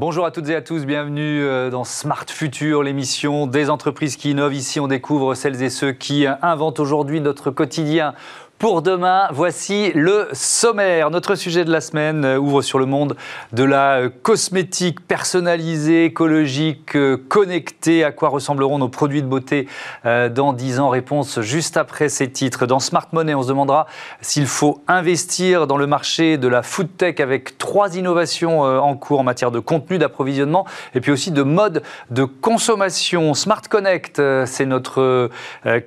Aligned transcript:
Bonjour 0.00 0.24
à 0.26 0.30
toutes 0.30 0.48
et 0.48 0.54
à 0.54 0.62
tous, 0.62 0.86
bienvenue 0.86 1.42
euh, 1.42 1.70
dans 1.70 1.82
Smart 1.82 2.24
Future, 2.28 2.84
l'émission 2.84 3.48
des 3.48 3.68
entreprises 3.68 4.16
qui 4.16 4.30
innovent. 4.30 4.54
Ici, 4.54 4.78
on 4.78 4.86
découvre 4.86 5.34
celles 5.34 5.60
et 5.60 5.70
ceux 5.70 5.90
qui 5.90 6.24
inventent 6.40 6.78
aujourd'hui 6.78 7.20
notre 7.20 7.50
quotidien 7.50 8.14
pour 8.58 8.82
demain. 8.82 9.28
Voici 9.30 9.92
le 9.94 10.28
sommaire. 10.32 11.10
Notre 11.10 11.36
sujet 11.36 11.64
de 11.64 11.70
la 11.70 11.80
semaine 11.80 12.24
euh, 12.24 12.38
ouvre 12.38 12.60
sur 12.60 12.80
le 12.80 12.86
monde 12.86 13.16
de 13.52 13.62
la 13.62 13.98
euh, 13.98 14.08
cosmétique 14.22 15.00
personnalisée, 15.06 16.06
écologique, 16.06 16.96
euh, 16.96 17.16
connectée. 17.28 18.02
À 18.02 18.10
quoi 18.10 18.28
ressembleront 18.28 18.78
nos 18.78 18.88
produits 18.88 19.22
de 19.22 19.28
beauté 19.28 19.68
dans 20.04 20.52
10 20.52 20.80
ans? 20.80 20.88
Réponse 20.88 21.40
juste 21.40 21.76
après 21.76 22.08
ces 22.08 22.30
titres. 22.30 22.66
Dans 22.66 22.80
Smart 22.80 23.06
Money, 23.12 23.34
on 23.34 23.42
se 23.42 23.48
demandera 23.48 23.86
s'il 24.20 24.46
faut 24.46 24.82
investir 24.88 25.66
dans 25.66 25.76
le 25.76 25.86
marché 25.86 26.36
de 26.36 26.48
la 26.48 26.62
food 26.62 26.88
tech 26.96 27.20
avec 27.20 27.58
trois 27.58 27.96
innovations 27.96 28.60
en 28.60 28.96
cours 28.96 29.20
en 29.20 29.24
matière 29.24 29.50
de 29.50 29.60
contenu, 29.60 29.98
d'approvisionnement 29.98 30.66
et 30.94 31.00
puis 31.00 31.12
aussi 31.12 31.30
de 31.30 31.42
mode 31.42 31.82
de 32.10 32.24
consommation. 32.24 33.34
Smart 33.34 33.62
Connect, 33.68 34.20
c'est 34.46 34.66
notre 34.66 35.30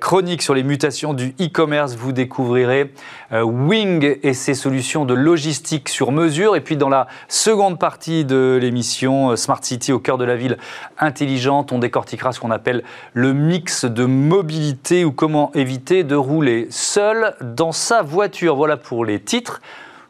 chronique 0.00 0.42
sur 0.42 0.54
les 0.54 0.62
mutations 0.62 1.14
du 1.14 1.34
e-commerce. 1.40 1.96
Vous 1.96 2.12
découvrez 2.12 2.61
euh, 2.64 3.42
Wing 3.42 4.18
et 4.22 4.34
ses 4.34 4.54
solutions 4.54 5.04
de 5.04 5.14
logistique 5.14 5.88
sur 5.88 6.12
mesure. 6.12 6.56
Et 6.56 6.60
puis 6.60 6.76
dans 6.76 6.88
la 6.88 7.06
seconde 7.28 7.78
partie 7.78 8.24
de 8.24 8.58
l'émission, 8.60 9.30
euh, 9.30 9.36
Smart 9.36 9.62
City 9.62 9.92
au 9.92 9.98
cœur 9.98 10.18
de 10.18 10.24
la 10.24 10.36
ville 10.36 10.58
intelligente, 10.98 11.72
on 11.72 11.78
décortiquera 11.78 12.32
ce 12.32 12.40
qu'on 12.40 12.50
appelle 12.50 12.82
le 13.12 13.32
mix 13.32 13.84
de 13.84 14.04
mobilité 14.04 15.04
ou 15.04 15.12
comment 15.12 15.52
éviter 15.54 16.04
de 16.04 16.16
rouler 16.16 16.66
seul 16.70 17.34
dans 17.40 17.72
sa 17.72 18.02
voiture. 18.02 18.56
Voilà 18.56 18.76
pour 18.76 19.04
les 19.04 19.20
titres. 19.20 19.60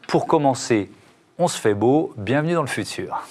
Pour 0.07 0.27
commencer, 0.27 0.89
on 1.39 1.47
se 1.47 1.59
fait 1.59 1.73
beau. 1.73 2.13
Bienvenue 2.17 2.53
dans 2.53 2.61
le 2.61 2.67
futur. 2.67 3.23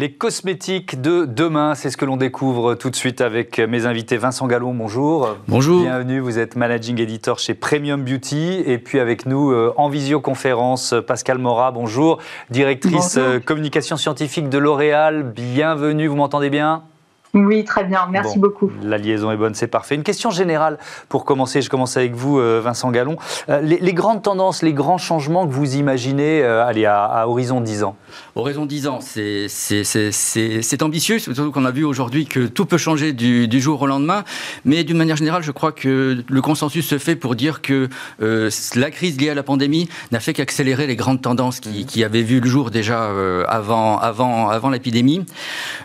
Les 0.00 0.12
cosmétiques 0.12 1.00
de 1.00 1.24
demain, 1.24 1.74
c'est 1.74 1.90
ce 1.90 1.96
que 1.96 2.04
l'on 2.04 2.16
découvre 2.16 2.76
tout 2.76 2.88
de 2.88 2.94
suite 2.94 3.20
avec 3.20 3.58
mes 3.58 3.84
invités. 3.84 4.16
Vincent 4.16 4.46
Gallon, 4.46 4.72
bonjour. 4.72 5.34
Bonjour. 5.48 5.82
Bienvenue, 5.82 6.20
vous 6.20 6.38
êtes 6.38 6.54
managing 6.54 7.00
editor 7.00 7.40
chez 7.40 7.54
Premium 7.54 8.04
Beauty. 8.04 8.62
Et 8.64 8.78
puis 8.78 9.00
avec 9.00 9.26
nous 9.26 9.50
euh, 9.50 9.74
en 9.76 9.88
visioconférence, 9.88 10.94
Pascal 11.04 11.38
Mora, 11.38 11.72
bonjour. 11.72 12.18
Directrice 12.48 13.16
euh, 13.18 13.40
communication 13.40 13.96
scientifique 13.96 14.48
de 14.48 14.58
L'Oréal, 14.58 15.24
bienvenue, 15.34 16.06
vous 16.06 16.14
m'entendez 16.14 16.48
bien? 16.48 16.84
Oui, 17.34 17.64
très 17.64 17.84
bien, 17.84 18.08
merci 18.10 18.38
beaucoup. 18.38 18.70
La 18.82 18.96
liaison 18.96 19.30
est 19.30 19.36
bonne, 19.36 19.54
c'est 19.54 19.66
parfait. 19.66 19.94
Une 19.94 20.02
question 20.02 20.30
générale 20.30 20.78
pour 21.10 21.26
commencer, 21.26 21.60
je 21.60 21.68
commence 21.68 21.96
avec 21.98 22.14
vous, 22.14 22.38
euh, 22.38 22.60
Vincent 22.62 22.90
Gallon. 22.90 23.16
Euh, 23.50 23.60
les, 23.60 23.92
grandes 23.92 24.22
tendances, 24.22 24.62
les 24.62 24.72
grands 24.72 24.96
changements 24.96 25.46
que 25.46 25.52
vous 25.52 25.76
imaginez 25.76 26.42
euh, 26.42 26.64
allez, 26.64 26.86
à, 26.86 27.28
horizon 27.28 27.60
10 27.60 27.84
ans? 27.84 27.96
Horizon 28.34 28.64
10 28.64 28.86
ans, 28.88 29.00
c'est 29.02 30.82
ambitieux, 30.82 31.18
surtout 31.18 31.52
qu'on 31.52 31.66
a 31.66 31.70
vu 31.70 31.84
aujourd'hui 31.84 32.24
que 32.24 32.46
tout 32.46 32.64
peut 32.64 32.78
changer 32.78 33.12
du, 33.12 33.60
jour 33.60 33.82
au 33.82 33.86
lendemain. 33.86 34.24
Mais 34.64 34.84
d'une 34.84 34.96
manière 34.96 35.16
générale, 35.16 35.42
je 35.42 35.52
crois 35.52 35.72
que 35.72 36.24
le 36.26 36.40
consensus 36.40 36.86
se 36.86 36.96
fait 36.98 37.16
pour 37.16 37.34
dire 37.34 37.60
que 37.60 37.88
la 38.20 38.90
crise 38.90 39.20
liée 39.20 39.30
à 39.30 39.34
la 39.34 39.42
pandémie 39.42 39.88
n'a 40.12 40.20
fait 40.20 40.32
qu'accélérer 40.32 40.86
les 40.86 40.96
grandes 40.96 41.20
tendances 41.20 41.60
qui, 41.60 41.84
qui, 41.84 42.04
avaient 42.04 42.22
vu 42.22 42.40
le 42.40 42.48
jour 42.48 42.70
déjà 42.70 43.10
avant, 43.48 43.98
avant, 43.98 44.48
avant 44.48 44.70
l'épidémie. 44.70 45.26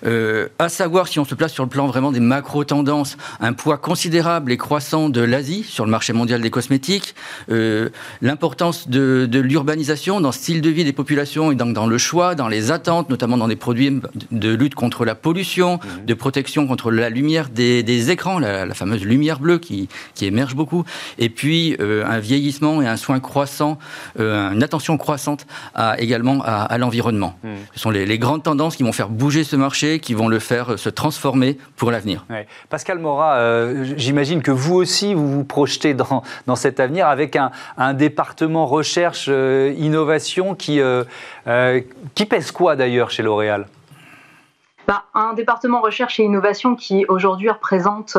à 0.05 0.69
savoir, 0.69 1.07
si 1.07 1.19
on 1.19 1.25
se 1.25 1.32
place 1.35 1.53
sur 1.53 1.63
le 1.63 1.69
plan 1.69 1.87
vraiment 1.87 2.11
des 2.11 2.19
macro-tendances, 2.19 3.17
un 3.39 3.53
poids 3.53 3.77
considérable 3.77 4.51
et 4.51 4.57
croissant 4.57 5.09
de 5.09 5.21
l'Asie 5.21 5.63
sur 5.63 5.85
le 5.85 5.91
marché 5.91 6.13
mondial 6.13 6.41
des 6.41 6.49
cosmétiques, 6.49 7.15
euh, 7.49 7.89
l'importance 8.21 8.87
de, 8.89 9.27
l'urbanisation 9.33 10.21
dans 10.21 10.29
le 10.29 10.33
style 10.33 10.61
de 10.61 10.69
vie 10.69 10.83
des 10.83 10.93
populations 10.93 11.51
et 11.51 11.55
donc 11.55 11.73
dans 11.73 11.87
le 11.87 11.97
choix, 11.97 12.35
dans 12.35 12.47
les 12.47 12.71
attentes, 12.71 13.09
notamment 13.09 13.37
dans 13.37 13.47
des 13.47 13.55
produits 13.55 13.99
de 14.31 14.53
lutte 14.53 14.75
contre 14.75 15.05
la 15.05 15.15
pollution, 15.15 15.75
mmh. 15.77 16.05
de 16.05 16.13
protection 16.13 16.67
contre 16.67 16.91
la 16.91 17.09
lumière 17.09 17.49
des, 17.49 18.11
écrans, 18.11 18.39
la, 18.39 18.73
fameuse 18.73 19.03
lumière 19.03 19.39
bleue 19.39 19.59
qui, 19.59 19.89
émerge 20.21 20.55
beaucoup, 20.55 20.85
et 21.19 21.29
puis 21.29 21.75
euh, 21.81 22.05
un 22.05 22.19
vieillissement 22.19 22.81
et 22.81 22.87
un 22.87 22.95
soin 22.95 23.19
croissant, 23.19 23.77
euh, 24.19 24.51
une 24.51 24.63
attention 24.63 24.97
croissante 24.97 25.45
à, 25.75 25.99
également 25.99 26.41
à, 26.45 26.77
l'environnement. 26.77 27.37
Mmh. 27.43 27.49
Ce 27.75 27.79
sont 27.81 27.89
les, 27.89 28.05
les 28.05 28.17
grandes 28.17 28.43
tendances 28.43 28.77
qui 28.77 28.83
vont 28.83 28.93
faire 28.93 29.09
bouger 29.09 29.43
ce 29.43 29.55
marché, 29.55 29.99
qui 29.99 30.13
vont 30.13 30.29
le 30.29 30.39
faire 30.39 30.79
se 30.79 30.89
transformer 30.89 31.22
pour 31.77 31.91
l'avenir. 31.91 32.25
Pascal 32.69 32.99
Mora, 32.99 33.35
euh, 33.35 33.93
j'imagine 33.97 34.41
que 34.41 34.51
vous 34.51 34.75
aussi, 34.75 35.13
vous 35.13 35.31
vous 35.31 35.43
projetez 35.43 35.93
dans, 35.93 36.23
dans 36.47 36.55
cet 36.55 36.79
avenir 36.79 37.07
avec 37.07 37.35
un, 37.35 37.51
un 37.77 37.93
département 37.93 38.65
recherche, 38.65 39.27
euh, 39.29 39.73
innovation 39.77 40.55
qui, 40.55 40.81
euh, 40.81 41.03
qui 42.15 42.25
pèse 42.25 42.51
quoi 42.51 42.75
d'ailleurs 42.75 43.09
chez 43.09 43.23
L'Oréal? 43.23 43.67
Bah, 44.87 45.05
Un 45.13 45.33
département 45.33 45.81
recherche 45.81 46.19
et 46.19 46.23
innovation 46.23 46.75
qui 46.75 47.05
aujourd'hui 47.07 47.49
représente 47.49 48.17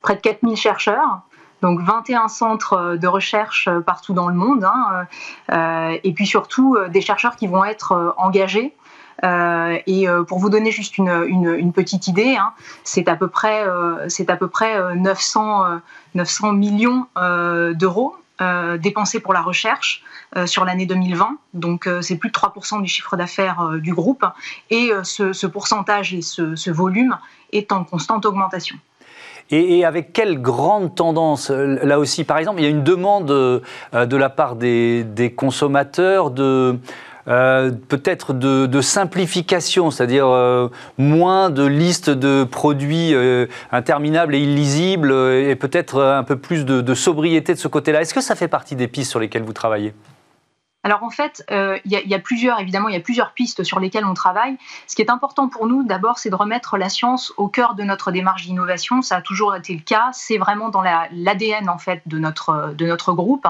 près 0.00 0.16
de 0.16 0.20
4000 0.20 0.56
chercheurs. 0.56 1.20
Donc 1.60 1.82
21 1.82 2.28
centres 2.28 2.96
de 2.96 3.06
recherche 3.06 3.68
partout 3.84 4.14
dans 4.14 4.28
le 4.28 4.34
monde, 4.34 4.64
hein, 4.64 5.98
et 6.02 6.12
puis 6.14 6.26
surtout 6.26 6.78
des 6.88 7.02
chercheurs 7.02 7.36
qui 7.36 7.48
vont 7.48 7.66
être 7.66 8.14
engagés 8.16 8.74
et 9.22 10.08
euh, 10.08 10.22
pour 10.22 10.38
vous 10.38 10.50
donner 10.50 10.70
juste 10.70 10.98
une, 10.98 11.72
petite 11.72 12.06
idée, 12.06 12.36
hein, 12.36 12.52
c'est 12.84 13.08
à 13.08 13.16
peu 13.16 13.28
près, 13.28 13.66
euh, 13.66 14.08
c'est 14.08 14.30
à 14.30 14.36
peu 14.36 14.48
près 14.48 14.94
900, 14.96 15.80
900 16.14 16.52
millions 16.52 17.06
d'euros 17.16 18.16
dépensés 18.78 19.20
pour 19.20 19.34
la 19.34 19.42
recherche 19.42 20.02
sur 20.46 20.64
l'année 20.64 20.86
2020. 20.86 21.36
Donc 21.52 21.88
c'est 22.00 22.16
plus 22.16 22.30
de 22.30 22.34
3% 22.34 22.80
du 22.80 22.88
chiffre 22.88 23.16
d'affaires 23.16 23.72
du 23.78 23.92
groupe. 23.92 24.24
Et 24.70 24.90
ce, 25.02 25.46
pourcentage 25.46 26.14
et 26.14 26.22
ce, 26.22 26.70
volume 26.70 27.18
est 27.52 27.72
en 27.72 27.84
constante 27.84 28.24
augmentation. 28.24 28.76
Et, 29.50 29.84
avec 29.84 30.12
quelle 30.12 30.40
grande 30.40 30.94
tendance 30.94 31.50
Là 31.50 31.98
aussi, 31.98 32.24
par 32.24 32.38
exemple, 32.38 32.60
il 32.60 32.64
y 32.64 32.66
a 32.66 32.70
une 32.70 32.84
demande 32.84 33.26
de 33.26 34.16
la 34.16 34.30
part 34.30 34.56
des 34.56 35.34
consommateurs 35.36 36.30
de 36.30 36.78
euh, 37.30 37.70
peut-être 37.70 38.32
de, 38.32 38.80
simplification, 38.80 39.90
c'est-à-dire 39.90 40.26
euh, 40.26 40.68
moins 40.98 41.50
de 41.50 41.64
listes 41.64 42.10
de 42.10 42.44
produits 42.44 43.14
euh, 43.14 43.46
interminables 43.70 44.34
et 44.34 44.40
illisibles, 44.40 45.12
et 45.12 45.54
peut-être 45.54 46.02
un 46.02 46.24
peu 46.24 46.36
plus 46.36 46.64
de, 46.64 46.94
sobriété 46.94 47.54
de 47.54 47.58
ce 47.58 47.68
côté-là. 47.68 48.00
Est-ce 48.00 48.14
que 48.14 48.20
ça 48.20 48.34
fait 48.34 48.48
partie 48.48 48.74
des 48.74 48.88
pistes 48.88 49.10
sur 49.10 49.20
lesquelles 49.20 49.44
vous 49.44 49.52
travaillez? 49.52 49.94
Alors 50.82 51.02
en 51.02 51.10
fait, 51.10 51.44
il 51.50 51.80
y, 51.84 52.14
a 52.14 52.18
plusieurs, 52.18 52.58
évidemment, 52.58 52.88
il 52.88 52.94
y 52.94 52.98
a 52.98 53.02
plusieurs 53.02 53.32
pistes 53.32 53.64
sur 53.64 53.80
lesquelles 53.80 54.06
on 54.06 54.14
travaille. 54.14 54.56
Ce 54.86 54.96
qui 54.96 55.02
est 55.02 55.10
important 55.10 55.48
pour 55.48 55.66
nous, 55.66 55.84
d'abord, 55.84 56.18
c'est 56.18 56.30
de 56.30 56.34
remettre 56.34 56.78
la 56.78 56.88
science 56.88 57.34
au 57.36 57.48
cœur 57.48 57.74
de 57.74 57.82
notre 57.82 58.10
démarche 58.12 58.46
d'innovation. 58.46 59.02
Ça 59.02 59.16
a 59.16 59.20
toujours 59.20 59.54
été 59.54 59.74
le 59.74 59.82
cas. 59.82 60.08
C'est 60.12 60.38
vraiment 60.38 60.70
dans 60.70 60.82
l'ADN 60.82 61.68
en 61.68 61.76
fait 61.76 62.00
de 62.06 62.18
notre 62.18 62.72
de 62.74 62.86
notre 62.86 63.12
groupe 63.12 63.46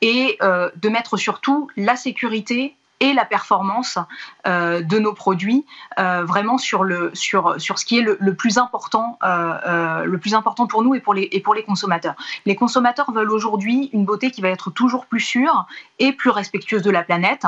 et 0.00 0.36
de 0.40 0.88
mettre 0.88 1.16
surtout 1.16 1.68
la 1.76 1.94
sécurité 1.94 2.74
et 3.04 3.12
la 3.12 3.26
performance 3.26 3.98
euh, 4.46 4.80
de 4.80 4.98
nos 4.98 5.12
produits 5.12 5.66
euh, 5.98 6.24
vraiment 6.24 6.56
sur, 6.56 6.86
ce 7.12 7.84
qui 7.84 7.98
est 7.98 8.02
le, 8.02 8.34
plus 8.34 8.56
important, 8.56 9.18
euh, 9.22 10.18
plus 10.18 10.34
important 10.34 10.66
pour 10.66 10.82
nous 10.82 10.94
et 10.94 11.00
pour 11.00 11.14
les 11.14 11.62
consommateurs. 11.66 12.14
Les 12.46 12.56
consommateurs 12.56 13.10
veulent 13.12 13.30
aujourd'hui 13.30 13.90
une 13.92 14.06
beauté 14.06 14.30
qui 14.30 14.40
va 14.40 14.48
être 14.48 14.70
toujours 14.70 15.04
plus 15.04 15.20
sûre 15.20 15.66
et 15.98 16.12
plus 16.12 16.30
respectueuse 16.30 16.82
de 16.82 16.90
la 16.90 17.02
planète. 17.02 17.46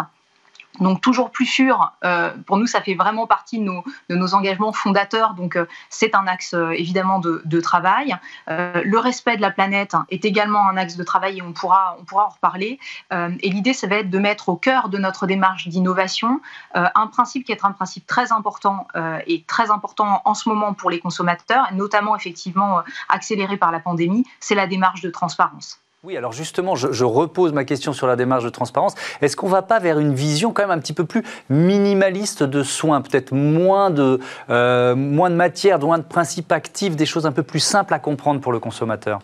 Donc 0.81 1.01
toujours 1.01 1.31
plus 1.31 1.47
sûr, 1.47 1.93
euh, 2.05 2.33
pour 2.47 2.59
nous 2.59 2.67
ça 2.67 2.81
fait 2.81 2.95
vraiment 2.95 3.27
partie 3.27 3.59
de 3.59 4.15
nos, 4.15 4.35
engagements 4.35 4.73
fondateurs, 4.73 5.35
donc 5.35 5.57
euh, 5.57 5.67
c'est 5.89 6.15
un 6.15 6.27
axe 6.27 6.55
euh, 6.55 6.71
évidemment 6.71 7.19
de, 7.19 7.43
de 7.45 7.61
travail. 7.61 8.17
le 8.49 8.99
respect 8.99 9.37
de 9.37 9.43
la 9.43 9.51
planète 9.51 9.95
est 10.11 10.25
également 10.25 10.69
un 10.69 10.77
axe 10.77 10.97
de 10.97 11.05
travail 11.05 11.39
et 11.39 11.43
on 11.43 11.53
pourra, 11.53 11.97
on 12.01 12.05
pourra 12.05 12.27
en 12.27 12.29
reparler. 12.29 12.79
et 13.11 13.49
l'idée 13.49 13.73
ça 13.73 13.87
va 13.87 13.97
être 13.97 14.11
de 14.11 14.19
mettre 14.19 14.49
au 14.49 14.57
cœur 14.57 14.89
de 14.89 14.99
notre 14.99 15.27
démarche 15.27 15.69
d'innovation 15.69 16.41
un 16.75 17.07
principe 17.07 17.45
qui 17.45 17.53
est 17.53 17.65
un 17.65 17.73
principe 17.73 18.07
très 18.07 18.33
important 18.33 18.87
et 19.27 19.45
très 19.47 19.71
important 19.71 20.23
en 20.25 20.35
ce 20.35 20.49
moment 20.49 20.75
pour 20.75 20.91
les 20.91 20.99
consommateurs, 20.99 21.69
notamment 21.73 22.17
effectivement 22.17 22.83
accéléré 23.09 23.57
par 23.57 23.73
la 23.73 23.81
pandémie, 23.81 24.25
c'est 24.41 24.55
la 24.55 24.67
démarche 24.67 25.01
de 25.03 25.11
transparence. 25.11 25.81
Oui, 26.07 26.17
alors 26.17 26.31
justement, 26.31 26.77
je, 26.77 27.05
repose 27.05 27.53
ma 27.53 27.65
question 27.65 27.93
sur 27.93 28.07
la 28.07 28.15
démarche 28.15 28.45
de 28.45 28.49
transparence. 28.49 28.95
Est-ce 29.23 29.35
qu'on 29.35 29.49
ne 29.49 29.51
va 29.51 29.63
pas 29.63 29.81
vers 29.81 29.99
une 29.99 30.15
vision 30.15 30.53
quand 30.53 30.63
même 30.63 30.71
un 30.71 30.79
petit 30.79 30.93
peu 30.93 31.05
plus 31.05 31.25
minimaliste 31.51 32.45
de 32.45 32.63
soins, 32.63 33.01
peut-être 33.01 33.33
moins 33.35 33.91
de, 33.91 34.21
euh, 34.49 34.95
moins 34.95 35.31
de 35.31 35.35
matière, 35.35 35.81
moins 35.81 35.99
de 35.99 36.05
principes 36.05 36.53
actifs, 36.53 36.95
des 36.95 37.07
choses 37.07 37.27
un 37.27 37.33
peu 37.33 37.43
plus 37.43 37.59
simples 37.59 37.93
à 37.93 37.99
comprendre 37.99 38.41
pour 38.41 38.53
le 38.53 38.61
consommateur? 38.61 39.19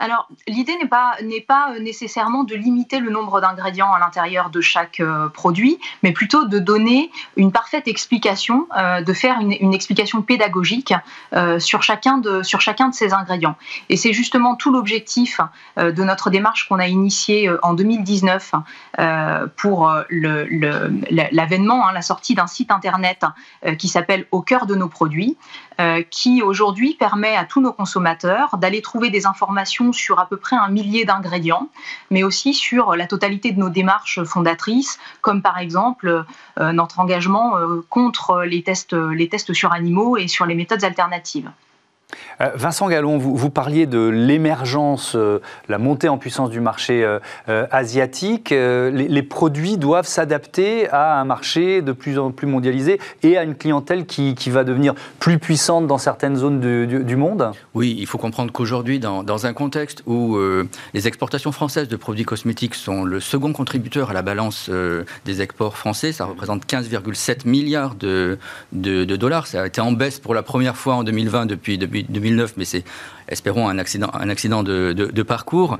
Alors, 0.00 0.28
l'idée 0.46 0.76
n'est 0.76 0.86
pas, 0.86 1.16
euh, 1.72 1.80
nécessairement 1.80 2.44
de 2.44 2.54
limiter 2.54 3.00
le 3.00 3.10
nombre 3.10 3.40
d'ingrédients 3.40 3.92
à 3.92 3.98
l'intérieur 3.98 4.48
de 4.50 4.60
chaque 4.60 5.00
euh, 5.00 5.28
produit, 5.28 5.80
mais 6.04 6.12
plutôt 6.12 6.44
de 6.44 6.60
donner 6.60 7.10
une 7.36 7.50
parfaite 7.50 7.88
explication, 7.88 8.68
euh, 8.78 9.02
de 9.02 9.12
faire 9.12 9.40
une, 9.40 9.74
explication 9.74 10.22
pédagogique 10.22 10.94
sur, 11.58 11.82
chacun 11.82 12.18
de, 12.18 12.42
sur 12.42 12.60
chacun 12.60 12.88
de 12.88 12.94
ces 12.94 13.12
ingrédients. 13.12 13.56
Et 13.88 13.96
c'est 13.96 14.12
justement 14.12 14.54
tout 14.54 14.72
l'objectif 14.72 15.40
de 15.76 16.02
notre 16.02 16.30
démarche 16.30 16.68
qu'on 16.68 16.78
a 16.78 16.86
initiée 16.88 17.50
en 17.62 17.74
2019 17.74 18.52
pour 19.56 19.92
l'avènement, 20.10 21.86
hein, 21.86 21.92
la 21.92 22.02
sortie 22.02 22.34
d'un 22.34 22.46
site 22.46 22.70
internet 22.70 23.24
qui 23.78 23.88
s'appelle 23.88 24.26
Au 24.32 24.42
cœur 24.42 24.66
de 24.66 24.74
nos 24.74 24.88
produits, 24.88 25.36
qui 26.10 26.42
aujourd'hui 26.42 26.94
permet 26.94 27.36
à 27.36 27.44
tous 27.44 27.60
nos 27.60 27.72
consommateurs 27.72 28.56
d'aller 28.56 28.82
trouver 28.82 29.10
des 29.10 29.26
informations 29.26 29.87
sur 29.92 30.18
à 30.18 30.26
peu 30.26 30.36
près 30.36 30.56
un 30.56 30.68
millier 30.68 31.04
d'ingrédients, 31.04 31.68
mais 32.10 32.22
aussi 32.22 32.54
sur 32.54 32.96
la 32.96 33.06
totalité 33.06 33.52
de 33.52 33.58
nos 33.58 33.70
démarches 33.70 34.22
fondatrices, 34.24 34.98
comme 35.20 35.42
par 35.42 35.58
exemple 35.58 36.24
euh, 36.58 36.72
notre 36.72 37.00
engagement 37.00 37.56
euh, 37.56 37.84
contre 37.88 38.42
les 38.42 38.62
tests, 38.62 38.94
les 38.94 39.28
tests 39.28 39.52
sur 39.52 39.72
animaux 39.72 40.16
et 40.16 40.28
sur 40.28 40.46
les 40.46 40.54
méthodes 40.54 40.84
alternatives. 40.84 41.50
Euh, 42.40 42.50
Vincent 42.54 42.88
Gallon, 42.88 43.18
vous, 43.18 43.50
parliez 43.50 43.86
de 43.86 44.08
l'émergence, 44.08 45.14
euh, 45.16 45.40
la 45.68 45.78
montée 45.78 46.08
en 46.08 46.18
puissance 46.18 46.50
du 46.50 46.60
marché 46.60 47.04
euh, 47.04 47.66
asiatique. 47.70 48.50
Les, 48.50 49.22
produits 49.22 49.76
doivent 49.76 50.06
s'adapter 50.06 50.88
à 50.90 51.20
un 51.20 51.24
marché 51.24 51.82
de 51.82 51.92
plus 51.92 52.18
en 52.18 52.30
plus 52.30 52.46
mondialisé 52.46 53.00
et 53.22 53.36
à 53.36 53.42
une 53.42 53.54
clientèle 53.54 54.06
qui, 54.06 54.34
va 54.48 54.64
devenir 54.64 54.94
plus 55.18 55.38
puissante 55.38 55.86
dans 55.86 55.98
certaines 55.98 56.36
zones 56.36 56.60
du, 56.60 57.16
monde? 57.16 57.50
Oui, 57.74 57.94
il 57.98 58.06
faut 58.06 58.16
comprendre 58.16 58.52
qu'aujourd'hui, 58.52 58.98
dans, 58.98 59.46
un 59.46 59.52
contexte 59.52 60.02
où 60.06 60.38
les 60.94 61.08
exportations 61.08 61.52
françaises 61.52 61.88
de 61.88 61.96
produits 61.96 62.24
cosmétiques 62.24 62.74
sont 62.74 63.04
le 63.04 63.20
second 63.20 63.52
contributeur 63.52 64.10
à 64.10 64.12
la 64.14 64.22
balance 64.22 64.70
des 65.24 65.42
exports 65.42 65.76
français, 65.76 66.12
ça 66.12 66.24
représente 66.24 66.64
15,7 66.66 67.46
milliards 67.46 67.94
de, 67.96 68.38
dollars. 68.72 69.46
Ça 69.46 69.62
a 69.62 69.66
été 69.66 69.80
en 69.80 69.92
baisse 69.92 70.18
pour 70.18 70.34
la 70.34 70.42
première 70.42 70.76
fois 70.76 70.94
en 70.94 71.04
2020 71.04 71.46
depuis, 71.46 71.76
depuis 71.76 72.06
2009, 72.28 72.54
mais 72.56 72.64
c'est, 72.64 72.84
espérons, 73.28 73.68
un 73.68 73.78
accident, 73.78 74.10
un 74.12 74.28
accident 74.28 74.62
de, 74.62 75.22
parcours. 75.22 75.72
Mmh. 75.72 75.78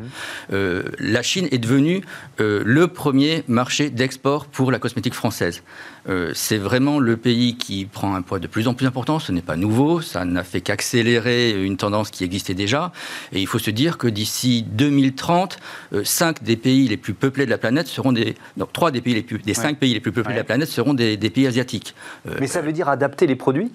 Euh, 0.52 0.82
la 0.98 1.22
Chine 1.22 1.48
est 1.50 1.58
devenue 1.58 2.02
euh, 2.40 2.62
le 2.64 2.88
premier 2.88 3.44
marché 3.48 3.88
d'export 3.90 4.46
pour 4.46 4.70
la 4.70 4.78
cosmétique 4.78 5.14
française. 5.14 5.62
Euh, 6.08 6.32
c'est 6.34 6.58
vraiment 6.58 6.98
le 6.98 7.16
pays 7.16 7.56
qui 7.56 7.84
prend 7.84 8.14
un 8.14 8.22
poids 8.22 8.38
de 8.38 8.46
plus 8.46 8.68
en 8.68 8.74
plus 8.74 8.86
important. 8.86 9.18
Ce 9.18 9.32
n'est 9.32 9.42
pas 9.42 9.56
nouveau, 9.56 10.00
ça 10.00 10.24
n'a 10.24 10.44
fait 10.44 10.60
qu'accélérer 10.60 11.62
une 11.62 11.76
tendance 11.76 12.10
qui 12.10 12.24
existait 12.24 12.54
déjà. 12.54 12.92
Et 13.32 13.40
il 13.40 13.46
faut 13.46 13.58
se 13.58 13.70
dire 13.70 13.98
que 13.98 14.08
d'ici 14.08 14.64
2030, 14.68 15.58
cinq 16.04 16.42
des 16.42 16.56
pays 16.56 16.88
les 16.88 16.96
plus 16.96 17.14
peuplés 17.14 17.46
de 17.46 17.50
la 17.50 17.58
planète 17.58 17.86
seront 17.86 18.12
des, 18.12 18.36
trois 18.72 18.90
des 18.90 19.00
pays 19.00 19.14
les 19.14 19.22
plus, 19.22 19.38
des 19.38 19.54
cinq 19.54 19.78
pays 19.78 19.94
les 19.94 20.00
plus 20.00 20.12
peuplés 20.12 20.34
de 20.34 20.38
la 20.38 20.44
planète 20.44 20.68
seront 20.68 20.94
des, 20.94 21.16
des 21.16 21.30
pays 21.30 21.46
asiatiques. 21.46 21.94
Mais 22.40 22.46
ça 22.46 22.60
veut 22.60 22.72
dire 22.72 22.88
adapter 22.88 23.26
les 23.26 23.36
produits? 23.36 23.70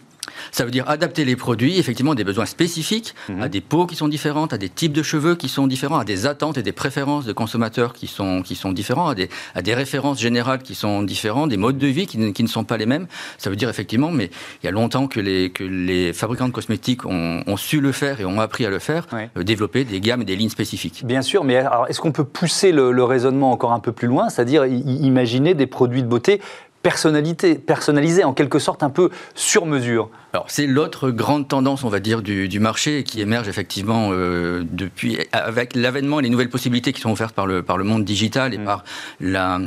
Ça 0.52 0.66
veut 0.66 0.72
dire 0.72 0.90
adapter 0.90 1.26
les 1.26 1.36
produits, 1.36 1.78
effectivement, 1.78 2.16
des 2.16 2.24
besoins 2.24 2.46
spécifiques, 2.46 3.16
mhm. 3.30 3.42
à 3.42 3.50
des 3.50 3.62
peaux 3.62 3.86
qui 3.86 3.96
sont 3.96 4.08
différentes, 4.08 4.54
à 4.54 4.58
des 4.58 4.70
types 4.70 4.94
de 4.94 5.04
cheveux 5.04 5.36
qui 5.36 5.50
sont 5.50 5.68
différents, 5.68 6.00
à 6.00 6.06
des 6.06 6.26
attentes 6.26 6.58
et 6.58 6.64
des 6.64 6.72
préférences 6.72 7.26
de 7.26 7.34
consommateurs 7.34 7.94
qui 7.94 8.08
sont, 8.08 8.42
qui 8.42 8.56
sont 8.56 8.72
différents, 8.72 9.10
à 9.10 9.16
des, 9.16 9.30
à 9.56 9.62
des 9.62 9.74
références 9.74 10.20
générales 10.20 10.62
qui 10.62 10.76
sont 10.76 11.04
différentes, 11.04 11.50
des 11.50 11.58
modes 11.58 11.78
de 11.78 11.88
vie 11.88 12.08
qui, 12.08 12.34
qui, 12.34 12.44
ne 12.44 12.48
sont 12.48 12.64
pas 12.64 12.78
les 12.78 12.86
mêmes. 12.86 13.08
Ça 13.38 13.50
veut 13.50 13.56
dire, 13.56 13.70
effectivement, 13.70 14.12
mais 14.12 14.30
il 14.62 14.66
y 14.66 14.70
a 14.70 14.72
longtemps 14.72 15.08
que 15.08 15.20
les, 15.20 15.50
que 15.50 15.64
les 15.64 16.14
fabricants 16.14 16.48
de 16.48 16.54
cosmétiques 16.54 17.06
ont, 17.06 17.44
ont 17.46 17.58
su 17.58 17.82
le 17.82 17.92
faire 17.92 18.20
et 18.22 18.26
ont 18.26 18.40
appris 18.40 18.66
à 18.66 18.70
le 18.70 18.80
faire, 18.80 19.08
euh, 19.14 19.44
développer 19.44 19.84
des 19.84 20.00
gammes 20.00 20.22
et 20.22 20.26
des 20.26 20.36
lignes 20.36 20.50
spécifiques. 20.50 21.06
Bien 21.06 21.22
sûr, 21.22 21.44
mais 21.44 21.64
est-ce 21.90 22.00
qu'on 22.00 22.12
peut 22.12 22.24
pousser 22.24 22.72
le, 22.72 22.92
le 22.92 23.04
raisonnement 23.04 23.52
encore 23.52 23.74
un 23.74 23.80
peu 23.80 23.92
plus 23.92 24.08
loin, 24.08 24.30
c'est-à-dire 24.30 24.66
imaginer 24.66 25.54
des 25.54 25.68
produits 25.68 26.04
de 26.04 26.08
beauté 26.08 26.42
personnalité, 26.84 27.56
personnalisé, 27.56 28.24
en 28.26 28.34
quelque 28.34 28.60
sorte 28.60 28.84
un 28.84 28.90
peu 28.90 29.10
sur 29.34 29.66
mesure. 29.66 30.10
Alors 30.34 30.46
c'est 30.50 30.68
l'autre 30.68 31.12
grande 31.12 31.48
tendance, 31.48 31.84
on 31.84 31.90
va 31.90 32.00
dire, 32.00 32.22
du, 32.22 32.60
marché 32.60 33.04
qui 33.04 33.22
émerge 33.22 33.48
effectivement 33.48 34.10
euh, 34.12 34.64
depuis 34.70 35.20
avec 35.32 35.76
l'avènement 35.76 36.20
et 36.20 36.24
les 36.24 36.30
nouvelles 36.30 36.50
possibilités 36.50 36.92
qui 36.92 37.02
sont 37.02 37.12
offertes 37.12 37.36
par 37.36 37.46
le 37.46 37.62
par 37.62 37.78
le 37.78 37.84
monde 37.84 38.04
digital 38.04 38.54
et 38.54 38.58
mm. 38.58 38.66
par 38.66 38.84
la, 39.22 39.60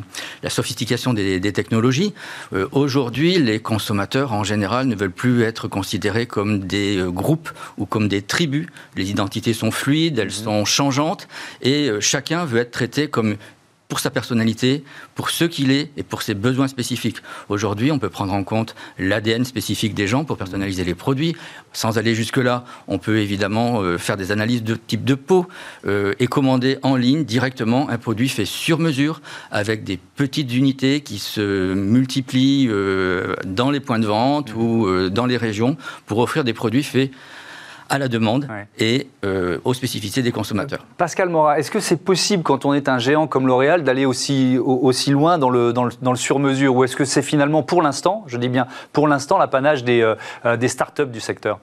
sophistication 0.49 1.15
des, 1.15 1.53
technologies. 1.53 2.13
Euh, 2.53 2.69
aujourd'hui, 2.73 3.39
les 3.39 3.61
consommateurs 3.61 4.33
en 4.33 4.45
général 4.45 4.87
ne 4.87 4.95
veulent 4.95 5.11
plus 5.11 5.43
être 5.43 5.69
considérés 5.69 6.27
comme 6.27 6.61
des 6.61 6.99
euh, 6.99 7.11
groupes 7.11 7.51
ou 7.79 7.87
comme 7.87 8.09
des 8.09 8.21
tribus. 8.21 8.67
Les 8.97 9.11
identités 9.11 9.55
sont 9.55 9.71
fluides, 9.71 10.19
elles 10.19 10.27
mm. 10.27 10.31
sont 10.31 10.65
changeantes 10.65 11.29
et 11.63 11.91
chacun 12.01 12.45
veut 12.45 12.59
être 12.59 12.73
traité 12.73 13.09
comme 13.09 13.37
pour 13.89 14.01
sa 14.01 14.11
personnalité, 14.11 14.85
pour 15.15 15.31
ce 15.31 15.45
qu'il 15.45 15.71
est 15.71 15.91
et 15.97 16.03
pour 16.03 16.23
ses 16.23 16.35
besoins 16.35 16.69
spécifiques. 16.69 17.19
Aujourd'hui, 17.49 17.93
on 17.93 17.99
peut 17.99 18.09
prendre 18.09 18.33
en 18.33 18.43
compte 18.45 18.75
l'ADN 18.99 19.45
spécifique 19.45 19.95
des 19.95 20.07
gens 20.07 20.25
pour 20.25 20.37
personnaliser 20.37 20.85
les 20.85 20.95
produits. 20.95 21.37
Sans 21.73 21.99
aller 21.99 22.15
jusque-là, 22.15 22.65
on 22.89 22.99
peut 22.99 23.19
évidemment 23.19 23.81
euh, 23.81 23.99
faire 23.99 24.17
des 24.17 24.33
analyses 24.33 24.63
de 24.63 24.75
type 24.75 25.05
de 25.05 25.15
peau 25.15 25.47
euh, 25.87 26.15
et 26.19 26.27
commander 26.27 26.79
en 26.83 26.97
ligne 26.97 27.25
directement 27.25 27.89
un 27.89 27.99
produit 27.99 28.29
fait 28.29 28.45
sur 28.45 28.79
mesure 28.79 29.21
avec 29.51 29.85
des 29.85 29.99
petites 30.17 30.53
unités 30.53 31.01
qui 31.01 31.19
se 31.19 31.75
multiplient 31.75 32.69
euh, 32.71 33.35
dans 33.45 33.71
les 33.71 33.81
points 33.81 33.99
de 33.99 34.07
vente 34.07 34.55
ou 34.55 34.87
dans 35.11 35.27
les 35.27 35.37
régions 35.37 35.77
pour 36.07 36.19
offrir 36.19 36.45
des 36.45 36.53
produits 36.53 36.83
faits 36.83 37.11
à 37.89 37.99
la 37.99 38.09
demande 38.09 38.49
et 38.79 39.09
euh, 39.25 39.59
aux 39.65 39.75
spécificités 39.75 40.23
des 40.23 40.33
consommateurs. 40.33 40.85
Pascal 40.97 41.29
Mora, 41.29 41.59
est-ce 41.59 41.71
que 41.71 41.81
c'est 41.81 41.97
possible 41.97 42.43
quand 42.43 42.65
on 42.65 42.75
est 42.75 42.89
un 42.89 42.99
géant 42.99 43.27
comme 43.27 43.47
L'Oréal 43.47 43.85
d'aller 43.85 44.07
aussi, 44.07 44.59
aussi 44.59 45.11
loin 45.11 45.39
dans 45.39 45.51
le, 45.51 45.73
dans 45.73 45.85
le, 45.85 45.93
dans 46.03 46.13
le 46.13 46.17
sur-mesure? 46.17 46.75
Ou 46.75 46.85
est-ce 46.85 46.97
que 46.97 47.05
c'est 47.05 47.23
finalement 47.23 47.63
pour 47.63 47.83
l'instant, 47.83 48.25
je 48.27 48.37
dis 48.39 48.49
bien 48.49 48.67
pour 48.93 49.09
l'instant, 49.09 49.39
l'apanage 49.39 49.85
des, 49.85 50.01
euh, 50.01 50.15
euh, 50.45 50.57
des 50.57 50.69
startups 50.69 51.07
du 51.07 51.21
secteur? 51.21 51.59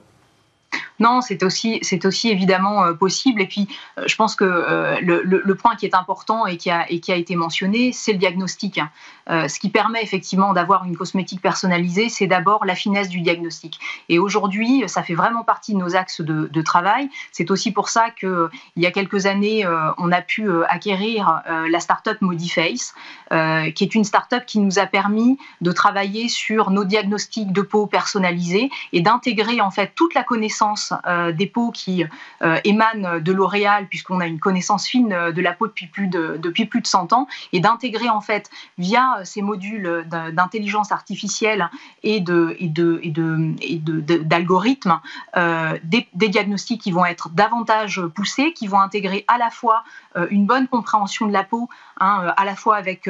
Non, 1.00 1.20
c'est 1.20 1.42
aussi, 1.42 1.78
c'est 1.82 2.04
aussi 2.04 2.30
évidemment 2.30 2.84
euh, 2.84 2.92
possible. 2.94 3.42
Et 3.42 3.46
puis, 3.46 3.68
euh, 3.98 4.04
je 4.06 4.14
pense 4.16 4.36
que 4.36 4.44
euh, 4.44 4.98
le, 5.00 5.54
point 5.54 5.74
qui 5.76 5.86
est 5.86 5.94
important 5.94 6.46
et 6.46 6.56
qui 6.56 6.70
a, 6.70 6.90
et 6.90 7.00
qui 7.00 7.12
a 7.12 7.16
été 7.16 7.36
mentionné, 7.36 7.92
c'est 7.92 8.12
le 8.12 8.18
diagnostic. 8.18 8.80
Hein. 9.26 9.48
ce 9.48 9.58
qui 9.58 9.70
permet 9.70 10.02
effectivement 10.02 10.52
d'avoir 10.52 10.84
une 10.84 10.96
cosmétique 10.96 11.40
personnalisée, 11.40 12.08
c'est 12.08 12.26
d'abord 12.26 12.64
la 12.64 12.74
finesse 12.74 13.08
du 13.08 13.20
diagnostic. 13.20 13.78
Et 14.08 14.18
aujourd'hui, 14.18 14.84
ça 14.86 15.02
fait 15.02 15.14
vraiment 15.14 15.44
partie 15.44 15.74
de 15.74 15.78
nos 15.78 15.96
axes 15.96 16.20
de, 16.20 16.62
travail. 16.62 17.10
C'est 17.30 17.50
aussi 17.50 17.72
pour 17.72 17.88
ça 17.88 18.10
qu'il 18.10 18.48
y 18.76 18.86
a 18.86 18.90
quelques 18.90 19.26
années, 19.26 19.66
on 19.98 20.10
a 20.12 20.22
pu 20.22 20.48
acquérir 20.68 21.42
la 21.68 21.80
startup 21.80 22.20
Modiface, 22.22 22.94
qui 23.30 23.84
est 23.84 23.94
une 23.94 24.04
startup 24.04 24.46
qui 24.46 24.60
nous 24.60 24.78
a 24.78 24.86
permis 24.86 25.38
de 25.60 25.72
travailler 25.72 26.28
sur 26.28 26.70
nos 26.70 26.84
diagnostics 26.84 27.52
de 27.52 27.62
peau 27.62 27.86
personnalisés 27.86 28.70
et 28.92 29.00
d'intégrer 29.00 29.60
en 29.60 29.70
fait 29.70 29.92
toute 29.94 30.14
la 30.14 30.22
connaissance 30.22 30.92
euh, 31.06 31.32
des 31.32 31.46
peaux 31.46 31.70
qui 31.70 32.04
euh, 32.42 32.58
émanent 32.64 33.20
de 33.20 33.32
L'Oréal, 33.32 33.86
puisqu'on 33.88 34.20
a 34.20 34.26
une 34.26 34.40
connaissance 34.40 34.86
fine 34.86 35.12
euh, 35.12 35.32
de 35.32 35.40
la 35.40 35.52
peau 35.52 35.66
depuis 35.66 35.86
plus 35.86 36.08
de, 36.08 36.36
depuis 36.40 36.66
plus 36.66 36.80
de 36.80 36.86
100 36.86 37.12
ans, 37.12 37.26
et 37.52 37.60
d'intégrer 37.60 38.08
en 38.08 38.20
fait 38.20 38.50
via 38.78 39.13
ces 39.24 39.42
modules 39.42 40.06
d'intelligence 40.32 40.92
artificielle 40.92 41.70
et 42.02 42.20
de 42.20 42.56
d'algorithmes 44.22 45.00
des, 45.34 46.08
diagnostics 46.14 46.80
qui 46.80 46.90
vont 46.90 47.04
être 47.04 47.28
davantage 47.30 48.02
poussés, 48.14 48.52
qui 48.52 48.66
vont 48.66 48.80
intégrer 48.80 49.24
à 49.28 49.38
la 49.38 49.50
fois 49.50 49.84
une 50.30 50.46
bonne 50.46 50.68
compréhension 50.68 51.26
de 51.26 51.32
la 51.32 51.44
peau, 51.44 51.68
hein, 52.00 52.32
à 52.36 52.44
la 52.44 52.56
fois 52.56 52.76
avec 52.76 53.08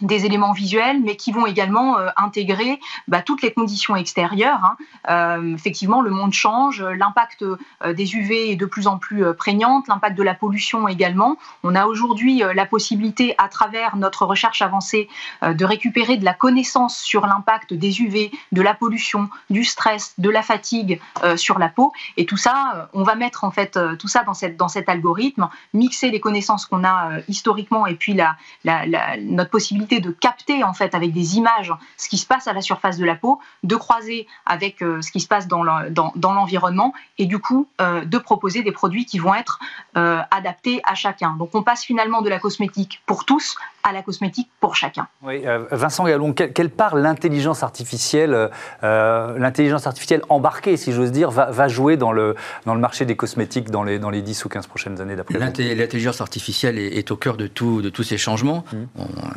des 0.00 0.24
éléments 0.24 0.52
visuels, 0.52 1.00
mais 1.02 1.16
qui 1.16 1.32
vont 1.32 1.46
également 1.46 1.98
euh, 1.98 2.08
intégrer 2.16 2.80
bah, 3.08 3.22
toutes 3.22 3.42
les 3.42 3.52
conditions 3.52 3.94
extérieures. 3.94 4.64
Hein. 4.64 4.76
Euh, 5.10 5.54
effectivement, 5.54 6.00
le 6.00 6.10
monde 6.10 6.32
change, 6.32 6.82
l'impact 6.82 7.42
euh, 7.42 7.92
des 7.92 8.14
UV 8.14 8.52
est 8.52 8.56
de 8.56 8.66
plus 8.66 8.86
en 8.86 8.98
plus 8.98 9.24
prégnante, 9.34 9.88
l'impact 9.88 10.16
de 10.16 10.22
la 10.22 10.34
pollution 10.34 10.88
également. 10.88 11.36
On 11.62 11.74
a 11.74 11.86
aujourd'hui 11.86 12.42
la 12.54 12.66
possibilité, 12.66 13.34
à 13.38 13.48
travers 13.48 13.96
notre 13.96 14.24
recherche 14.24 14.62
avancée, 14.62 15.08
de 15.42 15.64
récupérer 15.64 16.16
de 16.16 16.24
la 16.24 16.34
connaissance 16.34 16.98
sur 16.98 17.26
l'impact 17.26 17.74
des 17.74 18.00
UV, 18.00 18.30
de 18.52 18.62
la 18.62 18.74
pollution, 18.74 19.28
du 19.50 19.64
stress, 19.64 20.14
de 20.18 20.30
la 20.30 20.42
fatigue 20.42 21.00
sur 21.36 21.58
la 21.58 21.68
peau. 21.68 21.92
Et 22.16 22.26
tout 22.26 22.36
ça, 22.36 22.88
on 22.92 23.02
va 23.02 23.14
mettre 23.14 23.44
en 23.44 23.50
fait 23.50 23.78
tout 23.98 24.08
ça 24.08 24.22
dans, 24.24 24.34
cette, 24.34 24.56
dans 24.56 24.68
cet 24.68 24.88
algorithme, 24.88 25.48
mixer 25.74 26.10
les 26.10 26.20
connaissances 26.20 26.66
qu'on 26.66 26.84
a 26.84 27.10
historiquement 27.28 27.86
et 27.86 27.94
puis 27.94 28.14
la, 28.14 28.36
la, 28.64 29.16
notre 29.18 29.50
possibilité 29.50 29.81
de 29.86 30.10
capter 30.10 30.64
en 30.64 30.72
fait 30.72 30.94
avec 30.94 31.12
des 31.12 31.36
images 31.36 31.72
ce 31.96 32.08
qui 32.08 32.18
se 32.18 32.26
passe 32.26 32.46
à 32.48 32.52
la 32.52 32.60
surface 32.60 32.98
de 32.98 33.04
la 33.04 33.14
peau, 33.14 33.40
de 33.62 33.76
croiser 33.76 34.26
avec 34.46 34.82
euh, 34.82 35.02
ce 35.02 35.10
qui 35.10 35.20
se 35.20 35.28
passe 35.28 35.48
dans 35.48 35.62
l'environnement 35.62 36.94
et 37.18 37.26
du 37.26 37.38
coup 37.38 37.68
euh, 37.80 38.04
de 38.04 38.18
proposer 38.18 38.62
des 38.62 38.72
produits 38.72 39.04
qui 39.04 39.18
vont 39.18 39.34
être 39.34 39.58
euh, 39.96 40.20
adaptés 40.30 40.80
à 40.84 40.94
chacun. 40.94 41.36
Donc 41.36 41.54
on 41.54 41.62
passe 41.62 41.84
finalement 41.84 42.22
de 42.22 42.28
la 42.28 42.38
cosmétique 42.38 43.02
pour 43.06 43.24
tous 43.24 43.56
à 43.82 43.92
la 43.92 44.02
cosmétique 44.02 44.50
pour 44.60 44.76
chacun. 44.76 45.08
Oui, 45.22 45.42
Vincent 45.70 46.04
Gallon, 46.04 46.32
quelle, 46.32 46.70
part 46.70 46.96
l'intelligence 46.96 47.62
artificielle, 47.62 48.50
l'intelligence 48.82 49.86
artificielle 49.86 50.22
embarquée, 50.28 50.76
si 50.76 50.92
j'ose 50.92 51.12
dire, 51.12 51.30
va, 51.30 51.68
jouer 51.68 51.96
dans 51.96 52.12
le, 52.12 52.34
dans 52.66 52.74
le 52.74 52.80
marché 52.80 53.04
des 53.04 53.16
cosmétiques 53.16 53.70
dans 53.70 53.82
les, 53.82 53.98
dans 53.98 54.10
les 54.10 54.22
10 54.22 54.44
ou 54.44 54.48
15 54.48 54.66
prochaines 54.66 55.00
années 55.00 55.16
d'après 55.16 55.38
L'intelligence 55.38 56.20
artificielle 56.20 56.78
est, 56.78 57.10
au 57.10 57.16
cœur 57.16 57.36
de, 57.36 57.46
tout, 57.46 57.82
de 57.82 57.88
tous 57.88 58.02
ces 58.02 58.18
changements. 58.18 58.64
Mmh. 58.72 58.76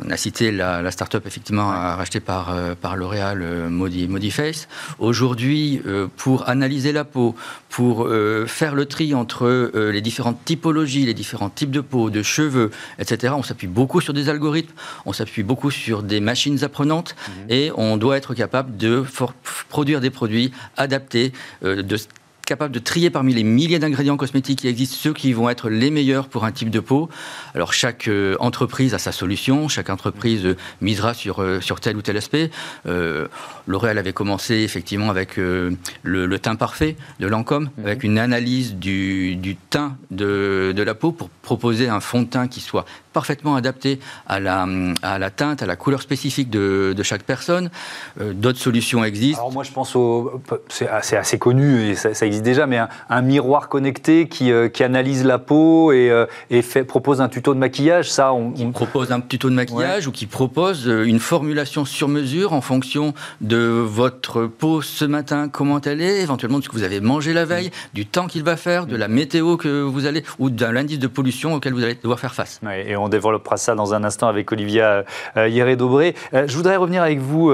On 0.06 0.10
a 0.10 0.16
cité 0.16 0.52
la, 0.52 0.82
la 0.82 0.90
start-up 0.90 1.26
effectivement 1.26 1.68
rachetée 1.68 2.20
par, 2.20 2.54
par 2.80 2.96
L'Oréal, 2.96 3.68
Modi, 3.68 4.08
Modiface. 4.08 4.68
Aujourd'hui, 4.98 5.82
pour 6.16 6.48
analyser 6.48 6.92
la 6.92 7.04
peau, 7.04 7.34
pour 7.68 8.08
faire 8.46 8.74
le 8.74 8.86
tri 8.86 9.14
entre 9.14 9.70
les 9.74 10.00
différentes 10.00 10.44
typologies, 10.44 11.06
les 11.06 11.14
différents 11.14 11.50
types 11.50 11.70
de 11.70 11.80
peau, 11.80 12.10
de 12.10 12.22
cheveux, 12.22 12.70
etc. 12.98 13.34
On 13.36 13.42
s'appuie 13.42 13.66
beaucoup 13.66 14.00
sur 14.00 14.12
des 14.12 14.28
algorithmes, 14.28 14.35
on 15.04 15.12
s'appuie 15.12 15.42
beaucoup 15.42 15.70
sur 15.70 16.02
des 16.02 16.20
machines 16.20 16.64
apprenantes 16.64 17.14
mhm. 17.14 17.50
et 17.50 17.72
on 17.76 17.96
doit 17.96 18.16
être 18.16 18.34
capable 18.34 18.76
de 18.76 19.04
produire 19.68 20.00
des 20.00 20.10
produits 20.10 20.52
adaptés, 20.76 21.32
euh, 21.64 21.82
de 21.82 21.96
capable 22.46 22.72
de 22.72 22.78
trier 22.78 23.10
parmi 23.10 23.34
les 23.34 23.42
milliers 23.42 23.78
d'ingrédients 23.78 24.16
cosmétiques 24.16 24.60
qui 24.60 24.68
existent 24.68 24.96
ceux 24.98 25.12
qui 25.12 25.34
vont 25.34 25.50
être 25.50 25.68
les 25.68 25.90
meilleurs 25.90 26.28
pour 26.28 26.44
un 26.44 26.52
type 26.52 26.70
de 26.70 26.80
peau. 26.80 27.10
Alors 27.54 27.74
chaque 27.74 28.08
euh, 28.08 28.36
entreprise 28.38 28.94
a 28.94 28.98
sa 28.98 29.12
solution, 29.12 29.68
chaque 29.68 29.90
entreprise 29.90 30.46
euh, 30.46 30.56
misera 30.80 31.12
sur, 31.12 31.42
euh, 31.42 31.60
sur 31.60 31.80
tel 31.80 31.96
ou 31.96 32.02
tel 32.02 32.16
aspect. 32.16 32.50
L'Oréal 33.66 33.98
avait 33.98 34.12
commencé 34.12 34.54
effectivement 34.56 35.10
avec 35.10 35.36
le, 35.36 36.38
teint 36.38 36.56
parfait 36.56 36.96
de 37.20 37.26
Lancôme, 37.26 37.70
mhm. 37.78 37.86
avec 37.86 38.04
une 38.04 38.18
analyse 38.18 38.74
du, 38.74 39.36
du 39.36 39.56
teint 39.56 39.96
de, 40.10 40.72
de, 40.74 40.82
la 40.82 40.94
peau 40.94 41.12
pour 41.12 41.28
proposer 41.28 41.88
un 41.88 42.00
fond 42.00 42.22
de 42.22 42.26
teint 42.26 42.48
qui 42.48 42.60
soit 42.60 42.84
parfaitement 43.12 43.56
adapté 43.56 43.98
à 44.26 44.40
la, 44.40 44.66
à 45.02 45.18
la 45.18 45.30
teinte, 45.30 45.62
à 45.62 45.66
la 45.66 45.76
couleur 45.76 46.02
spécifique 46.02 46.50
de, 46.50 46.92
de 46.94 47.02
chaque 47.02 47.22
personne. 47.22 47.70
D'autres 48.20 48.58
solutions 48.58 49.04
existent. 49.04 49.40
Alors 49.40 49.52
moi 49.52 49.64
je 49.64 49.72
pense 49.72 49.96
au... 49.96 50.42
C'est 50.68 50.88
assez, 50.88 51.16
assez, 51.16 51.38
connu 51.38 51.88
et 51.88 51.94
ça, 51.94 52.14
ça 52.14 52.26
existe 52.26 52.44
déjà, 52.44 52.66
mais 52.66 52.78
un, 53.08 53.22
miroir 53.22 53.68
connecté 53.68 54.28
qui, 54.28 54.52
euh, 54.52 54.68
qui, 54.68 54.82
analyse 54.84 55.24
la 55.24 55.38
peau 55.38 55.92
et, 55.92 56.10
euh, 56.10 56.26
et 56.50 56.62
fait, 56.62 56.84
propose 56.84 57.20
un 57.20 57.28
tuto 57.28 57.54
de 57.54 57.58
maquillage, 57.58 58.10
ça 58.10 58.32
on, 58.32 58.52
propose 58.72 59.12
un 59.12 59.20
tuto 59.20 59.50
de 59.50 59.54
maquillage 59.54 60.06
ou 60.06 60.12
qui 60.12 60.26
propose 60.26 60.88
euh, 60.88 61.04
une 61.04 61.18
formulation 61.18 61.84
sur 61.84 62.08
mesure 62.08 62.52
en 62.52 62.60
fonction 62.60 63.14
de 63.40 63.55
votre 63.56 64.46
peau 64.46 64.82
ce 64.82 65.04
matin, 65.04 65.48
comment 65.48 65.80
elle 65.80 66.00
est, 66.00 66.22
éventuellement 66.22 66.58
de 66.58 66.64
ce 66.64 66.68
que 66.68 66.74
vous 66.74 66.82
avez 66.82 67.00
mangé 67.00 67.32
la 67.32 67.44
veille, 67.44 67.70
du 67.94 68.06
temps 68.06 68.26
qu'il 68.26 68.42
va 68.42 68.56
faire, 68.56 68.86
de 68.86 68.96
la 68.96 69.08
météo 69.08 69.56
que 69.56 69.82
vous 69.82 70.06
allez, 70.06 70.24
ou 70.38 70.50
de 70.50 70.66
l'indice 70.66 70.98
de 70.98 71.06
pollution 71.06 71.54
auquel 71.54 71.72
vous 71.72 71.82
allez 71.82 71.94
devoir 71.94 72.20
faire 72.20 72.34
face. 72.34 72.60
et 72.86 72.96
on 72.96 73.08
développera 73.08 73.56
ça 73.56 73.74
dans 73.74 73.94
un 73.94 74.04
instant 74.04 74.28
avec 74.28 74.50
Olivia 74.52 75.04
Hieré-Dobré. 75.36 76.14
je 76.32 76.56
voudrais 76.56 76.76
revenir 76.76 77.02
avec 77.02 77.20
vous 77.20 77.52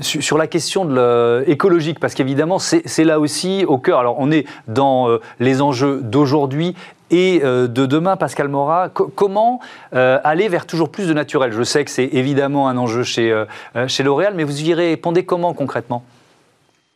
sur, 0.00 0.38
la 0.38 0.46
question 0.46 0.84
de 0.84 1.44
écologique, 1.46 1.98
parce 2.00 2.14
qu'évidemment, 2.14 2.58
c'est 2.58 3.04
là 3.04 3.20
aussi 3.20 3.64
au 3.66 3.78
cœur. 3.78 3.98
Alors, 3.98 4.16
on 4.18 4.30
est 4.30 4.46
dans 4.68 5.08
euh, 5.08 5.20
les 5.40 5.62
enjeux 5.62 6.00
d'aujourd'hui 6.02 6.74
et 7.12 7.42
euh, 7.44 7.68
de 7.68 7.86
demain, 7.86 8.16
Pascal 8.16 8.48
Mora, 8.48 8.88
comment 8.88 9.60
euh, 9.94 10.18
aller 10.24 10.48
vers 10.48 10.66
toujours 10.66 10.90
plus 10.90 11.06
de 11.06 11.12
naturel? 11.12 11.52
Je 11.52 11.62
sais 11.62 11.84
que 11.84 11.90
c'est 11.90 12.08
évidemment 12.12 12.68
un 12.68 12.76
enjeu 12.76 13.04
chez, 13.04 13.44
chez 13.86 14.02
L'Oréal, 14.02 14.34
mais 14.34 14.44
vous 14.44 14.62
y 14.62 14.74
répondez 14.74 15.24
comment 15.24 15.54
concrètement? 15.54 16.04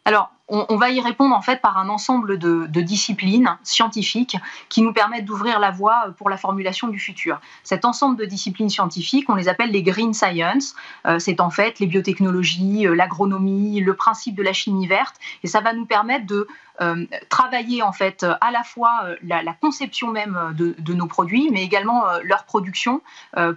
Alors, 0.05 0.31
on, 0.49 0.77
va 0.77 0.91
y 0.91 1.01
répondre 1.01 1.35
en 1.35 1.43
fait 1.43 1.61
par 1.61 1.77
un 1.77 1.89
ensemble 1.89 2.39
de, 2.39 2.81
disciplines 2.81 3.59
scientifiques 3.65 4.37
qui 4.69 4.81
nous 4.83 4.93
permettent 4.93 5.25
d'ouvrir 5.25 5.59
la 5.59 5.73
voie 5.73 6.15
pour 6.17 6.31
la 6.31 6.37
formulation 6.37 6.87
du 6.87 7.01
futur. 7.01 7.41
Cet 7.65 7.85
ensemble 7.85 8.17
de 8.17 8.25
disciplines 8.25 8.71
scientifiques, 8.71 9.29
on 9.29 9.35
les 9.35 9.49
appelle 9.49 9.73
les 9.73 9.83
green 9.83 10.15
science. 10.15 10.77
c'est 11.19 11.41
en 11.41 11.51
fait 11.51 11.81
les 11.81 11.87
biotechnologies, 11.87 12.87
l'agronomie, 12.95 13.81
le 13.81 13.95
principe 13.95 14.37
de 14.37 14.45
la 14.45 14.53
chimie 14.53 14.87
verte, 14.87 15.17
et 15.43 15.49
ça 15.49 15.61
va 15.61 15.73
nous 15.73 15.87
permettre 15.87 16.27
de 16.27 16.47
euh, 16.47 16.47
travailler 17.29 17.83
en 17.83 17.93
fait 17.93 18.25
à 18.41 18.51
la 18.51 18.63
fois 18.63 18.91
euh, 19.05 19.17
la, 19.23 19.53
conception 19.55 20.11
même 20.11 20.55
de, 20.57 20.95
nos 20.95 21.07
produits, 21.07 21.49
mais 21.51 21.63
également 21.63 22.09
euh, 22.09 22.21
leur 22.23 22.45
production 22.45 23.01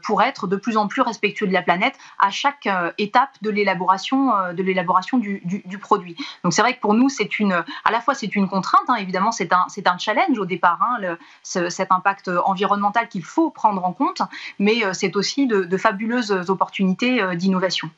pour 0.03 0.21
être 0.21 0.47
de 0.47 0.55
plus 0.55 0.77
en 0.77 0.87
plus 0.87 1.01
respectueux 1.01 1.47
de 1.47 1.53
la 1.53 1.61
planète 1.61 1.95
à 2.19 2.29
chaque 2.29 2.67
étape 2.97 3.29
de 3.41 3.49
l'élaboration 3.49 4.31
de 4.53 4.63
l'élaboration 4.63 5.17
du, 5.17 5.77
produit. 5.79 6.15
Donc 6.43 6.53
c'est 6.53 6.61
vrai 6.61 6.75
que 6.75 6.79
pour 6.79 6.93
nous 6.93 7.09
c'est 7.09 7.39
une 7.39 7.53
à 7.53 7.91
la 7.91 8.01
fois 8.01 8.13
c'est 8.13 8.35
une 8.35 8.47
contrainte, 8.47 8.83
hein, 8.87 8.95
évidemment 8.95 9.31
c'est 9.31 9.53
un 9.53 9.65
c'est 9.69 9.87
un 9.87 9.97
challenge 9.97 10.37
au 10.37 10.45
départ, 10.45 10.79
hein, 10.81 11.17
cet 11.43 11.91
impact 11.91 12.29
environnemental 12.45 13.07
qu'il 13.07 13.23
faut 13.23 13.49
prendre 13.49 13.83
en 13.83 13.93
compte, 13.93 14.21
mais 14.57 14.81
c'est 14.93 15.15
aussi 15.15 15.47
de 15.47 15.77
fabuleuses 15.77 16.49
opportunités 16.49 17.35
d'innovation. 17.35 17.89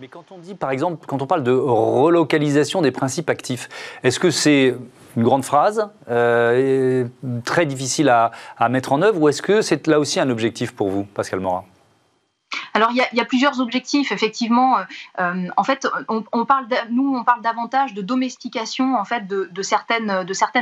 Mais 0.00 0.06
quand 0.06 0.30
on 0.30 0.38
dit, 0.38 0.54
par 0.54 0.70
exemple, 0.70 1.06
quand 1.08 1.22
on 1.22 1.26
parle 1.26 1.42
de 1.42 1.50
relocalisation 1.50 2.82
des 2.82 2.92
principes 2.92 3.28
actifs, 3.28 3.68
est-ce 4.04 4.20
que 4.20 4.30
c'est 4.30 4.76
une 5.16 5.24
grande 5.24 5.44
phrase, 5.44 5.88
euh, 6.08 7.08
très 7.44 7.66
difficile 7.66 8.08
à, 8.08 8.30
à, 8.56 8.68
mettre 8.68 8.92
en 8.92 9.02
œuvre, 9.02 9.20
ou 9.20 9.28
est-ce 9.28 9.42
que 9.42 9.60
c'est 9.60 9.88
là 9.88 9.98
aussi 9.98 10.20
un 10.20 10.30
objectif 10.30 10.72
pour 10.72 10.88
vous, 10.88 11.02
Pascal 11.02 11.40
Morin? 11.40 11.64
Alors, 12.78 12.92
il 12.92 13.18
y, 13.18 13.20
a, 13.20 13.24
plusieurs 13.24 13.60
objectifs, 13.60 14.12
effectivement. 14.12 14.78
Euh, 14.78 14.82
euh, 15.18 15.48
en 15.56 15.64
fait, 15.64 15.88
nous, 16.08 17.12
on 17.16 17.24
parle 17.24 17.42
davantage 17.42 17.92
de 17.92 18.02
domestication 18.02 18.94
en 18.96 19.04
fait, 19.04 19.26
de, 19.26 19.62
certaines, 19.62 20.06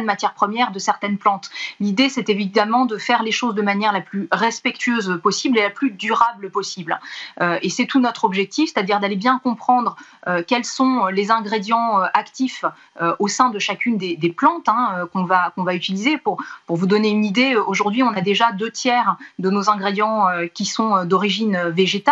matières 0.02 0.32
premières, 0.32 0.70
de 0.72 0.78
certaines 0.78 1.18
plantes. 1.18 1.50
L'idée, 1.78 2.08
c'est 2.08 2.30
évidemment 2.30 2.86
de 2.86 2.96
faire 2.96 3.22
les 3.22 3.32
choses 3.32 3.54
de 3.54 3.60
manière 3.60 3.92
la 3.92 4.00
plus 4.00 4.28
respectueuse 4.32 5.20
possible 5.22 5.58
et 5.58 5.62
la 5.62 5.68
plus 5.68 5.90
durable 5.90 6.50
possible. 6.50 6.98
Euh, 7.42 7.58
et 7.60 7.68
c'est 7.68 7.84
tout 7.84 8.00
notre 8.00 8.24
objectif, 8.24 8.70
c'est-à-dire 8.72 8.98
d'aller 8.98 9.16
bien 9.16 9.38
comprendre 9.38 9.96
quels 10.48 10.64
sont 10.64 11.06
les 11.06 11.30
ingrédients 11.30 12.00
actifs 12.12 12.64
au 13.20 13.28
sein 13.28 13.50
de 13.50 13.60
chacune 13.60 13.96
des, 13.96 14.34
plantes 14.36 14.68
hein, 14.68 15.06
qu'on 15.12 15.24
va, 15.24 15.52
utiliser. 15.74 16.16
Pour 16.16 16.38
vous 16.66 16.86
donner 16.86 17.10
une 17.10 17.24
idée, 17.24 17.54
aujourd'hui, 17.54 18.02
on 18.02 18.12
a 18.12 18.22
déjà 18.22 18.52
deux 18.52 18.70
tiers 18.70 19.16
de 19.38 19.50
nos 19.50 19.70
ingrédients 19.70 20.26
qui 20.54 20.64
sont 20.64 21.04
d'origine 21.04 21.58
végétale. 21.68 22.05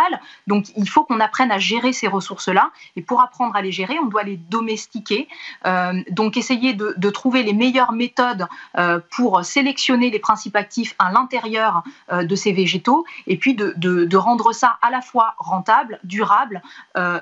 Donc 0.46 0.66
il 0.76 0.88
faut 0.88 1.04
qu'on 1.04 1.20
apprenne 1.20 1.50
à 1.50 1.58
gérer 1.58 1.92
ces 1.92 2.08
ressources-là. 2.08 2.70
Et 2.96 3.02
pour 3.02 3.20
apprendre 3.20 3.56
à 3.56 3.62
les 3.62 3.72
gérer, 3.72 3.98
on 4.02 4.06
doit 4.06 4.22
les 4.22 4.36
domestiquer. 4.36 5.28
Euh, 5.66 6.02
donc 6.10 6.36
essayer 6.36 6.74
de, 6.74 7.10
trouver 7.10 7.42
les 7.42 7.52
meilleures 7.52 7.92
méthodes 7.92 8.48
euh, 8.76 8.98
pour 9.10 9.44
sélectionner 9.44 10.10
les 10.10 10.18
principes 10.18 10.56
actifs 10.56 10.94
à 10.98 11.12
l'intérieur 11.12 11.84
euh, 12.12 12.24
de 12.24 12.34
ces 12.34 12.52
végétaux 12.52 13.04
et 13.26 13.36
puis 13.36 13.54
de, 13.54 14.16
rendre 14.16 14.52
ça 14.52 14.78
à 14.80 14.90
la 14.90 15.00
fois 15.00 15.34
rentable, 15.38 15.98
durable 16.04 16.62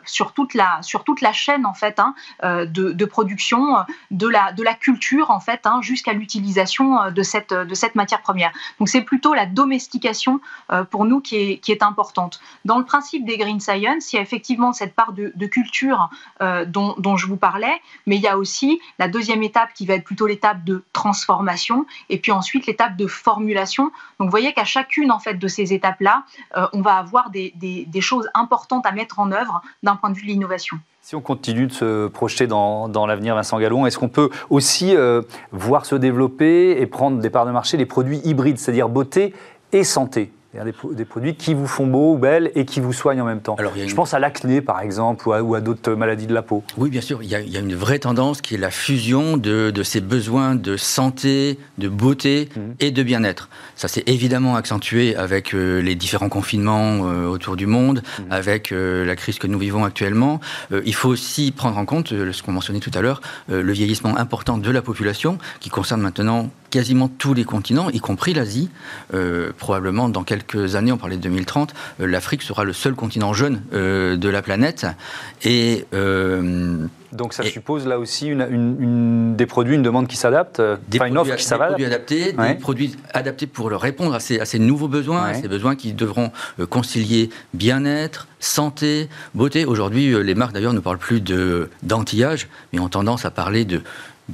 sur, 0.04 0.32
toute 0.32 0.54
la, 0.54 0.80
sur 0.82 1.04
toute 1.04 1.20
la 1.20 1.32
chaîne 1.32 1.66
en 1.66 1.74
fait 1.74 1.98
hein, 1.98 2.14
de, 2.42 3.04
production 3.04 3.84
de 4.10 4.28
la, 4.28 4.52
de 4.52 4.62
la 4.62 4.74
culture 4.74 5.30
en 5.30 5.40
fait 5.40 5.66
hein, 5.66 5.80
jusqu'à 5.82 6.12
l'utilisation 6.12 7.10
de 7.10 7.22
cette, 7.22 7.52
de 7.52 7.74
cette 7.74 7.94
matière 7.94 8.20
première. 8.20 8.52
Donc 8.78 8.88
c'est 8.88 9.02
plutôt 9.02 9.34
la 9.34 9.46
domestication 9.46 10.40
pour 10.90 11.06
nous 11.06 11.20
qui 11.20 11.36
est, 11.36 11.58
qui 11.58 11.72
est 11.72 11.82
importante. 11.82 12.40
Dans 12.64 12.78
le 12.78 12.84
principe 12.84 13.24
des 13.24 13.36
Green 13.38 13.60
Science, 13.60 14.12
il 14.12 14.16
y 14.16 14.18
a 14.18 14.22
effectivement 14.22 14.72
cette 14.72 14.94
part 14.94 15.12
de, 15.12 15.46
culture 15.46 16.08
euh, 16.40 16.64
dont, 16.64 17.16
je 17.16 17.26
vous 17.26 17.36
parlais, 17.36 17.80
mais 18.06 18.16
il 18.16 18.22
y 18.22 18.28
a 18.28 18.38
aussi 18.38 18.80
la 18.98 19.08
deuxième 19.08 19.42
étape 19.42 19.70
qui 19.74 19.86
va 19.86 19.94
être 19.94 20.04
plutôt 20.04 20.26
l'étape 20.26 20.64
de 20.64 20.84
transformation 20.92 21.86
et 22.08 22.18
puis 22.18 22.32
ensuite 22.32 22.66
l'étape 22.66 22.96
de 22.96 23.06
formulation. 23.06 23.84
Donc 24.18 24.28
vous 24.28 24.30
voyez 24.30 24.52
qu'à 24.52 24.64
chacune 24.64 25.10
en 25.10 25.18
fait 25.18 25.34
de 25.34 25.48
ces 25.48 25.72
étapes-là, 25.72 26.24
euh, 26.56 26.66
on 26.72 26.80
va 26.80 26.96
avoir 26.96 27.30
des, 27.30 27.52
choses 28.00 28.28
importantes 28.34 28.86
à 28.86 28.92
mettre 28.92 29.20
en 29.20 29.30
œuvre 29.32 29.62
d'un 29.82 29.96
point 29.96 30.10
de 30.10 30.16
vue 30.16 30.22
de 30.22 30.28
l'innovation. 30.28 30.78
Si 31.00 31.16
on 31.16 31.20
continue 31.20 31.66
de 31.66 31.72
se 31.72 32.06
projeter 32.06 32.46
dans, 32.46 33.06
l'avenir, 33.06 33.34
Vincent 33.34 33.58
Gallon, 33.58 33.86
est-ce 33.86 33.98
qu'on 33.98 34.08
peut 34.08 34.30
aussi 34.50 34.94
euh, 34.94 35.22
voir 35.50 35.84
se 35.84 35.96
développer 35.96 36.80
et 36.80 36.86
prendre 36.86 37.18
des 37.18 37.30
parts 37.30 37.46
de 37.46 37.50
marché 37.50 37.76
les 37.76 37.86
produits 37.86 38.20
hybrides, 38.24 38.58
c'est-à-dire 38.58 38.88
beauté 38.88 39.34
et 39.72 39.82
santé? 39.82 40.32
Des, 40.54 40.72
des, 40.94 41.04
produits 41.06 41.34
qui 41.34 41.54
vous 41.54 41.66
font 41.66 41.86
beau 41.86 42.14
ou 42.14 42.18
belle 42.18 42.50
et 42.54 42.66
qui 42.66 42.80
vous 42.80 42.92
soignent 42.92 43.22
en 43.22 43.24
même 43.24 43.40
temps. 43.40 43.56
Je 43.74 43.94
pense 43.94 44.12
à 44.12 44.18
l'acné, 44.18 44.60
par 44.60 44.80
exemple, 44.80 45.26
ou 45.28 45.54
à, 45.54 45.60
d'autres 45.60 45.94
maladies 45.94 46.26
de 46.26 46.34
la 46.34 46.42
peau. 46.42 46.62
Oui, 46.76 46.90
bien 46.90 47.00
sûr. 47.00 47.22
Il 47.22 47.28
y, 47.28 47.34
a, 47.34 47.60
une 47.60 47.74
vraie 47.74 47.98
tendance 47.98 48.42
qui 48.42 48.54
est 48.54 48.58
la 48.58 48.70
fusion 48.70 49.36
de, 49.36 49.72
ces 49.82 50.00
besoins 50.00 50.54
de 50.54 50.76
santé, 50.76 51.58
de 51.78 51.88
beauté 51.88 52.50
mhm. 52.54 52.74
et 52.80 52.90
de 52.90 53.02
bien-être. 53.02 53.48
Ça 53.76 53.88
s'est 53.88 54.04
évidemment 54.06 54.54
accentué 54.56 55.16
avec 55.16 55.54
euh, 55.54 55.80
les 55.80 55.94
différents 55.94 56.28
confinements 56.28 57.06
euh, 57.06 57.26
autour 57.26 57.56
du 57.56 57.66
monde, 57.66 58.02
mhm. 58.18 58.26
avec 58.30 58.72
euh, 58.72 59.06
la 59.06 59.16
crise 59.16 59.38
que 59.38 59.46
nous 59.46 59.58
vivons 59.58 59.84
actuellement. 59.84 60.40
il 60.84 60.94
faut 60.94 61.08
aussi 61.08 61.52
prendre 61.52 61.78
en 61.78 61.84
compte, 61.84 62.08
ce 62.08 62.42
qu'on 62.42 62.52
mentionnait 62.52 62.80
tout 62.80 62.90
à 62.94 63.00
l'heure, 63.00 63.20
le 63.48 63.72
vieillissement 63.72 64.16
important 64.16 64.58
de 64.58 64.70
la 64.70 64.82
population, 64.82 65.38
qui 65.60 65.70
concerne 65.70 66.00
maintenant 66.00 66.50
quasiment 66.72 67.08
tous 67.08 67.34
les 67.34 67.44
continents, 67.44 67.90
y 67.90 68.00
compris 68.00 68.34
l'Asie, 68.34 68.70
probablement 69.58 70.08
dans 70.08 70.24
quelques 70.24 70.74
années, 70.74 70.90
on 70.90 70.96
parlait 70.96 71.16
de 71.16 71.22
2030, 71.22 71.74
l'Afrique 71.98 72.42
sera 72.42 72.64
le 72.64 72.72
seul 72.72 72.94
continent 72.94 73.32
jeune 73.32 73.62
de 73.72 74.28
la 74.28 74.42
planète. 74.42 74.86
Et 75.44 75.86
donc 77.12 77.34
ça 77.34 77.44
suppose 77.44 77.86
là 77.86 77.98
aussi 77.98 78.26
une, 78.28 79.36
des 79.36 79.46
produits, 79.46 79.74
une 79.74 79.82
demande 79.82 80.08
qui 80.08 80.16
s'adapte, 80.16 80.62
des 80.88 80.98
une 80.98 81.18
offre 81.18 81.36
qui 81.36 81.44
s'adapte. 81.44 81.76
Des 81.76 81.84
produits 81.84 81.86
adaptés, 81.86 82.32
des 82.32 82.54
produits 82.54 82.96
adaptés 83.12 83.46
pour 83.46 83.70
répondre 83.70 84.14
à 84.14 84.20
ces, 84.20 84.40
à 84.40 84.46
ces 84.46 84.58
nouveaux 84.58 84.88
besoins, 84.88 85.24
à 85.24 85.34
ces 85.34 85.48
besoins 85.48 85.76
qui 85.76 85.92
devront 85.92 86.32
euh, 86.58 86.66
concilier 86.66 87.28
bien-être, 87.52 88.28
santé, 88.40 89.08
beauté. 89.34 89.66
Aujourd'hui, 89.66 90.12
euh, 90.12 90.20
les 90.20 90.34
marques 90.34 90.52
d'ailleurs 90.52 90.72
ne 90.72 90.80
parlent 90.80 90.98
plus 90.98 91.22
d'anti-âge, 91.82 92.48
mais 92.72 92.78
ont 92.78 92.88
tendance 92.88 93.26
à 93.26 93.30
parler 93.30 93.64
de 93.64 93.82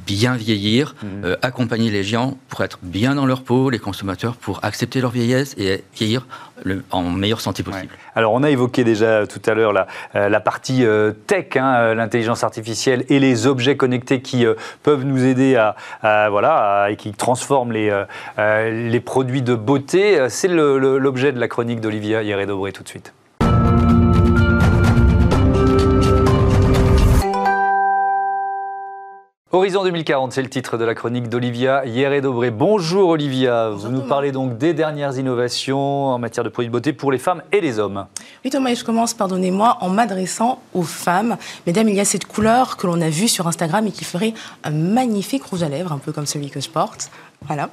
bien 0.07 0.35
vieillir, 0.37 0.95
mhm. 1.03 1.25
euh, 1.25 1.37
accompagner 1.43 1.91
les 1.91 2.03
gens 2.03 2.39
pour 2.49 2.63
être 2.63 2.79
bien 2.83 3.15
dans 3.15 3.27
leur 3.27 3.43
peau, 3.43 3.71
les 3.71 3.79
consommateurs 3.79 4.37
pour 4.37 4.61
accepter 4.65 5.01
leur 5.01 5.11
vieillesse 5.11 5.55
et 5.59 5.85
vieillir 5.95 6.27
en 6.91 7.03
meilleure 7.05 7.41
santé 7.41 7.63
possible. 7.63 7.95
Alors 8.17 8.33
on 8.33 8.43
a 8.43 8.51
évoqué 8.51 8.83
déjà 8.83 9.27
tout 9.27 9.41
à 9.47 9.55
l'heure 9.55 9.73
la, 9.73 9.87
euh, 10.17 10.29
la, 10.29 10.41
partie 10.41 10.85
euh, 10.85 11.13
tech, 11.27 11.57
hein, 11.57 11.95
l'intelligence 11.95 12.43
artificielle 12.43 13.05
et 13.09 13.21
les 13.21 13.47
objets 13.47 13.77
connectés 13.77 14.23
qui 14.23 14.45
peuvent 14.83 15.05
nous 15.05 15.25
aider 15.25 15.57
à, 15.57 16.29
voilà 16.31 16.89
et 16.91 16.97
qui 16.97 17.13
transforment 17.13 17.73
les, 17.73 18.05
les 18.37 19.01
produits 19.01 19.43
de 19.43 19.55
beauté. 19.55 20.29
C'est 20.29 20.49
l'objet 20.49 21.33
de 21.33 21.41
la 21.41 21.49
chronique 21.49 21.81
d'Olivia 21.81 22.23
Hieré-Dobré 22.23 22.73
tout 22.73 22.83
de 22.83 22.89
suite. 22.89 23.13
Horizon 29.51 29.83
2040, 29.83 30.35
c'est 30.35 30.43
le 30.43 30.51
titre 30.51 30.77
de 30.77 30.85
la 30.85 30.95
chronique 30.95 31.31
d'Olivia 31.31 31.83
Hieré-Dobré. 31.87 32.51
Bonjour 32.51 33.09
Olivia, 33.09 33.71
vous 33.71 33.89
nous 33.89 34.03
parlez 34.03 34.31
donc 34.31 34.59
des 34.59 34.75
dernières 34.75 35.17
innovations 35.17 36.09
en 36.09 36.19
matière 36.19 36.45
de 36.45 36.51
produits 36.51 36.69
de 36.69 36.73
beauté 36.73 36.93
pour 36.93 37.11
les 37.11 37.17
femmes 37.17 37.43
et 37.51 37.63
les 37.63 37.79
hommes. 37.79 38.05
Oui 38.45 38.51
Thomas, 38.51 38.75
je 38.75 38.85
commence, 38.85 39.15
pardonnez-moi, 39.15 39.79
en 39.81 39.89
m'adressant 39.89 40.61
aux 40.75 40.83
femmes. 40.83 41.39
Mesdames, 41.67 41.89
il 41.89 41.95
y 41.95 42.01
a 42.01 42.05
cette 42.05 42.27
couleur 42.27 42.77
que 42.77 42.87
l'on 42.87 43.01
a 43.01 43.09
vue 43.09 43.27
sur 43.27 43.47
Instagram 43.47 43.87
et 43.87 43.91
qui 43.91 44.05
ferait 44.05 44.35
un 44.65 44.71
magnifique 44.71 45.45
rouge 45.45 45.63
à 45.63 45.71
lèvres, 45.71 45.93
un 45.93 45.99
peu 45.99 46.13
comme 46.13 46.27
celui 46.27 46.51
que 46.51 46.61
je 46.61 46.69
porte. 46.69 47.11
Voilà. 47.47 47.71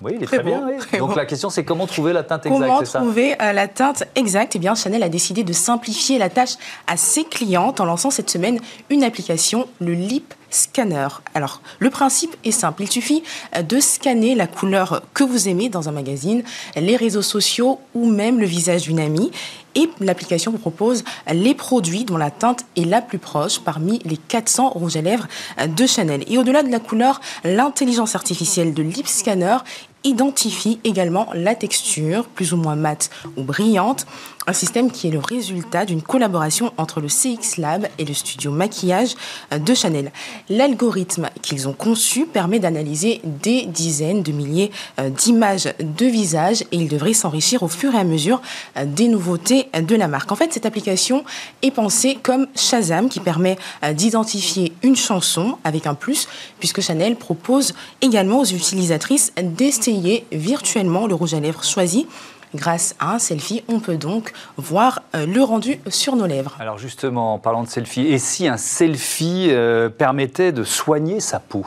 Oui, 0.00 0.12
il 0.16 0.22
est 0.22 0.26
très, 0.26 0.42
bien. 0.42 0.66
Donc 0.98 1.14
la 1.14 1.26
question, 1.26 1.50
c'est 1.50 1.64
comment 1.64 1.86
trouver 1.86 2.14
la 2.14 2.22
teinte 2.22 2.46
exacte 2.46 2.62
Comment 2.62 2.82
trouver 2.82 3.34
euh, 3.42 3.52
la 3.52 3.68
teinte 3.68 4.04
exacte? 4.14 4.56
Eh 4.56 4.58
bien, 4.58 4.74
Chanel 4.74 5.02
a 5.02 5.08
décidé 5.10 5.42
de 5.42 5.52
simplifier 5.52 6.18
la 6.18 6.30
tâche 6.30 6.54
à 6.86 6.96
ses 6.96 7.24
clientes 7.24 7.80
en 7.80 7.84
lançant 7.84 8.10
cette 8.10 8.30
semaine 8.30 8.60
une 8.90 9.04
application, 9.04 9.68
le 9.80 9.92
Lip 9.92 10.34
Scanner. 10.50 11.08
Alors, 11.34 11.60
le 11.78 11.90
principe 11.90 12.36
est 12.44 12.50
simple. 12.50 12.82
Il 12.82 12.90
suffit 12.90 13.22
euh, 13.56 13.62
de 13.62 13.80
scanner 13.80 14.34
la 14.34 14.46
couleur 14.46 15.02
que 15.14 15.24
vous 15.24 15.48
aimez 15.48 15.68
dans 15.68 15.88
un 15.88 15.92
magazine, 15.92 16.42
les 16.76 16.96
réseaux 16.96 17.22
sociaux 17.22 17.80
ou 17.94 18.06
même 18.06 18.40
le 18.40 18.46
visage 18.46 18.82
d'une 18.82 19.00
amie. 19.00 19.30
Et 19.74 19.90
l'application 20.00 20.52
vous 20.52 20.58
propose 20.58 21.04
les 21.30 21.54
produits 21.54 22.04
dont 22.04 22.16
la 22.16 22.30
teinte 22.30 22.64
est 22.76 22.84
la 22.84 23.02
plus 23.02 23.18
proche 23.18 23.60
parmi 23.60 23.98
les 24.04 24.16
400 24.16 24.70
rouges 24.70 24.96
à 24.96 25.02
lèvres 25.02 25.28
euh, 25.60 25.66
de 25.66 25.86
Chanel. 25.86 26.24
Et 26.28 26.38
au-delà 26.38 26.62
de 26.62 26.70
la 26.70 26.80
couleur, 26.80 27.20
l'intelligence 27.44 28.14
artificielle 28.14 28.72
de 28.72 28.82
Lip 28.82 29.06
Scanner 29.06 29.58
identifie 30.04 30.78
également 30.84 31.28
la 31.34 31.54
texture, 31.54 32.26
plus 32.26 32.52
ou 32.52 32.56
moins 32.56 32.76
mate 32.76 33.10
ou 33.36 33.42
brillante, 33.42 34.06
un 34.46 34.52
système 34.52 34.90
qui 34.90 35.08
est 35.08 35.10
le 35.10 35.18
résultat 35.18 35.84
d'une 35.84 36.02
collaboration 36.02 36.72
entre 36.76 37.00
le 37.00 37.08
CX 37.08 37.58
Lab 37.58 37.88
et 37.98 38.04
le 38.04 38.14
studio 38.14 38.50
maquillage 38.50 39.14
de 39.50 39.74
Chanel. 39.74 40.12
L'algorithme 40.48 41.28
qu'ils 41.42 41.68
ont 41.68 41.72
conçu 41.72 42.26
permet 42.26 42.58
d'analyser 42.58 43.20
des 43.24 43.66
dizaines 43.66 44.22
de 44.22 44.32
milliers 44.32 44.70
euh, 45.00 45.10
d'images 45.10 45.68
de 45.80 46.06
visage 46.06 46.62
et 46.72 46.76
il 46.76 46.88
devrait 46.88 47.12
s'enrichir 47.12 47.62
au 47.62 47.68
fur 47.68 47.94
et 47.94 47.98
à 47.98 48.04
mesure 48.04 48.40
euh, 48.76 48.84
des 48.84 49.08
nouveautés 49.08 49.68
de 49.80 49.96
la 49.96 50.08
marque. 50.08 50.30
En 50.32 50.36
fait, 50.36 50.52
cette 50.52 50.66
application 50.66 51.24
est 51.62 51.70
pensée 51.70 52.18
comme 52.22 52.46
Shazam 52.54 53.08
qui 53.08 53.20
permet 53.20 53.56
euh, 53.84 53.92
d'identifier 53.92 54.72
une 54.82 54.96
chanson 54.96 55.58
avec 55.64 55.86
un 55.86 55.94
plus 55.94 56.28
puisque 56.58 56.80
Chanel 56.80 57.16
propose 57.16 57.74
également 58.00 58.40
aux 58.40 58.44
utilisatrices 58.44 59.32
d'essayer 59.42 60.24
virtuellement 60.32 61.06
le 61.06 61.14
rouge 61.14 61.34
à 61.34 61.40
lèvres 61.40 61.64
choisi 61.64 62.06
Grâce 62.56 62.94
à 62.98 63.12
un 63.12 63.18
selfie, 63.18 63.62
on 63.68 63.80
peut 63.80 63.98
donc 63.98 64.32
voir 64.56 65.02
euh, 65.14 65.26
le 65.26 65.42
rendu 65.42 65.78
sur 65.88 66.16
nos 66.16 66.26
lèvres. 66.26 66.56
Alors 66.58 66.78
justement, 66.78 67.34
en 67.34 67.38
parlant 67.38 67.62
de 67.62 67.68
selfie, 67.68 68.06
et 68.06 68.18
si 68.18 68.48
un 68.48 68.56
selfie 68.56 69.48
euh, 69.50 69.90
permettait 69.90 70.52
de 70.52 70.64
soigner 70.64 71.20
sa 71.20 71.38
peau? 71.38 71.66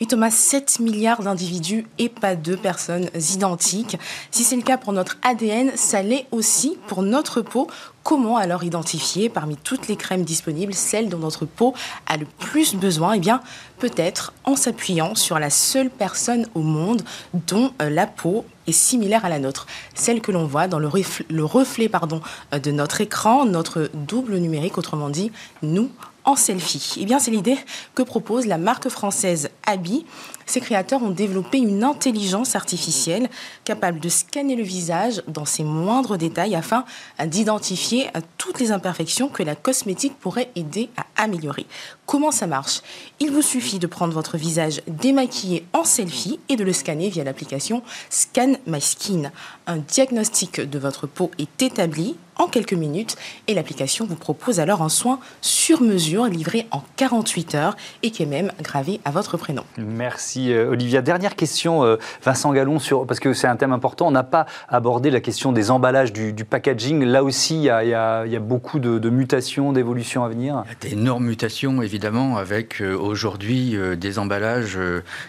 Oui 0.00 0.06
Thomas, 0.06 0.30
7 0.30 0.78
milliards 0.78 1.22
d'individus 1.22 1.86
et 1.98 2.08
pas 2.08 2.36
deux 2.36 2.56
personnes 2.56 3.10
identiques. 3.16 3.98
Si 4.30 4.44
c'est 4.44 4.54
le 4.54 4.62
cas 4.62 4.78
pour 4.78 4.92
notre 4.92 5.18
ADN, 5.22 5.72
ça 5.74 6.02
l'est 6.02 6.26
aussi 6.30 6.78
pour 6.86 7.02
notre 7.02 7.42
peau. 7.42 7.66
Comment 8.04 8.36
alors 8.36 8.62
identifier 8.62 9.28
parmi 9.28 9.56
toutes 9.56 9.88
les 9.88 9.96
crèmes 9.96 10.22
disponibles 10.22 10.72
celle 10.72 11.08
dont 11.08 11.18
notre 11.18 11.46
peau 11.46 11.74
a 12.06 12.16
le 12.16 12.26
plus 12.38 12.76
besoin? 12.76 13.14
Eh 13.14 13.18
bien, 13.18 13.40
peut-être 13.78 14.32
en 14.44 14.54
s'appuyant 14.54 15.16
sur 15.16 15.40
la 15.40 15.50
seule 15.50 15.90
personne 15.90 16.46
au 16.54 16.60
monde 16.60 17.02
dont 17.34 17.72
euh, 17.82 17.90
la 17.90 18.06
peau 18.06 18.44
similaire 18.72 19.24
à 19.24 19.28
la 19.28 19.38
nôtre, 19.38 19.66
celle 19.94 20.20
que 20.20 20.32
l'on 20.32 20.46
voit 20.46 20.68
dans 20.68 20.78
le 20.78 20.88
reflet, 20.88 21.26
le 21.28 21.44
reflet 21.44 21.88
pardon, 21.88 22.20
euh, 22.52 22.58
de 22.58 22.70
notre 22.70 23.00
écran, 23.00 23.44
notre 23.44 23.90
double 23.94 24.36
numérique, 24.38 24.78
autrement 24.78 25.10
dit, 25.10 25.32
nous 25.62 25.90
en 26.24 26.36
selfie. 26.36 26.96
Eh 26.98 27.06
bien, 27.06 27.18
c'est 27.18 27.30
l'idée 27.30 27.56
que 27.94 28.02
propose 28.02 28.46
la 28.46 28.58
marque 28.58 28.88
française 28.88 29.50
Abi. 29.66 30.04
Ses 30.48 30.60
créateurs 30.60 31.02
ont 31.02 31.10
développé 31.10 31.58
une 31.58 31.84
intelligence 31.84 32.56
artificielle 32.56 33.28
capable 33.64 34.00
de 34.00 34.08
scanner 34.08 34.56
le 34.56 34.62
visage 34.62 35.22
dans 35.28 35.44
ses 35.44 35.62
moindres 35.62 36.16
détails 36.16 36.56
afin 36.56 36.86
d'identifier 37.22 38.08
toutes 38.38 38.58
les 38.58 38.72
imperfections 38.72 39.28
que 39.28 39.42
la 39.42 39.54
cosmétique 39.54 40.18
pourrait 40.18 40.50
aider 40.56 40.88
à 40.96 41.22
améliorer. 41.22 41.66
Comment 42.06 42.30
ça 42.30 42.46
marche? 42.46 42.80
Il 43.20 43.30
vous 43.30 43.42
suffit 43.42 43.78
de 43.78 43.86
prendre 43.86 44.14
votre 44.14 44.38
visage 44.38 44.80
démaquillé 44.86 45.66
en 45.74 45.84
selfie 45.84 46.40
et 46.48 46.56
de 46.56 46.64
le 46.64 46.72
scanner 46.72 47.10
via 47.10 47.24
l'application 47.24 47.82
Scan 48.08 48.54
My 48.66 48.80
Skin. 48.80 49.30
Un 49.66 49.76
diagnostic 49.76 50.62
de 50.62 50.78
votre 50.78 51.06
peau 51.06 51.30
est 51.38 51.62
établi 51.62 52.16
en 52.38 52.46
quelques 52.46 52.72
minutes 52.72 53.16
et 53.48 53.54
l'application 53.54 54.06
vous 54.06 54.16
propose 54.16 54.60
alors 54.60 54.82
un 54.82 54.88
soin 54.88 55.18
sur 55.40 55.82
mesure 55.82 56.26
livré 56.26 56.66
en 56.70 56.82
48 56.96 57.54
heures 57.56 57.76
et 58.02 58.10
qui 58.10 58.22
est 58.22 58.26
même 58.26 58.52
gravé 58.62 59.00
à 59.04 59.10
votre 59.10 59.36
prénom. 59.36 59.64
Merci 59.76 60.52
euh, 60.52 60.70
Olivia. 60.70 61.02
Dernière 61.02 61.36
question, 61.36 61.84
euh, 61.84 61.96
Vincent 62.24 62.52
Gallon, 62.52 62.78
sur, 62.78 63.06
parce 63.06 63.20
que 63.20 63.32
c'est 63.32 63.48
un 63.48 63.56
thème 63.56 63.72
important. 63.72 64.06
On 64.06 64.12
n'a 64.12 64.22
pas 64.22 64.46
abordé 64.68 65.10
la 65.10 65.20
question 65.20 65.52
des 65.52 65.70
emballages, 65.70 66.12
du, 66.12 66.32
packaging. 66.44 67.04
Là 67.04 67.24
aussi, 67.24 67.56
il 67.56 67.64
y 67.64 67.70
a, 67.70 68.24
beaucoup 68.40 68.78
de, 68.78 69.10
mutations, 69.10 69.72
d'évolutions 69.72 70.24
à 70.24 70.28
venir. 70.28 70.62
Il 70.66 70.88
y 70.88 70.92
a 70.92 70.96
d'énormes 70.96 71.26
mutations, 71.26 71.82
évidemment, 71.82 72.36
avec 72.36 72.80
euh, 72.80 72.96
aujourd'hui 72.96 73.76
des 73.96 74.18
emballages 74.18 74.78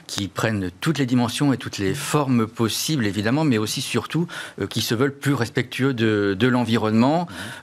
qui 0.07 0.27
prennent 0.27 0.69
toutes 0.79 0.99
les 0.99 1.05
dimensions 1.05 1.53
et 1.53 1.57
toutes 1.57 1.77
les 1.77 1.93
formes 1.93 2.47
possibles, 2.47 3.05
évidemment, 3.05 3.43
mais 3.43 3.57
aussi 3.57 3.81
surtout 3.81 4.27
qui 4.69 4.81
se 4.81 4.95
veulent 4.95 5.13
plus 5.13 5.33
respectueux 5.33 5.93
de 5.93 6.47
l'environnement 6.47 6.98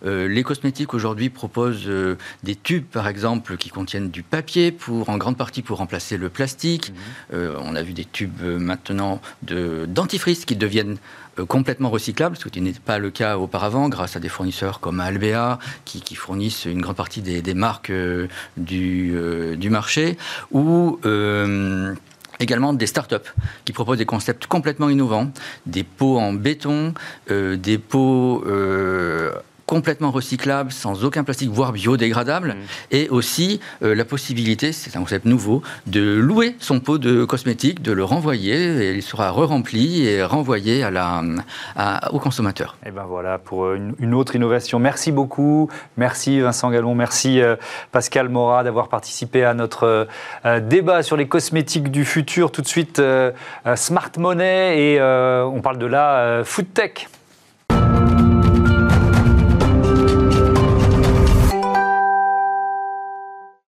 euh, 0.05 0.29
les 0.29 0.43
cosmétiques 0.43 0.95
aujourd'hui 0.95 1.31
proposent 1.31 1.85
euh, 1.87 2.17
des 2.43 2.55
tubes, 2.55 2.85
par 2.85 3.09
exemple, 3.09 3.57
qui 3.57 3.71
contiennent 3.71 4.11
du 4.11 4.23
papier, 4.23 4.73
pour, 4.73 5.09
en 5.09 5.19
grande 5.19 5.37
partie 5.37 5.63
pour 5.63 5.79
remplacer 5.79 6.17
le 6.17 6.29
plastique. 6.29 6.91
Mhm. 6.91 6.97
Euh, 7.35 7.57
on 7.61 7.77
a 7.77 7.83
vu 7.83 7.93
des 7.93 8.05
tubes 8.05 8.43
maintenant 8.43 9.21
de 9.43 9.87
dentifrice 9.89 10.45
qui 10.45 10.57
deviennent 10.57 10.97
complètement 11.49 11.91
recyclables, 11.91 12.37
ce 12.39 12.49
qui 12.49 12.63
n'était 12.63 12.81
pas 12.81 12.99
le 12.99 13.11
cas 13.11 13.37
auparavant, 13.37 13.91
grâce 13.91 14.17
à 14.17 14.21
des 14.21 14.31
fournisseurs 14.31 14.81
comme 14.81 15.01
Albea, 15.01 15.59
qui, 15.85 16.15
fournissent 16.15 16.65
une 16.65 16.81
grande 16.81 16.97
partie 16.97 17.21
des, 17.21 17.53
marques 17.53 17.93
du, 18.57 19.15
du, 19.57 19.71
marché, 19.71 20.17
ou 20.51 20.99
également 22.41 22.73
des 22.73 22.87
startups 22.87 23.17
qui 23.65 23.73
proposent 23.73 23.99
des 23.99 24.07
concepts 24.07 24.47
complètement 24.47 24.89
innovants, 24.89 25.31
des 25.67 25.85
pots 25.85 26.19
en 26.19 26.33
béton, 26.33 26.95
euh, 27.31 27.57
des 27.57 27.79
pots 27.79 28.45
euh, 28.47 29.33
complètement 29.67 30.13
recyclable, 30.13 30.71
sans 30.71 31.05
aucun 31.05 31.25
plastique, 31.25 31.51
voire 31.51 31.73
biodégradable, 31.73 32.51
mmh. 32.51 32.57
et 32.93 33.09
aussi 33.09 33.61
euh, 33.83 33.95
la 33.95 34.05
possibilité, 34.05 34.73
c'est 34.73 34.97
un 34.97 35.01
concept 35.01 35.25
nouveau, 35.25 35.63
de 35.87 36.17
louer 36.19 36.55
son 36.61 36.81
pot 36.81 36.99
de 36.99 37.25
cosmétique, 37.25 37.83
de 37.83 37.93
le 37.93 38.05
renvoyer, 38.05 38.55
et 38.55 38.95
il 38.95 39.03
sera 39.03 39.31
re-rempli 39.31 40.07
et 40.07 40.23
renvoyé 40.23 40.85
à 40.85 40.91
la, 40.91 41.23
au 42.13 42.21
consommateur. 42.21 42.77
Et 42.87 42.91
ben 42.91 43.05
voilà 43.05 43.39
pour 43.39 43.65
euh, 43.65 43.81
une, 43.99 44.15
autre 44.15 44.37
innovation. 44.37 44.79
Merci 44.79 45.11
beaucoup, 45.11 45.69
merci 45.97 46.41
Vincent 46.41 46.71
Gallon, 46.71 46.95
merci 46.95 47.41
euh, 47.41 47.57
Pascal 47.91 48.29
Mora 48.29 48.63
d'avoir 48.63 48.89
participé 48.89 49.45
à 49.45 49.53
notre 49.53 50.07
débat 50.63 51.03
sur 51.03 51.17
les 51.17 51.27
cosmétiques 51.27 51.91
du 51.91 52.05
futur. 52.05 52.53
Tout 52.53 52.63
de 52.63 52.67
suite, 52.67 53.03
Smart 53.75 54.11
Money 54.19 54.81
et 54.81 55.01
on 55.01 55.61
parle 55.61 55.79
de 55.79 55.87
la 55.87 56.43
food 56.45 56.73
tech. 56.73 57.09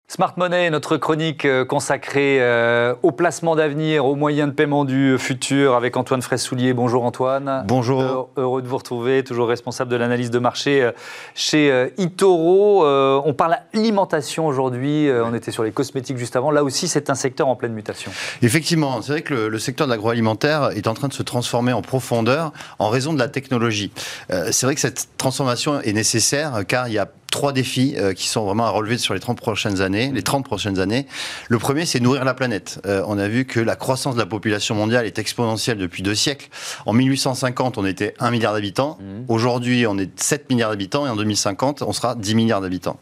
Smart 0.07 0.35
Money, 0.37 0.69
notre 0.69 0.97
chronique 0.97 1.45
euh, 1.45 1.65
consacrée 1.65 2.37
euh, 2.39 2.93
au 3.01 3.11
placement 3.11 3.55
d'avenir, 3.55 4.05
aux 4.05 4.15
moyens 4.15 4.47
de 4.47 4.53
paiement 4.53 4.85
du 4.85 5.17
futur 5.17 5.73
avec 5.73 5.97
Antoine 5.97 6.21
Fraissoulier. 6.21 6.73
Bonjour 6.73 7.03
Antoine. 7.03 7.65
Bonjour. 7.67 8.29
Heureux 8.37 8.61
de 8.61 8.67
vous 8.67 8.77
retrouver, 8.77 9.23
toujours 9.23 9.47
responsable 9.47 9.89
de 9.89 9.95
l'analyse 9.95 10.29
de 10.29 10.37
marché 10.37 10.83
euh, 10.83 10.91
chez 11.33 11.91
Itoro. 11.97 12.85
On 12.85 13.33
parle 13.33 13.57
alimentation 13.73 14.45
aujourd'hui, 14.45 15.09
on 15.11 15.33
était 15.33 15.51
sur 15.51 15.63
les 15.63 15.71
cosmétiques 15.71 16.17
juste 16.17 16.35
avant. 16.35 16.51
Là 16.51 16.63
aussi, 16.63 16.87
c'est 16.87 17.09
un 17.09 17.15
secteur 17.15 17.47
en 17.47 17.55
pleine 17.55 17.73
mutation. 17.73 18.11
Effectivement, 18.41 19.01
c'est 19.01 19.11
vrai 19.11 19.21
que 19.21 19.33
le, 19.33 19.49
le 19.49 19.59
secteur 19.59 19.87
de 19.87 19.91
l'agroalimentaire 19.91 20.69
est 20.75 20.87
en 20.87 20.93
train 20.93 21.07
de 21.07 21.13
se 21.13 21.23
transformer 21.23 21.73
en 21.73 21.81
profondeur 21.81 22.53
en 22.79 22.89
raison 22.89 23.11
de 23.11 23.19
la 23.19 23.27
technologie. 23.27 23.91
C'est 24.29 24.65
vrai 24.65 24.75
que 24.75 24.81
cette 24.81 25.09
transformation 25.17 25.81
est 25.81 25.93
nécessaire 25.93 26.61
car 26.67 26.87
il 26.87 26.93
y 26.93 26.99
a 26.99 27.07
trois 27.35 27.51
défis 27.51 27.95
euh, 27.97 28.13
qui 28.13 28.29
sont 28.29 28.45
vraiment 28.45 28.65
à 28.65 28.69
relever 28.69 28.97
sur 28.97 29.13
les 29.13 29.19
30 29.19 29.37
prochaines 29.37 29.81
années, 29.81 30.09
les 30.13 30.23
30 30.23 30.45
prochaines 30.45 30.79
années. 30.79 31.05
Le 31.49 31.59
premier, 31.59 31.85
c'est 31.85 31.99
nourrir 31.99 32.23
la 32.23 32.33
planète. 32.33 32.79
Euh, 32.85 33.03
on 33.07 33.17
a 33.17 33.27
vu 33.27 33.43
que 33.45 33.59
la 33.59 33.75
croissance 33.75 34.15
de 34.15 34.19
la 34.19 34.25
population 34.25 34.73
mondiale 34.73 35.05
est 35.05 35.19
exponentielle 35.19 35.77
depuis 35.77 36.01
deux 36.01 36.15
siècles. 36.15 36.47
En 36.85 36.93
1850, 36.93 37.77
on 37.77 37.85
était 37.85 38.13
1 38.19 38.31
milliard 38.31 38.53
d'habitants. 38.53 38.97
Mmh. 39.01 39.25
Aujourd'hui, 39.27 39.85
on 39.85 39.97
est 39.97 40.17
7 40.17 40.49
milliards 40.49 40.69
d'habitants 40.69 41.05
et 41.05 41.09
en 41.09 41.17
2050, 41.17 41.81
on 41.81 41.91
sera 41.91 42.15
10 42.15 42.35
milliards 42.35 42.61
d'habitants. 42.61 42.99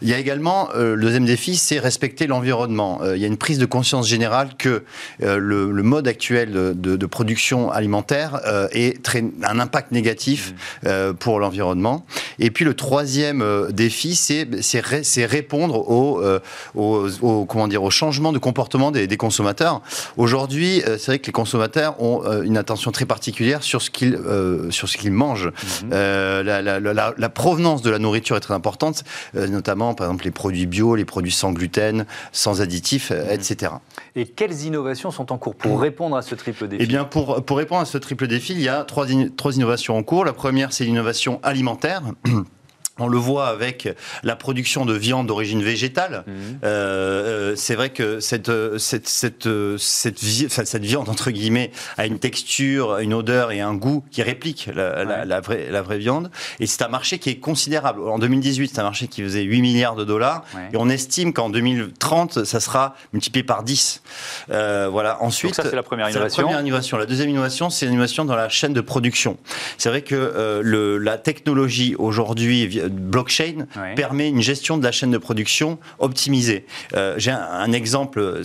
Il 0.00 0.08
y 0.08 0.14
a 0.14 0.18
également, 0.18 0.68
euh, 0.76 0.94
le 0.94 1.02
deuxième 1.02 1.24
défi, 1.24 1.56
c'est 1.56 1.80
respecter 1.80 2.28
l'environnement. 2.28 3.00
il 3.04 3.20
y 3.20 3.24
a 3.24 3.28
une 3.28 3.36
prise 3.36 3.58
de 3.58 3.66
conscience 3.66 4.06
générale 4.06 4.50
que 4.58 4.84
le, 5.20 5.82
mode 5.82 6.06
actuel 6.06 6.52
de, 6.52 7.06
production 7.06 7.70
alimentaire 7.70 8.40
est 8.70 9.02
très, 9.02 9.24
un 9.42 9.58
impact 9.58 9.92
négatif 9.92 10.54
mmh. 10.84 11.12
pour 11.18 11.40
l'environnement. 11.40 12.06
Et 12.38 12.50
puis 12.50 12.64
le 12.64 12.74
troisième 12.74 13.42
défi, 13.72 14.14
c'est 14.14 15.26
répondre 15.26 15.84
euh, 16.22 16.40
au, 16.74 17.08
au, 17.20 17.44
comment 17.44 17.68
dire, 17.68 17.82
au 17.82 17.90
changement 17.90 18.32
de 18.32 18.38
comportement 18.38 18.90
des, 18.90 19.16
consommateurs. 19.16 19.82
Aujourd'hui, 20.16 20.82
euh, 20.82 20.98
c'est 20.98 21.12
vrai 21.12 21.18
que 21.18 21.26
les 21.26 21.32
consommateurs 21.32 22.00
ont 22.02 22.24
euh, 22.24 22.42
une 22.42 22.56
attention 22.56 22.92
très 22.92 23.04
particulière 23.04 23.62
sur 23.62 23.82
ce 23.82 23.90
qu'ils 23.90 24.18
sur 24.70 24.88
ce 24.88 24.96
qu'ils 24.96 25.12
mangent. 25.12 25.50
Mhm. 25.82 25.90
la, 25.90 26.62
la, 26.62 26.80
la, 26.80 27.28
provenance 27.28 27.82
de 27.82 27.90
la 27.90 27.98
nourriture 27.98 28.36
est 28.36 28.40
très 28.40 28.54
importante, 28.54 29.04
notamment 29.34 29.94
par 29.94 30.06
exemple 30.06 30.24
les 30.24 30.30
produits 30.30 30.66
bio, 30.66 30.94
les 30.94 31.04
produits 31.04 31.32
sans 31.32 31.52
gluten, 31.52 32.06
sans 32.32 32.60
additifs, 32.60 33.10
mhm. 33.10 33.30
etc. 33.30 33.72
Et 34.16 34.26
quelles 34.26 34.62
innovations 34.62 35.10
sont 35.10 35.32
en 35.32 35.38
cours 35.38 35.54
pour 35.54 35.80
répondre 35.80 36.16
à 36.16 36.22
ce 36.22 36.34
triple 36.34 36.68
défi? 36.68 36.82
Eh 36.82 36.86
bien, 36.86 37.04
pour, 37.04 37.44
pour 37.44 37.56
répondre 37.56 37.80
à 37.80 37.86
ce 37.86 37.98
triple 37.98 38.26
défi, 38.26 38.52
il 38.52 38.60
y 38.60 38.68
a 38.68 38.84
trois, 38.84 39.06
trois 39.36 39.54
innovations 39.54 39.96
en 39.96 40.02
cours. 40.02 40.24
La 40.24 40.32
première, 40.32 40.72
c'est 40.72 40.84
l'innovation 40.84 41.40
alimentaire. 41.42 42.02
On 43.02 43.08
le 43.08 43.18
voit 43.18 43.48
avec 43.48 43.88
la 44.22 44.36
production 44.36 44.84
de 44.86 44.94
viande 44.94 45.26
d'origine 45.26 45.62
végétale. 45.62 46.24
Mhm. 46.26 46.34
Euh, 46.64 46.72
euh, 47.52 47.56
c'est 47.56 47.74
vrai 47.74 47.90
que 47.90 48.20
cette, 48.20 48.50
cette, 48.78 49.08
cette, 49.08 49.48
cette, 49.78 50.18
cette, 50.18 50.84
viande, 50.84 51.08
entre 51.08 51.30
guillemets, 51.30 51.70
a 51.98 52.06
une 52.06 52.18
texture, 52.18 52.98
une 52.98 53.14
odeur 53.14 53.52
et 53.52 53.60
un 53.60 53.74
goût 53.74 54.04
qui 54.10 54.22
répliquent 54.22 54.70
la, 54.74 55.24
la, 55.24 55.40
vraie, 55.40 55.68
la 55.70 55.82
vraie 55.82 55.98
viande. 55.98 56.30
Et 56.60 56.66
c'est 56.66 56.82
un 56.82 56.88
marché 56.88 57.18
qui 57.18 57.30
est 57.30 57.36
considérable. 57.36 58.02
En 58.02 58.18
2018, 58.18 58.72
c'est 58.74 58.80
un 58.80 58.84
marché 58.84 59.08
qui 59.08 59.22
faisait 59.22 59.42
8 59.42 59.60
milliards 59.60 59.96
de 59.96 60.04
dollars. 60.04 60.44
Et 60.72 60.76
on 60.76 60.88
estime 60.88 61.32
qu'en 61.32 61.50
2030, 61.50 62.44
ça 62.44 62.60
sera 62.60 62.94
multiplié 63.12 63.42
par 63.42 63.62
10. 63.62 64.02
Euh, 64.50 64.88
voilà. 64.90 65.22
Ensuite, 65.22 65.54
ça, 65.54 65.64
c'est 65.68 65.76
la 65.76 65.82
première 65.82 66.08
innovation. 66.08 66.42
La 66.42 66.48
première 66.48 66.60
innovation. 66.60 66.96
La 66.96 67.06
deuxième 67.06 67.30
innovation, 67.30 67.70
c'est 67.70 67.86
l'innovation 67.86 68.24
dans 68.24 68.36
la 68.36 68.48
chaîne 68.48 68.72
de 68.72 68.80
production. 68.80 69.36
C'est 69.78 69.88
vrai 69.88 70.02
que 70.02 70.14
euh, 70.14 70.60
le, 70.62 70.98
la 70.98 71.18
technologie 71.18 71.94
aujourd'hui 71.98 72.80
blockchain 72.92 73.66
permet 73.96 74.28
une 74.28 74.40
gestion 74.42 74.78
de 74.78 74.84
la 74.84 74.92
chaîne 74.92 75.10
de 75.10 75.18
production 75.18 75.78
optimisée. 75.98 76.66
Euh, 76.94 77.14
j'ai 77.18 77.30
un, 77.30 77.72
exemple 77.72 78.42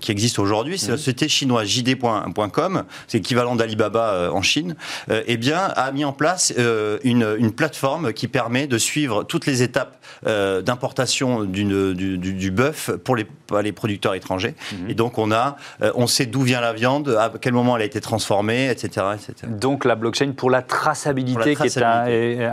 qui 0.00 0.10
existe 0.10 0.38
aujourd'hui, 0.38 0.78
c'est 0.78 0.90
la 0.92 0.96
société 0.96 1.28
chinoise 1.28 1.66
JD.com, 1.68 2.84
c'est 3.08 3.18
l'équivalent 3.18 3.56
d'Alibaba 3.56 4.10
euh, 4.10 4.30
en 4.30 4.42
Chine, 4.42 4.76
euh, 5.10 5.22
eh 5.26 5.36
bien, 5.36 5.58
a 5.58 5.90
mis 5.92 6.04
en 6.04 6.12
place 6.12 6.52
une, 7.04 7.36
une, 7.38 7.52
plateforme 7.52 8.12
qui 8.12 8.28
permet 8.28 8.66
de 8.66 8.78
suivre 8.78 9.24
toutes 9.24 9.46
les 9.46 9.62
étapes 9.62 9.98
d'importation 10.24 11.44
du, 11.44 11.64
du, 11.94 12.50
bœuf 12.50 12.90
pour 13.04 13.16
les, 13.16 13.26
les 13.62 13.72
producteurs 13.72 14.14
étrangers. 14.14 14.54
Mhm. 14.72 14.90
Et 14.90 14.94
donc, 14.94 15.18
on, 15.18 15.32
a, 15.32 15.56
on 15.94 16.06
sait 16.06 16.26
d'où 16.26 16.42
vient 16.42 16.60
la 16.60 16.72
viande, 16.72 17.08
à 17.08 17.32
quel 17.40 17.52
moment 17.52 17.76
elle 17.76 17.82
a 17.82 17.86
été 17.86 18.00
transformée, 18.00 18.68
etc. 18.70 19.06
etc. 19.14 19.52
Donc, 19.60 19.84
la 19.84 19.94
blockchain 19.94 20.32
pour 20.36 20.50
la 20.50 20.62
traçabilité, 20.62 21.56
qui 21.56 21.66
est 21.66 21.78
un, 21.78 22.04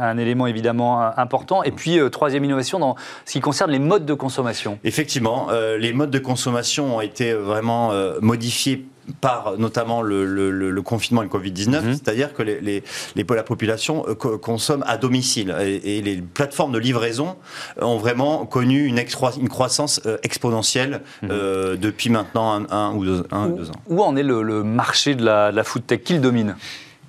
un 0.02 0.18
élément 0.18 0.48
évidemment 0.48 1.01
important. 1.18 1.64
Et 1.64 1.72
puis, 1.72 2.00
euh, 2.00 2.10
troisième 2.10 2.46
innovation 2.46 2.80
dans 2.80 2.96
ce 3.26 3.34
qui 3.34 3.40
concerne 3.40 3.72
les 3.72 3.80
modes 3.80 4.06
de 4.06 4.14
consommation. 4.14 4.80
Effectivement, 4.84 5.48
euh, 5.52 5.78
les 5.78 5.94
modes 5.94 6.12
de 6.12 6.20
consommation 6.20 6.98
ont 6.98 7.02
été 7.02 7.34
vraiment 7.34 7.92
euh, 7.92 8.20
modifiés 8.22 8.86
par 9.20 9.58
notamment 9.58 10.02
le, 10.02 10.80
confinement 10.86 11.22
et 11.22 11.26
le 11.26 11.32
Covid-19, 11.32 11.82
mhm. 11.82 11.94
c'est-à-dire 11.94 12.34
que 12.34 12.44
les, 12.44 12.62
les, 12.62 12.84
la 13.16 13.44
population 13.44 14.06
consomme 14.42 14.86
à 14.88 14.98
domicile 14.98 15.54
et, 15.60 16.02
les 16.02 16.22
plateformes 16.22 16.72
de 16.72 16.78
livraison 16.78 17.36
ont 17.82 17.98
vraiment 17.98 18.46
connu 18.46 18.86
une, 18.86 19.00
une 19.00 19.50
croissance 19.50 20.02
exponentielle 20.24 21.02
mhm. 21.24 21.78
depuis 21.78 22.10
maintenant 22.10 22.64
un, 22.70 22.94
ou, 22.94 23.04
deux, 23.04 23.24
un, 23.32 23.50
où, 23.50 23.58
deux, 23.58 23.70
ans. 23.70 23.82
Où 23.88 24.02
en 24.02 24.16
est 24.16 24.24
le, 24.24 24.64
marché 24.64 25.16
de 25.16 25.26
la, 25.26 25.52
de 25.52 25.58
la 25.58 25.64
food 25.64 25.86
tech 25.86 26.04
Qui 26.04 26.14
le 26.14 26.20
domine? 26.20 26.56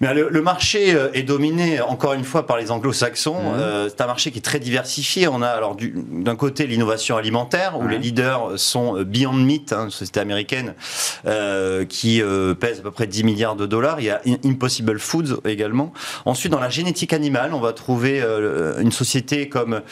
Le, 0.03 0.43
marché 0.43 0.95
euh, 0.95 1.11
est 1.15 1.23
dominé 1.23 1.81
encore 1.81 2.13
une 2.15 2.25
fois 2.25 2.47
par 2.47 2.57
les 2.57 2.71
anglo-saxons. 2.71 3.41
Mmh. 3.41 3.57
Euh, 3.57 3.89
c'est 3.89 4.01
un 4.01 4.07
marché 4.07 4.33
qui 4.33 4.39
est 4.39 4.43
très 4.43 4.59
diversifié. 4.59 5.29
On 5.29 5.43
a 5.43 5.47
alors 5.47 5.77
d'un 5.77 6.35
côté 6.35 6.67
l'innovation 6.67 7.17
alimentaire 7.17 7.79
où 7.79 7.87
les 7.87 7.99
leaders 7.99 8.53
sont 8.57 8.97
euh, 8.97 9.05
Beyond 9.05 9.33
Meat, 9.35 9.73
hein, 9.73 9.85
une 9.85 9.91
société 9.91 10.21
américaine 10.21 10.75
qui 11.89 12.23
pèse 12.61 12.81
à 12.81 12.83
peu 12.83 12.91
près 12.91 13.07
10 13.07 13.25
milliards 13.25 13.57
de 13.57 13.67
dollars. 13.67 14.01
Il 14.01 14.07
y 14.07 14.11
a 14.11 14.21
Impossible 14.45 14.99
Foods 14.99 15.41
également. 15.45 15.93
Ensuite, 16.25 16.53
dans 16.53 16.61
la 16.61 16.69
génétique 16.69 17.13
animale, 17.13 17.55
on 17.55 17.61
va 17.61 17.73
trouver 17.73 18.23
une 18.81 18.93
société 18.93 19.49
comme 19.49 19.83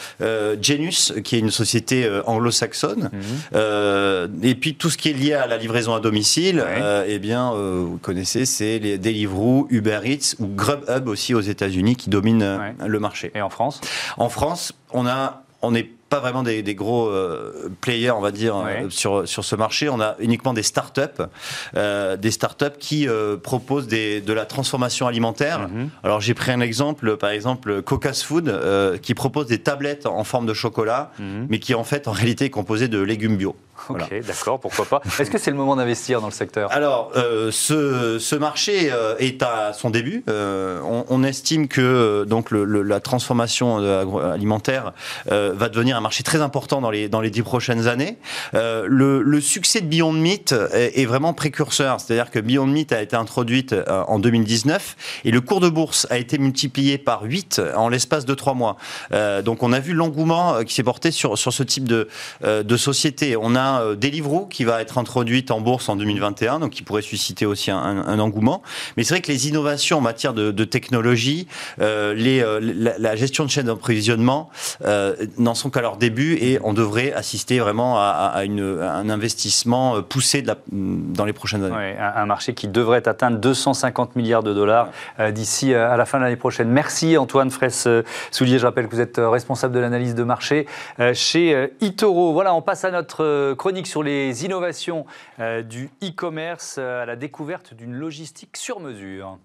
Genus, 0.61 1.13
qui 1.23 1.35
est 1.35 1.39
une 1.39 1.51
société 1.51 2.09
anglo-saxonne. 2.25 3.09
Mmh. 3.11 4.43
et 4.43 4.55
puis 4.55 4.75
tout 4.75 4.89
ce 4.89 4.97
qui 4.97 5.09
est 5.09 5.13
lié 5.13 5.33
à 5.33 5.47
la 5.47 5.57
livraison 5.57 5.93
à 5.93 5.99
domicile, 5.99 6.63
eh 7.07 7.19
bien, 7.19 7.51
vous 7.53 7.99
connaissez, 8.01 8.45
c'est 8.45 8.79
les 8.79 8.97
Deliveroo, 8.97 9.67
Uber 9.69 10.00
ou 10.39 10.47
Grubhub 10.47 11.07
aussi 11.07 11.33
aux 11.33 11.41
États-Unis 11.41 11.95
qui 11.95 12.09
dominent 12.09 12.43
euh, 12.43 12.71
le 12.85 12.99
marché. 12.99 13.31
Et 13.35 13.41
en 13.41 13.49
France? 13.49 13.81
En 14.17 14.29
France, 14.29 14.73
on 14.91 15.07
a 15.07 15.43
on 15.61 15.71
n'est 15.71 15.89
pas 16.11 16.19
vraiment 16.19 16.43
des, 16.43 16.75
gros 16.75 17.07
euh, 17.07 17.71
players, 17.79 18.11
on 18.11 18.19
va 18.19 18.31
dire, 18.31 18.57
euh, 18.57 18.89
sur, 18.89 19.27
sur 19.27 19.45
ce 19.45 19.55
marché. 19.55 19.87
On 19.87 20.01
a 20.01 20.15
uniquement 20.19 20.53
des 20.53 20.63
startups, 20.63 21.23
euh, 21.77 22.17
des 22.17 22.31
startups 22.31 22.77
qui 22.77 23.07
proposent 23.43 23.87
des, 23.87 24.19
de 24.19 24.33
la 24.33 24.45
transformation 24.45 25.07
alimentaire. 25.07 25.69
Mhm. 25.69 25.89
Alors 26.03 26.19
j'ai 26.19 26.33
pris 26.33 26.51
un 26.51 26.59
exemple, 26.59 27.15
par 27.15 27.29
exemple 27.29 27.81
Cocas 27.81 28.21
Food, 28.25 28.99
qui 29.01 29.13
propose 29.13 29.47
des 29.47 29.59
tablettes 29.59 30.05
en 30.05 30.25
forme 30.25 30.45
de 30.45 30.53
chocolat, 30.53 31.11
mhm. 31.17 31.47
mais 31.49 31.59
qui 31.59 31.73
en 31.73 31.85
fait 31.85 32.07
en 32.09 32.11
réalité 32.11 32.45
est 32.45 32.49
composé 32.49 32.89
de 32.89 32.99
légumes 32.99 33.37
bio. 33.37 33.55
Ok, 33.89 34.13
d'accord, 34.25 34.59
pourquoi 34.59 34.85
pas. 34.85 35.01
Est-ce 35.19 35.31
que 35.31 35.37
c'est 35.37 35.51
le 35.51 35.57
moment 35.57 35.75
d'investir 35.75 36.21
dans 36.21 36.27
le 36.27 36.33
secteur? 36.33 36.71
Alors, 36.71 37.11
euh, 37.15 37.51
ce, 37.51 38.19
ce, 38.19 38.35
marché 38.35 38.91
euh, 38.91 39.15
est 39.19 39.41
à 39.43 39.73
son 39.73 39.89
début. 39.89 40.23
Euh, 40.29 40.79
on, 40.83 41.05
on, 41.09 41.23
estime 41.23 41.67
que 41.67 42.25
donc 42.27 42.51
le, 42.51 42.63
le, 42.63 42.81
la 42.81 42.99
transformation 42.99 43.77
alimentaire 43.77 44.93
va 45.27 45.69
devenir 45.69 45.97
un 45.97 46.01
marché 46.01 46.23
très 46.23 46.41
important 46.41 46.81
dans 46.81 46.89
les 46.89 47.09
dans 47.09 47.21
les 47.21 47.29
dix 47.29 47.43
prochaines 47.43 47.87
années. 47.87 48.17
Le, 48.53 49.21
le, 49.21 49.41
succès 49.41 49.81
de 49.81 49.87
Beyond 49.87 50.13
Meat 50.13 50.53
est, 50.73 50.99
est 50.99 51.05
vraiment 51.05 51.33
précurseur, 51.33 51.99
c'est-à-dire 51.99 52.31
que 52.31 52.39
Beyond 52.39 52.67
Meat 52.67 52.91
a 52.91 53.01
été 53.01 53.15
introduite 53.15 53.75
en 53.87 54.19
2019 54.19 55.21
et 55.25 55.31
le 55.31 55.41
cours 55.41 55.59
de 55.59 55.69
bourse 55.69 56.07
a 56.09 56.17
été 56.17 56.37
multiplié 56.37 56.97
par 56.97 57.23
8 57.23 57.61
en 57.75 57.89
l'espace 57.89 58.25
de 58.25 58.33
trois 58.33 58.53
mois. 58.53 58.77
donc, 59.43 59.63
on 59.63 59.73
a 59.73 59.79
vu 59.79 59.93
l'engouement 59.93 60.63
qui 60.63 60.73
s'est 60.73 60.83
porté 60.83 61.11
sur 61.11 61.37
sur 61.37 61.53
ce 61.53 61.63
type 61.63 61.87
de 61.87 62.07
de 62.43 62.77
société. 62.77 63.37
On 63.37 63.55
a 63.55 63.70
euh, 63.79 63.95
Deliveroo 63.95 64.45
qui 64.45 64.63
va 64.63 64.81
être 64.81 64.97
introduite 64.97 65.51
en 65.51 65.61
bourse 65.61 65.89
en 65.89 65.95
2021, 65.95 66.59
donc 66.59 66.71
qui 66.71 66.83
pourrait 66.83 67.01
susciter 67.01 67.45
aussi 67.45 67.71
un, 67.71 68.19
engouement. 68.19 68.61
Mais 68.97 69.03
c'est 69.03 69.13
vrai 69.13 69.21
que 69.21 69.31
les 69.31 69.47
innovations 69.47 69.97
en 69.97 70.01
matière 70.01 70.33
de, 70.33 70.63
technologie, 70.63 71.47
euh, 71.81 72.13
euh, 72.17 72.95
la, 72.99 73.15
gestion 73.15 73.45
de 73.45 73.49
chaîne 73.49 73.65
d'approvisionnement 73.65 74.49
n'en 75.37 75.55
sont 75.55 75.69
qu'à 75.69 75.81
leur 75.81 75.97
début 75.97 76.35
et 76.35 76.59
on 76.63 76.73
devrait 76.73 77.13
assister 77.13 77.59
vraiment 77.59 77.97
à, 77.99 78.41
un 78.41 79.09
investissement 79.09 80.01
poussé 80.01 80.43
dans 80.71 81.25
les 81.25 81.33
prochaines 81.33 81.63
années. 81.63 81.97
un, 81.99 82.25
marché 82.25 82.53
qui 82.53 82.67
devrait 82.67 83.07
atteindre 83.07 83.37
250 83.37 84.15
milliards 84.15 84.43
de 84.43 84.53
dollars 84.53 84.89
d'ici 85.31 85.73
à 85.73 85.97
la 85.97 86.05
fin 86.05 86.19
de 86.19 86.23
l'année 86.23 86.35
prochaine. 86.35 86.69
Merci 86.69 87.17
Antoine 87.17 87.51
Fraisse-Soulier. 87.51 88.59
Je 88.59 88.65
rappelle 88.65 88.87
que 88.87 88.95
vous 88.95 89.01
êtes 89.01 89.19
responsable 89.19 89.73
de 89.73 89.79
l'analyse 89.79 90.15
de 90.15 90.23
marché 90.23 90.67
chez 91.13 91.71
Itoro. 91.81 92.33
Voilà, 92.33 92.53
on 92.53 92.61
passe 92.61 92.85
à 92.85 92.91
notre 92.91 93.53
chronique 93.61 93.85
sur 93.85 94.01
les 94.01 94.43
innovations 94.43 95.05
euh, 95.39 95.61
du 95.61 95.91
e-commerce 96.03 96.77
euh, 96.79 97.03
à 97.03 97.05
la 97.05 97.15
découverte 97.15 97.75
d'une 97.75 97.93
logistique 97.93 98.57
sur 98.57 98.79
mesure. 98.79 99.37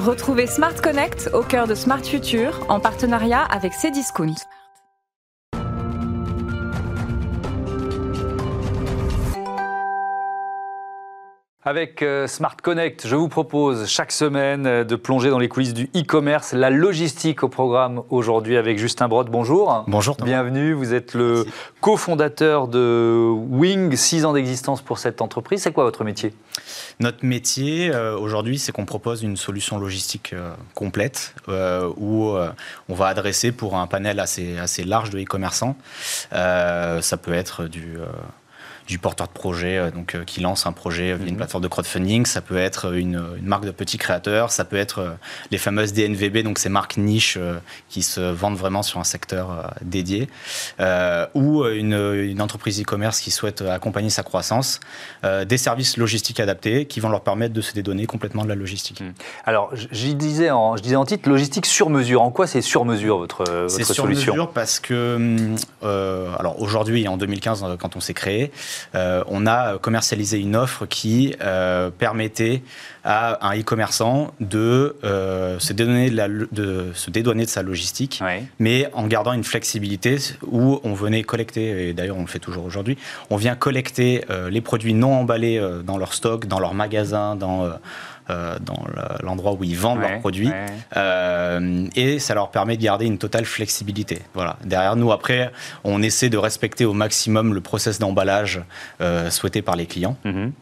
Retrouvez 0.00 0.48
Smart 0.48 0.74
Connect 0.74 1.30
au 1.32 1.42
cœur 1.42 1.68
de 1.68 1.76
Smart 1.76 2.04
Future 2.04 2.66
en 2.68 2.80
partenariat 2.80 3.44
avec 3.44 3.72
Cdiscount. 3.72 4.34
Avec 11.66 12.02
euh, 12.02 12.26
Smart 12.26 12.58
Connect, 12.62 13.06
je 13.06 13.16
vous 13.16 13.28
propose 13.28 13.88
chaque 13.88 14.12
semaine 14.12 14.66
euh, 14.66 14.84
de 14.84 14.96
plonger 14.96 15.30
dans 15.30 15.38
les 15.38 15.48
coulisses 15.48 15.72
du 15.72 15.84
e-commerce, 15.96 16.52
la 16.52 16.68
logistique 16.68 17.42
au 17.42 17.48
programme 17.48 18.02
aujourd'hui 18.10 18.58
avec 18.58 18.76
Justin 18.76 19.08
Brod. 19.08 19.30
Bonjour. 19.30 19.82
Bonjour. 19.88 20.14
Bienvenue. 20.22 20.74
Vous 20.74 20.92
êtes 20.92 21.14
le 21.14 21.46
cofondateur 21.80 22.68
de 22.68 23.30
Wing, 23.48 23.96
6 23.96 24.26
ans 24.26 24.34
d'existence 24.34 24.82
pour 24.82 24.98
cette 24.98 25.22
entreprise. 25.22 25.62
C'est 25.62 25.72
quoi 25.72 25.84
votre 25.84 26.04
métier? 26.04 26.34
Notre 27.00 27.24
métier 27.24 27.90
euh, 27.94 28.14
aujourd'hui, 28.14 28.58
c'est 28.58 28.72
qu'on 28.72 28.84
propose 28.84 29.22
une 29.22 29.38
solution 29.38 29.78
logistique 29.78 30.34
complète 30.74 31.34
où 31.48 32.34
on 32.88 32.94
va 32.94 33.06
adresser 33.06 33.52
pour 33.52 33.76
un 33.76 33.86
panel 33.86 34.20
assez, 34.20 34.58
assez 34.58 34.84
large 34.84 35.08
de 35.08 35.18
e-commerçants. 35.18 35.76
ça 36.30 37.16
peut 37.22 37.32
être 37.32 37.64
du 37.64 37.96
du 38.86 38.98
porteur 38.98 39.28
de 39.28 39.32
projet 39.32 39.78
euh, 39.78 39.90
donc, 39.90 40.14
euh, 40.14 40.24
qui 40.24 40.40
lance 40.40 40.66
un 40.66 40.72
projet 40.72 41.14
via 41.14 41.24
une 41.24 41.32
mhm. 41.32 41.36
plateforme 41.36 41.62
de 41.62 41.68
crowdfunding. 41.68 42.26
Ça 42.26 42.40
peut 42.40 42.58
être 42.58 42.94
une, 42.94 43.22
marque 43.42 43.64
de 43.64 43.70
petits 43.70 43.98
créateurs. 43.98 44.50
Ça 44.50 44.64
peut 44.64 44.76
être 44.76 44.98
euh, 44.98 45.10
les 45.50 45.58
fameuses 45.58 45.92
DNVB, 45.92 46.38
donc 46.38 46.58
ces 46.58 46.68
marques 46.68 46.96
niches 46.96 47.38
qui 47.88 48.02
se 48.02 48.20
vendent 48.20 48.56
vraiment 48.56 48.82
sur 48.82 49.00
un 49.00 49.04
secteur 49.04 49.72
dédié. 49.82 50.28
ou 51.34 51.64
une, 51.64 52.40
entreprise 52.40 52.80
e-commerce 52.80 53.20
qui 53.20 53.30
souhaite 53.30 53.62
accompagner 53.62 54.10
sa 54.10 54.22
croissance. 54.22 54.80
des 55.22 55.56
services 55.56 55.96
logistiques 55.96 56.40
adaptés 56.40 56.86
qui 56.86 57.00
vont 57.00 57.08
leur 57.08 57.22
permettre 57.22 57.54
de 57.54 57.60
se 57.60 57.72
dédonner 57.72 58.06
complètement 58.06 58.44
de 58.44 58.48
la 58.48 58.54
logistique. 58.54 59.00
Mhm. 59.00 59.14
Alors, 59.44 59.70
je 59.74 60.08
disais, 60.12 60.50
en, 60.50 60.76
je 60.76 60.82
disais 60.82 60.96
en 60.96 61.04
titre, 61.04 61.28
logistique 61.28 61.66
sur 61.66 61.90
mesure. 61.90 62.22
En 62.22 62.30
quoi 62.30 62.46
c'est 62.46 62.62
sur 62.62 62.84
mesure 62.84 63.18
votre, 63.18 63.44
votre 63.44 63.70
solution 63.70 63.84
C'est 63.84 63.94
sur 63.94 64.06
mesure 64.06 64.50
parce 64.50 64.80
que, 64.80 65.54
alors 65.82 66.60
aujourd'hui, 66.60 67.06
en 67.08 67.16
2015, 67.16 67.64
quand 67.78 67.96
on 67.96 68.00
s'est 68.00 68.14
créé, 68.14 68.34
euh, 68.44 68.48
on 68.94 69.46
a 69.46 69.78
commercialisé 69.78 70.38
une 70.38 70.56
offre 70.56 70.86
qui 70.86 71.34
euh, 71.40 71.90
permettait 71.90 72.62
à 73.04 73.46
un 73.46 73.58
e-commerçant 73.58 74.32
de, 74.40 74.96
euh, 75.04 75.58
se 75.58 75.72
dédouaner 75.72 76.10
de, 76.10 76.90
se 76.94 77.10
dédouaner 77.10 77.44
de 77.44 77.50
sa 77.50 77.62
logistique, 77.62 78.22
mais 78.58 78.88
en 78.94 79.06
gardant 79.06 79.32
une 79.32 79.44
flexibilité 79.44 80.16
où 80.46 80.80
on 80.84 80.94
venait 80.94 81.22
collecter, 81.22 81.88
et 81.88 81.92
d'ailleurs 81.92 82.16
on 82.16 82.22
le 82.22 82.26
fait 82.26 82.38
toujours 82.38 82.64
aujourd'hui, 82.64 82.96
on 83.30 83.36
vient 83.36 83.56
collecter 83.56 84.24
les 84.50 84.60
produits 84.60 84.94
non 84.94 85.14
emballés 85.14 85.62
dans 85.84 85.98
leur 85.98 86.14
stock, 86.14 86.46
dans 86.46 86.60
leur 86.60 86.74
magasin, 86.74 87.36
dans 87.36 87.68
euh, 88.30 88.58
dans 88.58 88.84
l'endroit 89.22 89.52
où 89.52 89.64
ils 89.64 89.76
vendent 89.76 90.00
leurs 90.00 90.20
produits. 90.20 90.50
Euh, 90.96 91.86
et 91.94 92.18
ça 92.18 92.34
leur 92.34 92.50
permet 92.50 92.76
de 92.76 92.82
garder 92.82 93.04
une 93.04 93.18
totale 93.18 93.44
flexibilité. 93.44 94.22
Voilà. 94.32 94.56
Derrière 94.64 94.96
nous, 94.96 95.12
après, 95.12 95.52
on 95.84 96.02
essaie 96.02 96.30
de 96.30 96.38
respecter 96.38 96.84
au 96.84 96.94
maximum 96.94 97.52
le 97.52 97.60
process 97.60 97.98
d'emballage 97.98 98.62
euh, 99.00 99.30
souhaité 99.30 99.60
par 99.60 99.76
les 99.76 99.86
clients. 99.86 100.16
Mhm 100.24 100.52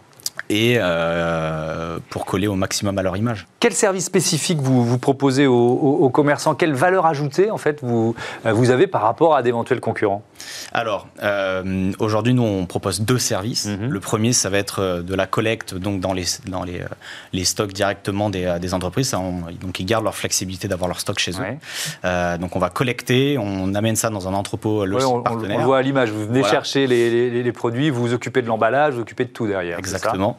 et 0.49 0.77
euh, 0.79 1.99
pour 2.11 2.27
coller 2.27 2.47
au 2.47 2.55
maximum 2.55 2.99
à 2.99 3.03
leur 3.03 3.17
image. 3.17 3.47
Quel 3.61 3.73
service 3.73 4.05
spécifique 4.05 4.59
vous, 4.59 4.85
vous 4.85 4.99
proposez 4.99 5.47
aux, 5.47 6.11
commerçants? 6.11 6.55
Quelle 6.55 6.75
valeur 6.75 7.07
ajoutée 7.07 7.51
en 7.51 7.59
fait 7.59 7.79
vous, 7.83 8.15
euh, 8.45 8.53
vous 8.53 8.71
avez 8.71 8.87
par 8.87 9.03
rapport 9.03 9.35
à 9.35 9.43
d'éventuels 9.43 9.81
concurrents? 9.81 10.23
Alors 10.73 11.07
euh, 11.23 11.93
aujourd'hui 11.99 12.35
nous 12.35 12.43
on 12.43 12.67
propose 12.67 13.01
deux 13.01 13.19
services. 13.19 13.67
Mhm. 13.67 13.89
Le 13.89 14.01
premier 14.01 14.33
ça 14.33 14.51
va 14.51 14.59
être 14.59 15.03
de 15.03 15.15
la 15.15 15.27
collecte 15.27 15.75
donc 15.75 16.01
dans 16.01 16.13
les, 16.13 16.25
dans 16.49 16.65
les, 16.65 16.83
les 17.33 17.45
stocks 17.45 17.73
directement 17.73 18.31
des, 18.31 18.57
des 18.61 18.75
entreprises. 18.75 19.13
donc 19.13 19.81
ils 19.81 19.87
gardent 19.87 20.05
leur 20.05 20.17
flexibilité 20.17 20.69
d'avoir 20.69 20.89
leur 20.89 21.01
stock 21.01 21.19
chez 21.19 21.33
eux. 21.33 22.39
donc 22.39 22.57
on 22.57 22.59
va 22.59 22.71
collecter, 22.71 23.39
on 23.39 23.75
amène 23.75 23.97
ça 23.97 24.11
dans 24.11 24.29
un 24.29 24.35
entrepôt 24.35 24.85
logistique 24.85 25.17
on, 25.17 25.23
partenaire. 25.23 25.57
On 25.57 25.61
le 25.61 25.67
voit 25.67 25.79
à 25.79 25.83
l'image, 25.83 26.11
vous 26.11 26.27
venez 26.27 26.43
chercher 26.43 26.87
les, 26.87 27.31
les, 27.31 27.43
les, 27.43 27.53
produits, 27.53 27.91
vous 27.91 28.03
vous 28.03 28.13
occupez 28.15 28.43
de 28.43 28.49
l'emballage, 28.49 28.93
vous 28.93 28.97
vous 28.99 29.03
occupez 29.03 29.25
de 29.25 29.31
tout 29.31 29.47
derrière. 29.47 29.79
Exactement. 29.79 30.32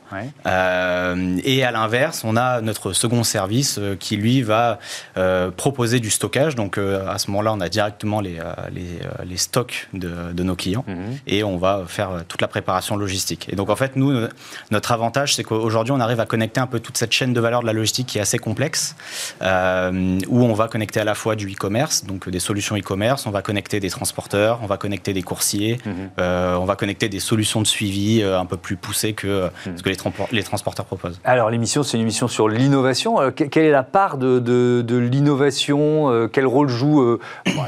Euh, 0.46 1.38
et 1.44 1.64
à 1.64 1.72
l'inverse, 1.72 2.24
on 2.24 2.36
a 2.36 2.62
notre 2.62 2.94
second 2.94 3.24
service 3.24 3.78
euh, 3.80 3.96
qui, 3.96 4.18
lui, 4.18 4.42
va 4.42 4.80
euh, 5.18 5.52
proposer 5.52 6.00
du 6.00 6.10
stockage. 6.10 6.56
Donc, 6.56 6.78
à 6.78 7.18
ce 7.18 7.30
moment-là, 7.32 7.54
on 7.54 7.62
a 7.62 7.70
directement 7.70 8.22
les, 8.22 8.40
les, 8.74 9.38
stocks 9.38 9.88
de, 9.94 10.44
nos 10.44 10.56
clients 10.56 10.86
mhm. 10.88 11.18
et 11.28 11.44
on 11.44 11.58
va 11.58 11.84
faire 11.88 12.24
toute 12.28 12.42
la 12.42 12.48
préparation 12.48 12.96
logistique. 12.96 13.48
Et 13.52 13.56
donc, 13.56 13.70
en 13.70 13.76
fait, 13.76 13.96
nous, 13.96 14.28
notre 14.72 14.92
avantage, 14.92 15.36
c'est 15.36 15.44
qu'aujourd'hui, 15.44 15.92
on 15.92 16.00
arrive 16.00 16.20
à 16.20 16.26
connecter 16.26 16.60
un 16.60 16.68
peu 16.68 16.80
toute 16.80 16.98
cette 16.98 17.12
chaîne 17.12 17.34
de 17.34 17.40
valeur 17.40 17.62
de 17.62 17.66
la 17.66 17.74
logistique 17.74 18.08
qui 18.08 18.18
est 18.18 18.22
assez 18.22 18.40
complexe, 18.40 18.96
où 19.42 20.44
on 20.44 20.54
va 20.54 20.68
connecter 20.68 21.00
à 21.00 21.04
la 21.04 21.16
fois 21.16 21.36
du 21.36 21.52
e-commerce, 21.52 22.06
donc 22.06 22.30
des 22.30 22.40
solutions 22.40 22.76
e-commerce, 22.76 23.26
on 23.26 23.32
va 23.32 23.42
connecter 23.42 23.80
des 23.80 23.90
transporteurs, 23.90 24.60
on 24.62 24.68
va 24.68 24.78
connecter 24.78 25.14
des 25.14 25.24
coursiers, 25.24 25.80
mhm. 25.86 26.10
on 26.18 26.66
va 26.66 26.76
connecter 26.76 27.10
des 27.10 27.20
solutions 27.20 27.62
de 27.62 27.68
suivi 27.68 28.24
un 28.24 28.46
peu 28.46 28.58
plus 28.58 28.76
poussées 28.76 29.14
que 29.14 29.50
mhm 29.66 29.83
que 29.84 29.90
les, 29.90 29.98
les 30.32 30.44
transporteurs 30.44 30.86
proposent. 30.86 31.20
Alors 31.24 31.52
l'émission, 31.52 31.84
c'est 31.84 31.98
une 31.98 32.04
émission 32.04 32.28
sur 32.28 32.48
l'innovation. 32.50 33.22
Euh, 33.22 33.32
quelle 33.32 33.66
est 33.66 33.72
la 33.72 33.84
part 33.84 34.18
de, 34.18 34.84
l'innovation 34.90 36.10
euh, 36.10 36.28
Quel 36.28 36.48
rôle 36.48 36.70
jouent, 36.70 37.02
euh, 37.02 37.20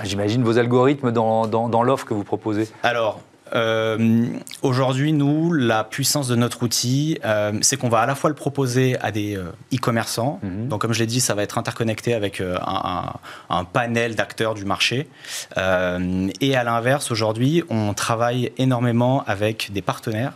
j'imagine, 0.03 0.43
vos 0.43 0.57
algorithmes 0.57 1.11
dans, 1.11 1.45
dans, 1.45 1.83
l'offre 1.83 2.05
que 2.05 2.13
vous 2.13 2.23
proposez? 2.23 2.67
Alors, 2.81 3.19
aujourd'hui, 4.63 5.13
nous, 5.13 5.53
la 5.53 5.83
puissance 5.83 6.27
de 6.27 6.35
notre 6.35 6.63
outil, 6.63 7.19
c'est 7.61 7.77
qu'on 7.77 7.89
va 7.89 7.99
à 7.99 8.05
la 8.05 8.15
fois 8.15 8.29
le 8.29 8.35
proposer 8.35 8.97
à 9.01 9.11
des 9.11 9.37
e-commerçants. 9.73 10.39
Mhm. 10.41 10.67
Donc, 10.67 10.81
comme 10.81 10.93
je 10.93 10.99
l'ai 10.99 11.05
dit, 11.05 11.21
ça 11.21 11.35
va 11.35 11.43
être 11.43 11.57
interconnecté 11.57 12.13
avec 12.13 12.41
un, 12.41 13.13
un, 13.49 13.63
panel 13.63 14.15
d'acteurs 14.15 14.55
du 14.55 14.65
marché. 14.65 15.07
et 15.55 16.55
à 16.55 16.63
l'inverse, 16.63 17.11
aujourd'hui, 17.11 17.63
on 17.69 17.93
travaille 17.93 18.51
énormément 18.57 19.23
avec 19.27 19.71
des 19.71 19.81
partenaires 19.81 20.33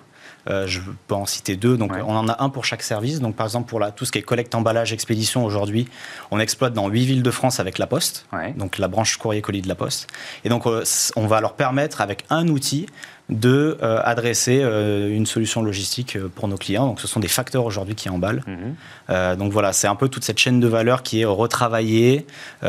euh, 0.49 0.67
je 0.67 0.81
peux 1.07 1.15
en 1.15 1.25
citer 1.25 1.55
deux. 1.55 1.77
Donc, 1.77 1.91
on 1.93 2.15
en 2.15 2.27
a 2.27 2.43
un 2.43 2.49
pour 2.49 2.65
chaque 2.65 2.83
service. 2.83 3.19
Donc, 3.19 3.35
par 3.35 3.45
exemple, 3.45 3.69
pour 3.69 3.79
la, 3.79 3.91
tout 3.91 4.05
ce 4.05 4.11
qui 4.11 4.17
est 4.17 4.23
collecte, 4.23 4.55
emballage, 4.55 4.93
expédition, 4.93 5.45
aujourd'hui, 5.45 5.87
on 6.31 6.39
exploite 6.39 6.73
dans 6.73 6.87
huit 6.87 7.05
villes 7.05 7.23
de 7.23 7.31
France 7.31 7.59
avec 7.59 7.77
La 7.77 7.87
Poste, 7.87 8.27
donc 8.55 8.77
la 8.77 8.87
branche 8.87 9.17
courrier-colis 9.17 9.61
de 9.61 9.67
La 9.67 9.75
Poste. 9.75 10.07
Et 10.43 10.49
donc, 10.49 10.65
euh, 10.65 10.83
on 11.15 11.27
va 11.27 11.41
leur 11.41 11.53
permettre, 11.53 12.01
avec 12.01 12.25
un 12.29 12.47
outil, 12.47 12.87
de 13.29 13.77
euh, 13.81 14.01
adresser 14.03 14.61
une 14.61 15.25
solution 15.25 15.61
logistique 15.61 16.17
pour 16.35 16.47
nos 16.47 16.57
clients. 16.57 16.87
Donc, 16.87 16.99
ce 17.01 17.07
sont 17.07 17.19
des 17.19 17.27
facteurs 17.27 17.65
aujourd'hui 17.65 17.95
qui 17.95 18.09
emballent. 18.09 18.43
Mhm. 18.47 19.37
donc 19.37 19.51
voilà, 19.51 19.73
c'est 19.73 19.87
un 19.87 19.95
peu 19.95 20.09
toute 20.09 20.23
cette 20.23 20.37
chaîne 20.37 20.59
de 20.59 20.67
valeur 20.67 21.03
qui 21.03 21.21
est 21.21 21.25
retravaillée, 21.25 22.25
où 22.63 22.65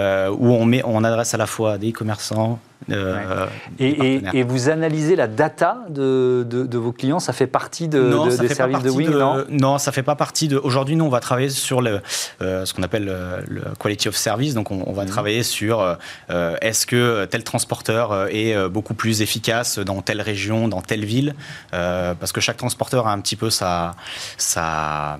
on 0.53 0.65
met, 0.65 0.83
on 0.85 1.05
adresse 1.05 1.35
à 1.35 1.39
la 1.39 1.47
fois 1.47 1.79
des 1.79 1.93
commerçants, 1.93 2.59
euh, 2.91 3.47
et, 3.79 4.43
vous 4.43 4.69
analysez 4.69 5.15
la 5.15 5.27
data 5.27 5.85
de, 5.89 6.47
de, 6.49 6.79
vos 6.79 6.93
clients? 6.93 7.21
Ça 7.21 7.33
fait 7.33 7.47
partie 7.47 7.89
de, 7.89 8.39
des 8.41 8.49
services 8.49 8.83
de 8.83 8.91
Wing 8.91 9.11
non, 9.11 9.45
non 9.51 9.79
ça 9.79 9.93
fait 9.93 10.03
pas 10.03 10.17
partie 10.17 10.49
de. 10.49 10.57
Aujourd'hui, 10.57 10.97
nous, 10.97 11.05
on 11.05 11.11
va 11.11 11.21
travailler 11.21 11.51
sur 11.51 11.83
le, 11.83 12.01
euh, 12.41 12.65
ce 12.65 12.75
qu'on 12.75 12.83
appelle 12.83 13.05
le, 13.05 13.63
quality 13.79 14.09
of 14.09 14.17
service. 14.17 14.55
Donc, 14.55 14.71
on, 14.71 14.93
va 14.93 15.03
mhm. 15.03 15.09
travailler 15.09 15.43
sur 15.43 15.81
euh, 15.81 16.57
est-ce 16.61 16.87
que 16.87 17.27
tel 17.27 17.45
transporteur 17.45 18.29
est 18.31 18.69
beaucoup 18.69 18.95
plus 18.95 19.23
efficace 19.23 19.79
dans 19.79 20.01
telle 20.03 20.21
région, 20.21 20.50
dans 20.69 20.83
telle 20.83 21.05
ville 21.05 21.35
Parce 21.71 22.33
que 22.33 22.41
chaque 22.41 22.57
transporteur 22.57 23.07
a 23.07 23.13
un 23.13 23.21
petit 23.21 23.37
peu 23.37 23.51
sa. 23.51 23.95
sa, 24.37 25.19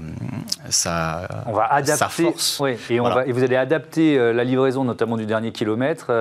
sa 0.69 1.29
on 1.47 1.53
va 1.53 1.73
adapter. 1.73 2.25
force. 2.25 2.61
Oui, 2.61 2.77
et, 2.91 3.01
on 3.01 3.05
va, 3.05 3.27
et 3.27 3.33
vous 3.33 3.43
allez 3.43 3.57
adapter 3.57 4.17
la 4.33 4.45
livraison, 4.45 4.85
notamment 4.85 5.17
du 5.17 5.27
dernier 5.27 5.53
kilomètre, 5.53 6.13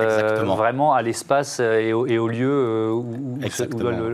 vraiment 0.60 0.94
à 0.94 1.02
l'espace 1.02 1.58
euh, 1.60 1.80
et 1.80 1.92
au, 1.92 2.06
et 2.06 2.18
au 2.18 2.28
lieu 2.28 2.50
euh, 2.50 2.90
où, 2.90 3.38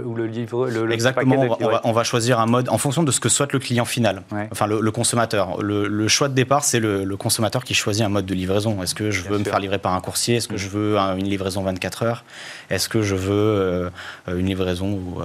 où, 0.07 0.15
le, 0.15 0.27
livre. 0.27 0.69
Le, 0.69 0.91
Exactement, 0.93 1.59
on 1.85 1.93
va, 1.93 2.05
choisir 2.05 2.41
un 2.41 2.47
mode 2.47 2.69
en 2.69 2.79
fonction 2.79 3.03
de 3.03 3.11
ce 3.11 3.21
que 3.21 3.29
souhaite 3.29 3.53
le 3.53 3.59
client 3.59 3.85
final, 3.85 4.23
enfin 4.51 4.67
le, 4.67 4.91
consommateur. 4.91 5.61
Le, 5.63 6.09
choix 6.09 6.29
de 6.29 6.35
départ, 6.35 6.65
c'est 6.65 6.81
le, 6.81 7.17
consommateur 7.17 7.65
qui 7.65 7.75
choisit 7.75 8.05
un 8.05 8.09
mode 8.09 8.27
de 8.27 8.35
livraison. 8.35 8.83
Est-ce 8.83 8.95
que 8.95 9.11
je 9.11 9.23
veux 9.23 9.39
me 9.39 9.45
faire 9.45 9.59
livrer 9.59 9.79
par 9.79 9.95
un 9.95 10.01
coursier? 10.01 10.37
Est-ce 10.37 10.49
que 10.49 10.55
mm. 10.55 10.59
je 10.59 10.69
veux 10.69 10.97
une 10.97 11.29
livraison 11.29 11.63
24 11.63 12.03
heures? 12.03 12.25
Est-ce 12.71 12.89
que 12.89 13.03
je 13.03 13.15
veux 13.15 13.33
euh, 13.35 13.91
une 14.29 14.47
livraison 14.47 14.86
où, 14.95 15.23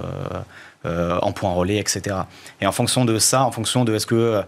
euh, 0.84 1.16
en 1.22 1.30
point 1.30 1.52
relais, 1.52 1.78
etc. 1.78 2.16
Et 2.60 2.66
en 2.66 2.72
fonction 2.72 3.04
de 3.04 3.16
ça, 3.20 3.44
en 3.44 3.52
fonction 3.52 3.84
de 3.84 3.94
est-ce 3.94 4.04
que 4.04 4.16
euh, 4.16 4.42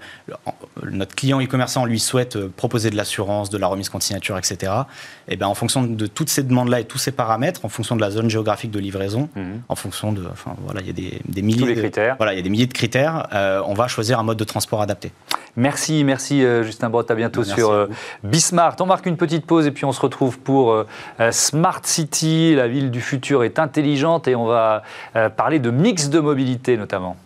notre 0.83 1.15
client 1.15 1.41
e-commerçant 1.41 1.85
lui 1.85 2.01
souhaite 2.01 2.35
euh, 2.35 2.53
proposer 2.57 2.91
de 2.91 2.97
l'assurance, 2.97 3.51
de 3.51 3.59
la 3.59 3.69
remise 3.69 3.89
contre 3.89 4.05
signature, 4.05 4.37
etc. 4.37 4.73
Et 5.29 5.37
bien 5.37 5.47
en 5.47 5.55
fonction 5.55 5.85
de 5.85 6.07
toutes 6.09 6.31
ces 6.31 6.43
demandes-là 6.43 6.81
et 6.81 6.87
tous 6.87 6.99
ces 6.99 7.13
paramètres, 7.13 7.65
en 7.65 7.69
fonction 7.69 7.95
de 7.95 8.01
la 8.01 8.11
zone 8.11 8.29
géographique 8.29 8.73
de 8.73 8.81
livraison, 8.81 9.29
mhm. 9.37 9.63
en 9.69 9.77
fonction 9.77 10.13
de, 10.13 10.27
enfin 10.29 10.57
voilà, 10.65 10.81
il 10.81 10.89
y 10.89 10.91
a 10.91 10.93
des, 10.93 11.21
des 11.25 11.43
milliers 11.43 11.73
de 11.73 11.81
critères. 11.81 12.17
Voilà, 12.17 12.33
il 12.33 12.37
y 12.37 12.41
a 12.41 12.43
des 12.43 12.51
milliers 12.51 12.67
de 12.67 12.73
critères. 12.73 13.29
on 13.65 13.75
va 13.75 13.87
choisir 13.87 14.19
un 14.19 14.25
mode 14.25 14.39
de 14.39 14.45
transport 14.45 14.83
adapté. 14.83 15.13
Merci, 15.57 16.03
merci 16.03 16.41
Justin 16.65 16.91
Brott. 16.91 17.09
À 17.13 17.15
bientôt 17.15 17.45
sur 17.45 17.89
Bismart. 18.25 18.75
On 18.81 18.87
marque 18.87 19.07
une 19.07 19.17
petite 19.17 19.47
pause 19.47 19.69
et 19.69 19.71
puis 19.71 19.85
on 19.85 19.93
se 19.93 20.01
retrouve 20.01 20.41
pour 20.41 20.85
Smart 21.31 21.81
City. 21.85 22.57
La 22.57 22.67
ville 22.67 22.91
du 22.91 23.01
futur 23.01 23.45
est 23.45 23.61
intelligente 23.61 24.27
et 24.27 24.35
on 24.35 24.47
va 24.47 24.83
parler 25.37 25.61
de 25.61 25.71
mix 25.71 26.09
de 26.09 26.24
mobilité 26.25 26.77
notamment. 26.77 27.17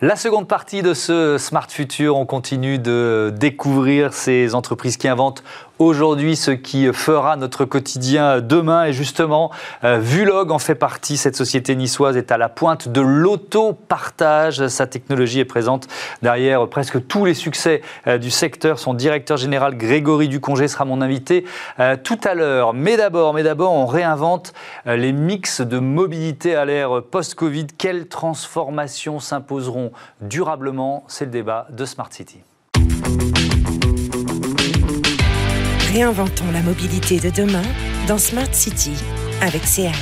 La 0.00 0.16
seconde 0.16 0.46
partie 0.46 0.82
de 0.82 0.92
ce 0.92 1.38
Smart 1.38 1.70
Future, 1.70 2.16
on 2.16 2.26
continue 2.26 2.78
de 2.78 3.32
découvrir 3.34 4.12
ces 4.12 4.54
entreprises 4.54 4.98
qui 4.98 5.08
inventent 5.08 5.42
aujourd'hui, 5.78 6.36
ce 6.36 6.50
qui 6.50 6.92
fera 6.92 7.36
notre 7.36 7.64
quotidien 7.64 8.40
demain. 8.40 8.84
Et 8.84 8.92
justement, 8.92 9.50
euh, 9.82 9.98
Vulog 9.98 10.50
en 10.50 10.58
fait 10.58 10.74
partie. 10.74 11.16
Cette 11.16 11.36
société 11.36 11.76
niçoise 11.76 12.16
est 12.16 12.32
à 12.32 12.38
la 12.38 12.48
pointe 12.48 12.88
de 12.88 13.00
l'auto-partage. 13.00 14.66
Sa 14.68 14.86
technologie 14.86 15.40
est 15.40 15.44
présente 15.44 15.88
derrière 16.22 16.68
presque 16.68 17.06
tous 17.06 17.24
les 17.24 17.34
succès 17.34 17.82
euh, 18.06 18.18
du 18.18 18.30
secteur. 18.30 18.78
Son 18.78 18.94
directeur 18.94 19.36
général, 19.36 19.76
Grégory 19.76 20.28
Ducongé, 20.28 20.68
sera 20.68 20.84
mon 20.84 21.00
invité 21.00 21.44
euh, 21.80 21.96
tout 22.02 22.20
à 22.24 22.34
l'heure. 22.34 22.74
Mais 22.74 22.96
d'abord, 22.96 23.34
mais 23.34 23.42
d'abord, 23.42 23.72
on 23.72 23.86
réinvente 23.86 24.54
les 24.86 25.12
mix 25.12 25.60
de 25.60 25.78
mobilité 25.78 26.54
à 26.54 26.64
l'ère 26.64 27.02
post-Covid. 27.02 27.66
Quelles 27.78 28.08
transformations 28.08 29.20
s'imposeront 29.20 29.92
durablement? 30.20 31.04
C'est 31.08 31.26
le 31.26 31.30
débat 31.30 31.66
de 31.70 31.84
Smart 31.84 32.08
City. 32.10 32.40
Réinventons 35.94 36.50
la 36.52 36.60
mobilité 36.60 37.20
de 37.20 37.30
demain 37.30 37.62
dans 38.08 38.18
Smart 38.18 38.52
City 38.52 38.94
avec 39.40 39.62
SEAT. 39.62 39.92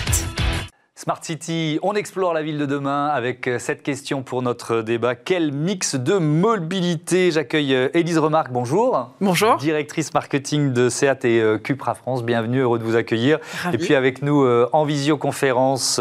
Smart 0.94 1.18
City, 1.20 1.78
on 1.82 1.92
explore 1.92 2.32
la 2.32 2.42
ville 2.42 2.56
de 2.56 2.64
demain 2.64 3.08
avec 3.08 3.46
euh, 3.46 3.58
cette 3.58 3.82
question 3.82 4.22
pour 4.22 4.40
notre 4.40 4.80
débat. 4.80 5.14
Quel 5.14 5.52
mix 5.52 5.94
de 5.96 6.14
mobilité? 6.14 7.30
J'accueille 7.30 7.74
euh, 7.74 7.88
Élise 7.92 8.16
Remarque, 8.16 8.52
bonjour. 8.52 9.10
Bonjour. 9.20 9.58
Directrice 9.58 10.14
marketing 10.14 10.72
de 10.72 10.88
SEAT 10.88 11.26
et 11.26 11.42
euh, 11.42 11.58
Cupra 11.58 11.92
France, 11.92 12.24
bienvenue, 12.24 12.60
heureux 12.60 12.78
de 12.78 12.84
vous 12.84 12.96
accueillir. 12.96 13.38
Et 13.74 13.76
puis 13.76 13.94
avec 13.94 14.22
nous 14.22 14.46
en 14.72 14.84
visioconférence, 14.86 16.00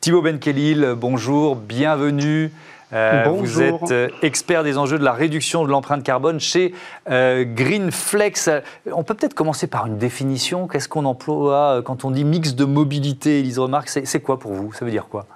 Thibaut 0.00 0.22
Benkelil, 0.22 0.94
bonjour, 0.96 1.56
bienvenue. 1.56 2.52
Euh, 2.92 3.24
vous 3.28 3.62
êtes 3.62 3.92
euh, 3.92 4.08
expert 4.22 4.64
des 4.64 4.78
enjeux 4.78 4.98
de 4.98 5.04
la 5.04 5.12
réduction 5.12 5.64
de 5.64 5.70
l'empreinte 5.70 6.02
carbone 6.02 6.40
chez 6.40 6.74
euh, 7.08 7.44
Greenflex. 7.44 8.50
On 8.92 9.04
peut 9.04 9.14
peut-être 9.14 9.34
commencer 9.34 9.66
par 9.66 9.86
une 9.86 9.98
définition. 9.98 10.66
Qu'est-ce 10.66 10.88
qu'on 10.88 11.04
emploie 11.04 11.82
quand 11.84 12.04
on 12.04 12.10
dit 12.10 12.24
mix 12.24 12.54
de 12.54 12.64
mobilité 12.64 13.40
Elise 13.40 13.58
Remarque, 13.58 13.88
c'est 13.88 14.20
quoi 14.20 14.38
pour 14.38 14.52
vous? 14.52 14.72
Ça 14.72 14.84
veut 14.84 14.90
dire 14.90 15.06
quoi? 15.08 15.26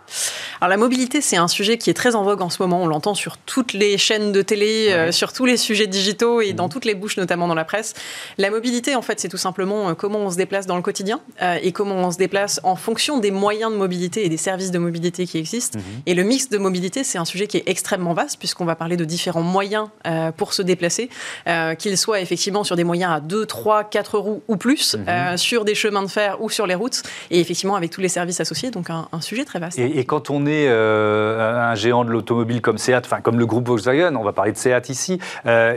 Alors 0.60 0.70
la 0.70 0.76
mobilité, 0.76 1.20
c'est 1.20 1.36
un 1.36 1.48
sujet 1.48 1.78
qui 1.78 1.90
est 1.90 1.94
très 1.94 2.14
en 2.14 2.22
vogue 2.22 2.42
en 2.42 2.50
ce 2.50 2.62
moment. 2.62 2.82
On 2.82 2.86
l'entend 2.86 3.14
sur 3.14 3.36
toutes 3.36 3.72
les 3.72 3.98
chaînes 3.98 4.32
de 4.32 4.42
télé, 4.42 4.88
euh, 4.90 5.12
sur 5.12 5.32
tous 5.32 5.44
les 5.44 5.56
sujets 5.56 5.86
digitaux 5.86 6.40
et 6.40 6.52
dans 6.52 6.66
mmh. 6.66 6.70
toutes 6.70 6.84
les 6.84 6.94
bouches, 6.94 7.16
notamment 7.16 7.48
dans 7.48 7.54
la 7.54 7.64
presse. 7.64 7.94
La 8.38 8.50
mobilité, 8.50 8.94
en 8.94 9.02
fait, 9.02 9.20
c'est 9.20 9.28
tout 9.28 9.36
simplement 9.36 9.90
euh, 9.90 9.94
comment 9.94 10.20
on 10.20 10.30
se 10.30 10.36
déplace 10.36 10.66
dans 10.66 10.76
le 10.76 10.82
quotidien 10.82 11.20
euh, 11.42 11.58
et 11.62 11.72
comment 11.72 11.96
on 11.96 12.10
se 12.10 12.18
déplace 12.18 12.60
en 12.62 12.76
fonction 12.76 13.18
des 13.18 13.30
moyens 13.30 13.72
de 13.72 13.76
mobilité 13.76 14.24
et 14.24 14.28
des 14.28 14.36
services 14.36 14.70
de 14.70 14.78
mobilité 14.78 15.26
qui 15.26 15.38
existent. 15.38 15.78
Mmh. 15.78 15.82
Et 16.06 16.14
le 16.14 16.22
mix 16.22 16.48
de 16.48 16.58
mobilité, 16.58 17.04
c'est 17.04 17.18
un 17.18 17.24
sujet 17.24 17.46
qui 17.46 17.58
est 17.58 17.64
extrêmement 17.66 18.14
vaste 18.14 18.38
puisqu'on 18.38 18.64
va 18.64 18.76
parler 18.76 18.96
de 18.96 19.04
différents 19.04 19.42
moyens 19.42 19.88
pour 20.36 20.52
se 20.52 20.62
déplacer, 20.62 21.08
qu'ils 21.78 21.98
soient 21.98 22.20
effectivement 22.20 22.64
sur 22.64 22.76
des 22.76 22.84
moyens 22.84 23.12
à 23.12 23.20
2, 23.20 23.46
3, 23.46 23.84
4 23.84 24.18
roues 24.18 24.42
ou 24.48 24.56
plus, 24.56 24.94
mmh. 24.94 25.36
sur 25.36 25.64
des 25.64 25.74
chemins 25.74 26.02
de 26.02 26.08
fer 26.08 26.38
ou 26.40 26.50
sur 26.50 26.66
les 26.66 26.74
routes, 26.74 27.02
et 27.30 27.40
effectivement 27.40 27.76
avec 27.76 27.90
tous 27.90 28.00
les 28.00 28.08
services 28.08 28.40
associés. 28.40 28.70
Donc 28.70 28.90
un, 28.90 29.08
sujet 29.20 29.44
très 29.44 29.58
vaste. 29.58 29.78
Et, 29.78 29.98
et 29.98 30.03
quand 30.04 30.30
on 30.30 30.46
est 30.46 30.66
euh, 30.68 31.70
un 31.70 31.74
géant 31.74 32.04
de 32.04 32.10
l'automobile 32.10 32.60
comme 32.60 32.78
Seat, 32.78 33.02
enfin 33.04 33.20
comme 33.20 33.38
le 33.38 33.46
groupe 33.46 33.66
Volkswagen, 33.66 34.14
on 34.16 34.24
va 34.24 34.32
parler 34.32 34.52
de 34.52 34.56
Seat 34.56 34.88
ici, 34.88 35.18
euh, 35.46 35.76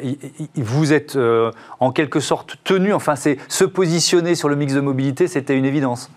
vous 0.55 0.93
êtes 0.93 1.15
euh, 1.15 1.51
en 1.79 1.91
quelque 1.91 2.19
sorte 2.19 2.57
tenu, 2.63 2.93
enfin 2.93 3.15
c'est 3.15 3.37
se 3.47 3.65
positionner 3.65 4.35
sur 4.35 4.49
le 4.49 4.55
mix 4.55 4.73
de 4.73 4.81
mobilité, 4.81 5.27
c'était 5.27 5.57
une 5.57 5.65
évidence. 5.65 6.09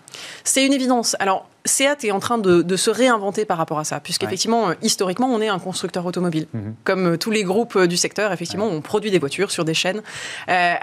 C'est 0.43 0.65
une 0.65 0.73
évidence. 0.73 1.15
Alors 1.19 1.45
Seat 1.65 2.03
est 2.03 2.11
en 2.11 2.19
train 2.19 2.37
de, 2.37 2.75
se 2.75 2.89
réinventer 2.89 3.45
par 3.45 3.57
rapport 3.57 3.77
à 3.77 3.83
ça, 3.83 3.99
puisqu'effectivement, 3.99 4.67
ouais. 4.67 4.77
historiquement, 4.81 5.27
on 5.27 5.41
est 5.41 5.47
un 5.47 5.59
constructeur 5.59 6.05
automobile. 6.05 6.47
Mhm. 6.53 6.75
Comme 6.83 7.05
euh, 7.13 7.17
tous 7.17 7.29
les 7.29 7.43
groupes 7.43 7.75
euh, 7.75 7.87
du 7.87 7.97
secteur, 7.97 8.31
effectivement, 8.31 8.65
on 8.65 8.81
produit 8.81 9.11
des 9.11 9.19
voitures 9.19 9.51
sur 9.51 9.65
des 9.65 9.75
chaînes 9.75 10.01
euh, 10.49 10.73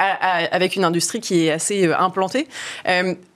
avec 0.53 0.77
une 0.77 0.85
industrie 0.85 1.21
qui 1.21 1.47
est 1.47 1.51
assez 1.51 1.93
implantée. 1.93 2.49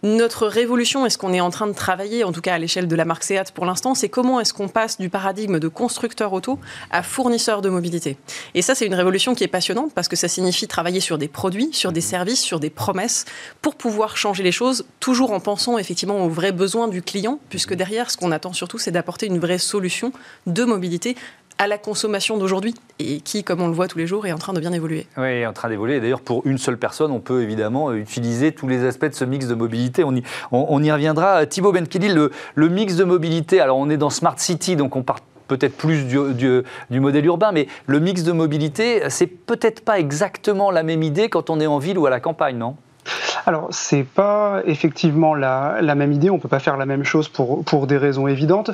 notre 0.03 0.47
révolution, 0.47 1.07
est 1.07 1.11
ce 1.11 1.19
qu'on 1.19 1.33
est 1.33 1.41
en 1.41 1.51
train 1.51 1.67
de 1.67 1.73
travailler, 1.73 2.25
en 2.25 2.33
tout 2.33 2.41
cas 2.41 2.55
à 2.55 2.59
l'échelle 2.59 2.87
de 2.87 2.97
la 2.97 3.05
marque 3.05 3.25
Seat 3.25 3.53
pour 3.53 3.67
l'instant, 3.67 3.95
c'est 3.95 4.09
comment 4.09 4.41
est-ce 4.41 4.53
qu'on 4.53 4.69
passe 4.69 4.99
du 4.99 5.09
paradigme 5.09 5.59
de 5.59 5.69
constructeur 5.69 6.33
auto 6.33 6.59
à 6.91 7.03
fournisseur 7.03 7.63
de 7.63 7.69
mobilité. 7.69 8.17
Et 8.55 8.63
ça, 8.63 8.75
c'est 8.75 8.87
une 8.87 8.95
révolution 8.95 9.35
qui 9.35 9.45
est 9.45 9.49
passionnante 9.49 9.93
parce 9.95 10.09
que 10.09 10.17
ça 10.17 10.29
signifie 10.29 10.69
travailler 10.69 11.01
sur 11.01 11.19
des 11.19 11.29
produits, 11.29 11.71
sur 11.73 11.93
des 11.93 12.01
mhm. 12.01 12.07
services, 12.07 12.41
sur 12.41 12.61
des 12.61 12.71
promesses, 12.71 13.25
pour 13.61 13.75
pouvoir 13.75 14.17
changer 14.17 14.43
les 14.43 14.53
choses, 14.53 14.85
toujours 15.01 15.33
en 15.33 15.41
pensant 15.41 15.79
effectivement 15.79 16.25
aux 16.25 16.29
vrais 16.29 16.53
besoins 16.53 16.89
du 16.89 17.03
client 17.03 17.32
puisque 17.49 17.75
derrière, 17.75 18.11
ce 18.11 18.17
qu'on 18.17 18.33
attend 18.33 18.53
surtout, 18.53 18.79
c'est 18.79 18.91
d'apporter 18.91 19.27
une 19.27 19.39
vraie 19.39 19.59
solution 19.59 20.13
de 20.47 20.65
mobilité 20.65 21.17
à 21.59 21.67
la 21.67 21.79
consommation 21.79 22.39
d'aujourd'hui 22.39 22.75
et 22.99 23.21
qui, 23.21 23.45
comme 23.45 23.61
on 23.61 23.69
le 23.69 23.73
voit 23.73 23.89
tous 23.89 23.99
les 23.99 24.07
jours, 24.07 24.27
est 24.27 24.33
en 24.33 24.39
train 24.39 24.53
de 24.53 24.61
bien 24.61 24.73
évoluer. 24.73 25.07
Oui, 25.17 25.47
en 25.47 25.53
train 25.53 25.69
d'évoluer. 25.69 26.01
D'ailleurs, 26.01 26.21
pour 26.21 26.47
une 26.47 26.59
seule 26.59 26.79
personne, 26.79 27.11
on 27.11 27.21
peut 27.21 27.43
évidemment 27.43 27.93
utiliser 27.93 28.53
tous 28.53 28.69
les 28.69 28.85
aspects 28.85 29.07
de 29.07 29.15
ce 29.15 29.25
mix 29.25 29.47
de 29.47 29.55
mobilité. 29.55 30.05
On 30.05 30.15
y, 30.83 30.93
reviendra. 30.93 31.47
Thibaut 31.47 31.73
Benkili, 31.73 32.09
le, 32.09 32.69
mix 32.69 32.97
de 32.97 33.05
mobilité, 33.05 33.61
alors 33.61 33.77
on 33.77 33.91
est 33.91 33.97
dans 33.97 34.11
Smart 34.11 34.39
City, 34.39 34.77
donc 34.77 34.97
on 34.97 35.03
part 35.03 35.21
peut-être 35.49 35.77
plus 35.77 36.05
du, 36.05 36.35
du, 36.35 36.63
du, 36.91 37.01
modèle 37.01 37.27
urbain, 37.27 37.53
mais 37.53 37.69
le 37.87 38.01
mix 38.01 38.23
de 38.23 38.33
mobilité, 38.33 39.03
c'est 39.09 39.27
peut-être 39.27 39.85
pas 39.85 39.99
exactement 39.99 40.71
la 40.71 40.83
même 40.83 41.03
idée 41.03 41.29
quand 41.29 41.51
on 41.51 41.61
est 41.61 41.67
en 41.67 41.79
ville 41.79 41.99
ou 41.99 42.07
à 42.07 42.11
la 42.11 42.21
campagne, 42.21 42.57
non? 42.57 42.77
Alors, 43.47 43.69
c'est 43.71 44.05
pas 44.05 44.63
effectivement 44.67 45.35
la, 45.35 45.79
la, 45.81 45.95
même 45.95 46.13
idée, 46.13 46.31
on 46.31 46.39
peut 46.39 46.49
pas 46.49 46.61
faire 46.61 46.77
la 46.77 46.87
même 46.87 47.05
chose 47.05 47.29
pour, 47.29 47.65
pour 47.65 47.87
des 47.87 47.97
raisons 47.97 48.29
évidentes. 48.29 48.71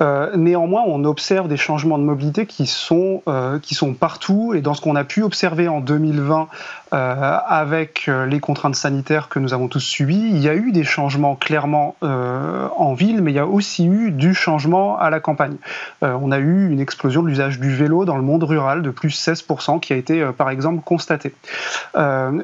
Euh, 0.00 0.30
néanmoins, 0.36 0.82
on 0.86 1.04
observe 1.04 1.48
des 1.48 1.56
changements 1.56 1.98
de 1.98 2.04
mobilité 2.04 2.46
qui 2.46 2.66
sont, 2.66 3.22
euh, 3.26 3.58
qui 3.58 3.74
sont 3.74 3.94
partout, 3.94 4.54
et 4.54 4.60
dans 4.60 4.74
ce 4.74 4.80
qu'on 4.80 4.96
a 4.96 5.04
pu 5.04 5.22
observer 5.22 5.68
en 5.68 5.80
2020 5.80 6.48
euh, 6.92 7.38
avec 7.46 8.08
les 8.28 8.38
contraintes 8.38 8.76
sanitaires 8.76 9.28
que 9.28 9.40
nous 9.40 9.52
avons 9.52 9.66
tous 9.66 9.80
subies, 9.80 10.28
il 10.30 10.38
y 10.38 10.48
a 10.48 10.54
eu 10.54 10.70
des 10.70 10.84
changements 10.84 11.34
clairement 11.34 11.96
en 12.02 12.94
ville, 12.94 13.20
mais 13.22 13.32
il 13.32 13.34
y 13.34 13.40
a 13.40 13.46
aussi 13.46 13.86
eu 13.86 14.10
du 14.12 14.34
changement 14.34 14.98
à 14.98 15.10
la 15.10 15.18
campagne. 15.18 15.56
on 16.02 16.30
a 16.30 16.38
eu 16.38 16.70
une 16.70 16.80
explosion 16.80 17.22
de 17.22 17.28
l'usage 17.28 17.58
du 17.58 17.74
vélo 17.74 18.04
dans 18.04 18.16
le 18.16 18.22
monde 18.22 18.44
rural 18.44 18.82
de 18.82 18.90
plus 18.90 19.10
16% 19.10 19.80
qui 19.80 19.92
a 19.92 19.96
été 19.96 20.24
par 20.36 20.50
exemple 20.50 20.82
constatée. 20.84 21.34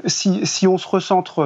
Si, 0.06 0.46
si, 0.46 0.66
on 0.66 0.78
se 0.78 0.88
recentre 0.88 1.42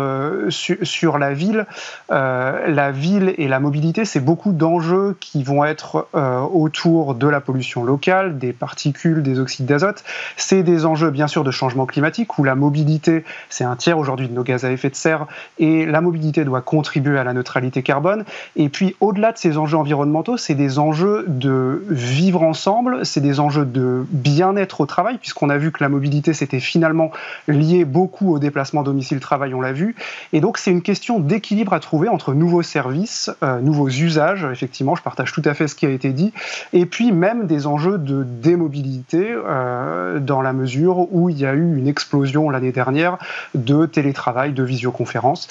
sur 0.49 1.19
la 1.19 1.33
ville, 1.33 1.67
la 2.11 2.91
ville 2.91 3.35
et 3.39 3.49
la 3.49 3.61
mobilité, 3.61 4.05
c'est 4.05 4.21
beaucoup 4.21 4.53
d'enjeux 4.53 5.17
qui 5.21 5.43
vont 5.43 5.65
être 5.65 6.09
autour 6.53 7.15
de 7.15 7.29
la 7.29 7.41
pollution 7.41 7.85
locale, 7.85 8.39
des 8.39 8.53
particules, 8.53 9.23
des 9.23 9.39
oxydes 9.39 9.67
d'azote. 9.67 10.05
C'est 10.37 10.63
des 10.63 10.87
enjeux 10.87 11.11
bien 11.11 11.27
sûr 11.27 11.45
de 11.45 11.51
changement 11.51 11.87
climatique 11.87 12.39
où 12.39 12.45
la 12.45 12.55
mobilité 12.55 13.25
c'est 13.49 13.65
un 13.65 13.77
tiers 13.77 13.99
aujourd'hui 13.99 14.29
de 14.29 14.35
nos 14.35 14.43
gaz 14.43 14.65
à 14.65 14.71
effet 14.73 14.91
de 14.91 14.97
serre, 14.97 15.27
et 15.59 15.87
la 15.87 16.01
mobilité 16.01 16.45
doit 16.45 16.61
contribuer 16.61 17.19
à 17.19 17.25
la 17.25 17.33
neutralité 17.33 17.83
carbone. 17.83 18.25
Et 18.57 18.69
puis, 18.69 18.97
au-delà 19.01 19.33
de 19.33 19.39
ces 19.39 19.59
enjeux 19.59 19.79
environnementaux, 19.79 20.37
c'est 20.37 20.55
des 20.55 20.79
enjeux 20.79 21.25
de 21.29 21.85
vivre 21.89 22.43
ensemble, 22.43 23.05
c'est 23.05 23.21
des 23.21 23.41
enjeux 23.41 23.65
de 23.65 24.07
bien-être 24.11 24.81
au 24.81 24.87
travail, 24.87 25.19
puisqu'on 25.19 25.51
a 25.51 25.59
vu 25.59 25.73
que 25.73 25.83
la 25.83 25.89
mobilité, 25.89 26.35
c'était 26.35 26.61
finalement 26.61 27.11
lié 27.49 27.85
beaucoup 27.85 28.35
au 28.35 28.39
déplacement 28.39 28.83
domicile-travail, 28.83 29.55
on 29.55 29.61
l'a 29.61 29.73
vu. 29.73 29.95
Et 30.33 30.41
donc, 30.41 30.59
c'est 30.59 30.71
une 30.71 30.83
question 30.83 31.21
d'équilibre 31.21 31.73
à 31.73 31.81
trouver 31.81 32.09
entre 32.09 32.35
nouveaux 32.35 32.63
services, 32.63 33.31
euh, 33.43 33.61
nouveaux 33.61 33.89
usages, 33.89 34.47
effectivement, 34.51 34.95
je 34.95 35.03
partage 35.03 35.33
tout 35.33 35.43
à 35.45 35.55
fait 35.55 35.69
ce 35.69 35.75
qui 35.75 35.87
a 35.87 35.91
été 35.91 36.13
dit, 36.13 36.33
et 36.73 36.87
puis 36.87 37.13
même 37.13 37.47
des 37.47 37.67
enjeux 37.67 37.99
de 37.99 38.25
démobilité, 38.25 39.29
euh, 39.31 40.19
dans 40.19 40.43
la 40.43 40.53
mesure 40.53 41.13
où 41.13 41.31
il 41.31 41.39
y 41.39 41.47
a 41.47 41.55
eu 41.55 41.77
une 41.77 41.89
explosion 41.89 42.51
l'année 42.51 42.73
dernière 42.73 43.19
de 43.55 43.87
télétravail, 43.87 44.53
de 44.53 44.63
visioconférence. 44.63 45.49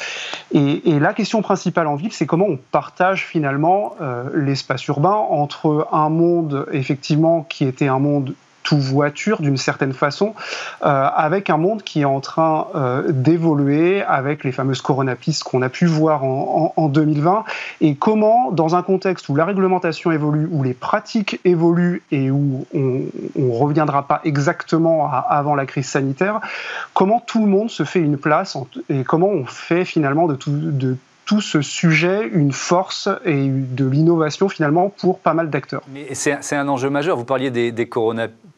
Et, 0.54 0.82
la 1.04 1.14
question 1.14 1.42
principale 1.42 1.88
en 1.88 1.96
ville, 1.96 2.14
c'est 2.14 2.26
comment 2.26 2.46
on 2.46 2.58
partage 2.72 3.26
finalement 3.26 3.96
euh, 4.02 4.24
l'espace 4.36 4.86
urbain 4.88 5.16
entre 5.16 5.88
un 5.92 6.10
monde 6.10 6.66
effectivement 6.72 7.46
qui 7.50 7.66
était 7.66 7.88
un 7.88 8.00
monde 8.00 8.36
tout 8.64 8.78
voiture 8.78 9.42
d'une 9.42 9.58
certaine 9.58 9.94
façon, 9.94 10.34
euh, 10.84 11.08
avec 11.16 11.50
un 11.50 11.58
monde 11.58 11.84
qui 11.84 12.02
est 12.02 12.06
en 12.06 12.20
train 12.20 12.68
euh, 12.76 13.04
d'évoluer, 13.12 14.02
avec 14.04 14.44
les 14.44 14.52
fameuses 14.52 14.82
coronapistes 14.82 15.44
qu'on 15.44 15.62
a 15.62 15.70
pu 15.70 15.86
voir 15.86 16.24
en, 16.24 16.74
en, 16.76 16.88
2020, 16.88 17.44
et 17.82 17.96
comment, 17.96 18.52
dans 18.52 18.76
un 18.76 18.82
contexte 18.82 19.30
où 19.30 19.36
la 19.36 19.46
réglementation 19.46 20.12
évolue, 20.12 20.48
où 20.52 20.64
les 20.64 20.74
pratiques 20.74 21.40
évoluent 21.46 22.02
et 22.12 22.32
où 22.32 22.66
on 22.74 23.02
ne 23.36 23.52
reviendra 23.52 24.08
pas 24.08 24.22
exactement 24.24 25.12
avant 25.12 25.56
la 25.56 25.66
crise 25.66 25.88
sanitaire, 25.88 26.40
comment 26.94 27.22
tout 27.26 27.46
le 27.46 27.52
monde 27.52 27.70
se 27.70 27.84
fait 27.84 28.00
une 28.00 28.18
place 28.18 28.58
et 28.90 29.04
comment 29.04 29.28
on 29.28 29.46
fait 29.46 29.86
finalement 29.86 30.28
de 30.28 30.36
tout, 30.36 30.52
de 30.52 30.98
tout 31.26 31.42
ce 31.42 31.62
sujet 31.62 32.30
une 32.32 32.52
force 32.52 33.10
et 33.26 33.48
de 33.48 33.86
l'innovation 33.86 34.50
finalement 34.50 34.90
pour 34.90 35.20
pas 35.20 35.34
mal 35.34 35.50
d'acteurs. 35.50 35.82
Mais 35.94 36.08
c'est 36.14 36.56
un 36.56 36.68
enjeu 36.68 36.90
majeur. 36.90 37.18
Vous 37.18 37.26
parliez 37.26 37.52
des, 37.52 37.72
des 37.72 37.88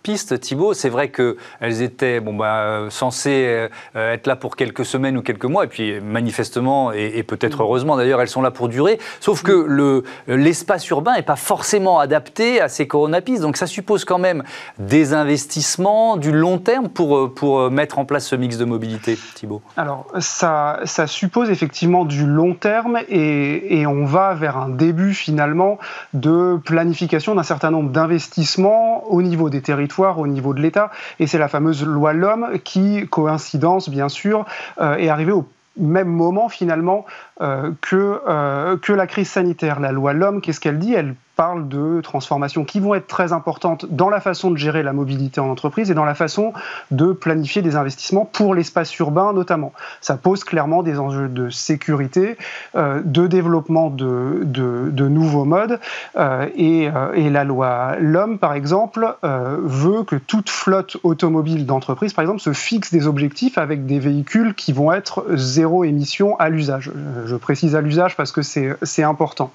pistes, 0.04 0.39
Thibault. 0.39 0.73
C'est 0.73 0.89
vrai 0.89 1.10
qu'elles 1.10 1.82
étaient 1.82 2.19
bon, 2.19 2.34
bah, 2.34 2.88
censées 2.89 3.67
être 3.95 4.28
là 4.28 4.36
pour 4.36 4.56
quelques 4.56 4.86
semaines 4.86 5.17
ou 5.17 5.21
quelques 5.21 5.45
mois, 5.45 5.65
et 5.65 5.67
puis 5.67 5.99
manifestement, 5.99 6.91
et, 6.91 7.23
peut-être 7.23 7.62
heureusement 7.62 7.97
d'ailleurs, 7.97 8.21
elles 8.21 8.28
sont 8.28 8.41
là 8.41 8.51
pour 8.51 8.69
durer. 8.69 8.99
Sauf 9.19 9.43
que 9.43 10.04
l'espace 10.28 10.88
urbain 10.89 11.15
n'est 11.15 11.23
pas 11.23 11.36
forcément 11.36 11.99
adapté 11.99 12.62
à 12.62 12.69
ces 12.69 12.88
coronapistes. 12.88 13.41
Donc 13.41 13.58
ça 13.58 13.67
suppose 13.67 14.06
quand 14.06 14.19
même 14.19 14.43
des 14.80 15.13
investissements 15.13 16.18
du 16.18 16.32
long 16.32 16.57
terme 16.57 16.89
pour, 16.89 17.34
pour 17.34 17.72
mettre 17.72 17.99
en 17.99 18.05
place 18.05 18.28
ce 18.28 18.36
mix 18.36 18.57
de 18.57 18.66
mobilité, 18.66 19.18
Thibault 19.36 19.61
Alors, 19.78 20.07
ça, 20.20 20.80
ça 20.86 21.07
suppose 21.07 21.49
effectivement 21.49 22.05
du 22.05 22.26
long 22.26 22.55
terme 22.56 22.99
et, 23.10 23.86
on 23.88 24.06
va 24.06 24.34
vers 24.34 24.58
un 24.58 24.70
début 24.70 25.14
finalement 25.14 25.78
de 26.14 26.60
planification 26.66 27.36
d'un 27.36 27.43
certain 27.43 27.72
nombre 27.72 27.91
d'investissements 27.91 29.06
au 29.12 29.22
niveau 29.22 29.49
des 29.49 29.62
territoires, 29.62 30.20
au 30.20 30.28
niveau 30.28 30.53
de 30.53 30.62
l'État. 30.62 30.91
Et 31.20 31.28
c'est 31.28 31.38
la 31.38 31.47
fameuse 31.47 31.86
loi 31.86 32.14
L'Homme 32.14 32.60
qui, 32.64 33.08
coïncidence 33.08 33.89
bien 33.89 34.10
sûr, 34.10 34.45
euh, 34.82 34.95
est 34.95 35.10
arrivée 35.10 35.34
au 35.34 35.45
même 35.78 36.08
moment 36.08 36.49
finalement 36.49 37.06
euh, 37.41 37.72
que, 37.82 38.22
euh, 38.28 38.78
que 38.78 38.93
la 38.93 39.08
crise 39.08 39.30
sanitaire. 39.30 39.80
La 39.80 39.91
loi 39.91 40.14
L'Homme, 40.14 40.41
qu'est-ce 40.41 40.60
qu'elle 40.60 40.80
dit? 40.80 40.93
Elle 40.93 41.16
parle 41.36 41.68
de 41.68 42.02
transformations 42.02 42.64
qui 42.64 42.80
vont 42.80 42.96
être 42.96 43.08
très 43.08 43.34
importantes 43.34 43.86
dans 43.90 44.10
la 44.10 44.22
façon 44.22 44.52
de 44.52 44.58
gérer 44.58 44.84
la 44.84 44.94
mobilité 44.94 45.40
en 45.40 45.50
entreprise 45.50 45.92
et 45.92 45.94
dans 45.94 46.06
la 46.06 46.16
façon 46.16 46.54
de 46.92 47.12
planifier 47.12 47.62
des 47.62 47.76
investissements 47.76 48.26
pour 48.26 48.56
l'espace 48.56 48.98
urbain 49.00 49.34
notamment. 49.34 49.74
Ça 50.02 50.18
pose 50.18 50.44
clairement 50.44 50.84
des 50.84 51.00
enjeux 51.00 51.28
de 51.28 51.50
sécurité, 51.50 52.38
euh, 52.76 53.02
de 53.04 53.28
développement 53.28 53.90
de, 53.90 54.42
de, 54.44 55.08
nouveaux 55.08 55.46
modes 55.46 55.80
euh, 56.18 56.48
et, 56.56 56.90
euh, 56.90 57.14
et, 57.14 57.30
la 57.30 57.44
loi 57.44 57.96
L'Homme, 58.00 58.40
par 58.40 58.54
exemple, 58.54 59.16
veut 59.24 60.04
que 60.04 60.16
toute 60.16 60.50
flotte 60.50 60.98
automobile 61.04 61.66
d'entreprise, 61.66 62.14
par 62.14 62.24
exemple, 62.24 62.40
se 62.40 62.54
fixe 62.54 62.92
des 62.92 63.08
objectifs 63.08 63.58
avec 63.58 63.86
des 63.86 64.00
véhicules 64.00 64.54
qui 64.54 64.74
vont 64.74 64.92
être 64.92 65.26
zéro 65.36 65.84
émission 65.84 66.38
à 66.40 66.50
l'usage. 66.50 66.92
Je 67.26 67.36
précise 67.36 67.76
à 67.76 67.82
l'usage 67.82 68.16
parce 68.16 68.32
que 68.32 68.42
c'est 68.42 69.04
important. 69.04 69.52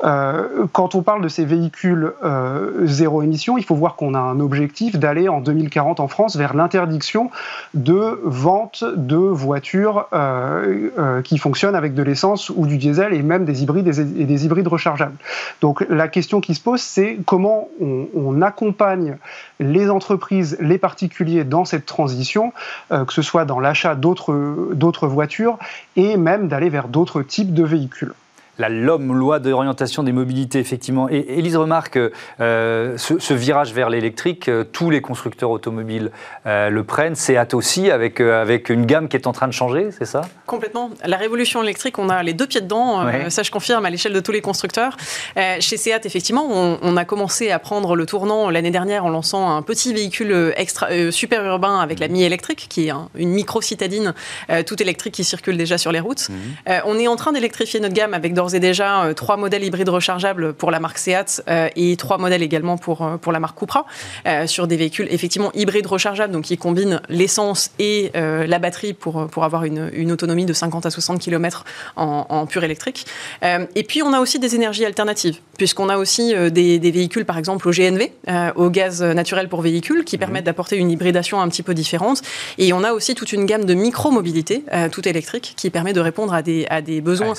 quand 0.00 0.94
on 0.94 1.02
parle 1.02 1.11
de 1.20 1.28
ces 1.28 1.44
véhicules 1.44 2.12
euh, 2.24 2.86
zéro 2.86 3.22
émission, 3.22 3.58
il 3.58 3.64
faut 3.64 3.74
voir 3.74 3.96
qu'on 3.96 4.14
a 4.14 4.18
un 4.18 4.40
objectif 4.40 4.98
d'aller 4.98 5.28
en 5.28 5.40
2040 5.40 6.00
en 6.00 6.08
France 6.08 6.36
vers 6.36 6.54
l'interdiction 6.54 7.30
de 7.74 8.20
vente 8.24 8.84
de 8.96 9.16
voitures 9.16 10.06
euh, 10.12 10.90
euh, 10.98 11.22
qui 11.22 11.38
fonctionnent 11.38 11.74
avec 11.74 11.94
de 11.94 12.02
l'essence 12.02 12.50
ou 12.50 12.66
du 12.66 12.78
diesel 12.78 13.12
et 13.12 13.22
même 13.22 13.44
des 13.44 13.62
hybrides 13.62 13.88
et 13.88 14.24
des 14.24 14.44
hybrides 14.44 14.68
rechargeables. 14.68 15.16
Donc 15.60 15.84
la 15.88 16.08
question 16.08 16.40
qui 16.40 16.54
se 16.54 16.60
pose, 16.60 16.80
c'est 16.80 17.18
comment 17.26 17.68
on, 17.80 18.40
accompagne 18.42 19.18
les 19.60 19.90
entreprises, 19.90 20.56
les 20.60 20.78
particuliers 20.78 21.44
dans 21.44 21.64
cette 21.64 21.86
transition, 21.86 22.52
que 22.90 23.12
ce 23.12 23.22
soit 23.22 23.44
dans 23.44 23.60
l'achat 23.60 23.94
d'autres 23.94 25.06
voitures 25.06 25.58
et 25.96 26.16
même 26.16 26.48
d'aller 26.48 26.70
vers 26.70 26.88
d'autres 26.88 27.22
types 27.22 27.54
de 27.54 27.62
véhicules 27.62 28.14
la 28.62 28.68
LOM, 28.68 29.12
loi 29.12 29.40
d'orientation 29.40 30.04
des 30.04 30.12
mobilités, 30.12 30.60
effectivement. 30.60 31.08
Et 31.10 31.18
Élise 31.38 31.56
remarque 31.56 31.98
euh, 32.40 32.96
ce, 32.96 33.34
virage 33.34 33.72
vers 33.72 33.90
l'électrique, 33.90 34.48
euh, 34.48 34.62
tous 34.62 34.88
les 34.88 35.00
constructeurs 35.00 35.50
automobiles 35.50 36.12
euh, 36.46 36.70
le 36.70 36.84
prennent. 36.84 37.16
Seat 37.16 37.54
aussi, 37.54 37.90
avec, 37.90 38.20
avec 38.20 38.70
une 38.70 38.86
gamme 38.86 39.08
qui 39.08 39.16
est 39.16 39.26
en 39.26 39.32
train 39.32 39.48
de 39.48 39.52
changer, 39.52 39.88
c'est 39.90 40.04
ça? 40.04 40.22
Complètement. 40.46 40.90
La 41.04 41.16
révolution 41.16 41.60
électrique, 41.62 41.98
on 41.98 42.08
a 42.08 42.22
les 42.22 42.34
deux 42.34 42.46
pieds 42.46 42.60
dedans. 42.60 43.04
ça, 43.30 43.42
je 43.42 43.50
confirme 43.50 43.84
à 43.84 43.90
l'échelle 43.90 44.12
de 44.12 44.20
tous 44.20 44.32
les 44.32 44.40
constructeurs. 44.40 44.96
chez 45.36 45.76
Seat, 45.76 46.06
effectivement, 46.06 46.46
on, 46.48 46.96
a 46.96 47.04
commencé 47.04 47.50
à 47.50 47.58
prendre 47.58 47.96
le 47.96 48.06
tournant 48.06 48.48
l'année 48.50 48.70
dernière 48.70 49.04
en 49.04 49.10
lançant 49.10 49.56
un 49.56 49.62
petit 49.62 49.92
véhicule 49.92 50.52
extra, 50.56 50.88
super 51.10 51.44
urbain 51.44 51.80
avec 51.80 51.98
la 51.98 52.08
Mi 52.08 52.22
électrique, 52.22 52.66
qui 52.68 52.88
est 52.88 52.92
une 53.16 53.30
micro-citadine 53.30 54.14
toute 54.66 54.80
électrique 54.80 55.14
qui 55.14 55.24
circule 55.24 55.56
déjà 55.56 55.78
sur 55.78 55.90
les 55.90 56.00
routes. 56.00 56.28
Mmh. 56.28 56.72
on 56.84 56.98
est 56.98 57.08
en 57.08 57.16
train 57.16 57.32
d'électrifier 57.32 57.80
notre 57.80 57.94
gamme 57.94 58.14
avec 58.14 58.34
d'ores 58.34 58.51
et 58.54 58.60
déjà 58.60 59.04
euh, 59.04 59.14
trois 59.14 59.36
modèles 59.36 59.64
hybrides 59.64 59.88
rechargeables 59.88 60.54
pour 60.54 60.70
la 60.70 60.80
marque 60.80 60.98
Seat 60.98 61.42
euh, 61.48 61.68
et 61.76 61.96
trois 61.96 62.18
modèles 62.18 62.42
également 62.42 62.76
pour, 62.76 63.02
euh, 63.02 63.16
pour 63.16 63.32
la 63.32 63.40
marque 63.40 63.58
Cupra, 63.58 63.84
sur 64.46 64.66
des 64.66 64.76
véhicules 64.76 65.06
effectivement 65.10 65.50
hybrides 65.54 65.86
rechargeables, 65.86 66.32
donc 66.32 66.44
qui 66.44 66.56
combinent 66.56 67.00
l'essence 67.08 67.70
et 67.78 68.10
la 68.14 68.58
batterie 68.58 68.92
pour, 68.92 69.26
pour 69.28 69.44
avoir 69.44 69.64
une, 69.64 69.90
une, 69.92 70.10
autonomie 70.10 70.46
de 70.46 70.52
50 70.52 70.86
à 70.86 70.90
60 70.90 71.20
km 71.20 71.64
en, 71.96 72.26
en 72.28 72.46
pur 72.46 72.64
électrique. 72.64 73.06
et 73.42 73.82
puis 73.84 74.02
on 74.02 74.12
a 74.12 74.20
aussi 74.20 74.38
des 74.38 74.54
énergies 74.54 74.84
alternatives, 74.84 75.38
puisqu'on 75.58 75.88
a 75.88 75.96
aussi 75.96 76.34
des, 76.50 76.78
des, 76.78 76.90
véhicules 76.90 77.24
par 77.24 77.38
exemple 77.38 77.68
au 77.68 77.72
GNV, 77.72 78.10
au 78.56 78.70
gaz 78.70 79.02
naturel 79.02 79.48
pour 79.48 79.60
véhicules, 79.60 80.04
qui 80.04 80.16
mhm. 80.16 80.20
permettent 80.20 80.44
d'apporter 80.44 80.76
une 80.76 80.90
hybridation 80.90 81.40
un 81.40 81.48
petit 81.48 81.62
peu 81.62 81.74
différente. 81.74 82.22
Et 82.58 82.72
on 82.72 82.84
a 82.84 82.92
aussi 82.92 83.14
toute 83.14 83.32
une 83.32 83.46
gamme 83.46 83.64
de 83.64 83.74
micro-mobilité, 83.74 84.64
tout 84.90 85.06
électrique, 85.08 85.54
qui 85.56 85.70
permet 85.70 85.92
de 85.92 86.00
répondre 86.00 86.32
à 86.32 86.42
des, 86.42 86.66
à 86.70 86.80
des 86.80 87.00
besoins. 87.00 87.34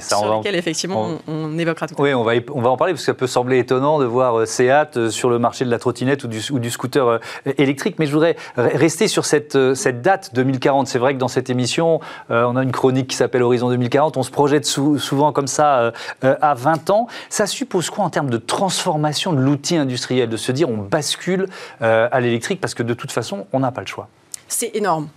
Ça, 0.00 0.16
ça, 0.16 0.18
on 0.18 0.22
va 0.22 0.26
en 0.26 0.30
parler 0.30 0.40
sur 0.40 0.50
lequel 0.50 0.54
effectivement 0.56 1.18
on, 1.28 1.58
évoquera 1.58 1.86
tout 1.86 1.94
à 1.94 2.06
l'heure. 2.06 2.20
Oui, 2.20 2.36
on 2.36 2.42
va, 2.42 2.52
on 2.54 2.62
va 2.62 2.70
en 2.70 2.76
parler 2.76 2.92
parce 2.92 3.02
que 3.02 3.06
ça 3.06 3.14
peut 3.14 3.26
sembler 3.26 3.58
étonnant 3.58 3.98
de 3.98 4.04
voir 4.04 4.38
euh, 4.38 4.46
Seat 4.46 4.96
euh, 4.96 5.10
sur 5.10 5.30
le 5.30 5.38
marché 5.38 5.64
de 5.64 5.70
la 5.70 5.78
trottinette 5.78 6.24
ou 6.24 6.28
du, 6.28 6.40
ou 6.50 6.58
du 6.58 6.70
scooter 6.70 7.06
euh, 7.06 7.18
électrique, 7.58 7.96
mais 7.98 8.06
je 8.06 8.12
voudrais 8.12 8.36
rester 8.56 9.08
sur 9.08 9.24
cette, 9.24 9.74
cette 9.74 10.02
date 10.02 10.30
2040. 10.34 10.86
C'est 10.86 10.98
vrai 10.98 11.14
que 11.14 11.18
dans 11.18 11.28
cette 11.28 11.50
émission, 11.50 12.00
on 12.30 12.56
a 12.56 12.62
une 12.62 12.72
chronique 12.72 13.08
qui 13.08 13.16
s'appelle 13.16 13.42
Horizon 13.42 13.68
2040, 13.68 14.16
on 14.16 14.22
se 14.22 14.30
projette 14.30 14.64
souvent 14.64 15.32
comme 15.32 15.46
ça 15.46 15.92
à 16.22 16.54
20 16.54 16.90
ans. 16.90 17.06
Ça 17.28 17.46
suppose 17.46 17.90
quoi 17.90 18.04
en 18.04 18.10
termes 18.10 18.30
de 18.30 18.36
transformation 18.36 19.32
de 19.32 19.40
l'outil 19.40 19.76
industriel, 19.76 20.28
de 20.28 20.36
se 20.36 20.52
dire 20.52 20.68
on 20.68 20.78
bascule 20.78 21.46
à 21.80 22.20
l'électrique 22.20 22.60
parce 22.60 22.74
que 22.74 22.82
de 22.82 22.94
toute 22.94 23.12
façon, 23.12 23.46
on 23.52 23.60
n'a 23.60 23.72
pas 23.72 23.80
le 23.80 23.86
choix? 23.86 24.08
C'est 24.48 24.74
énorme 24.74 25.08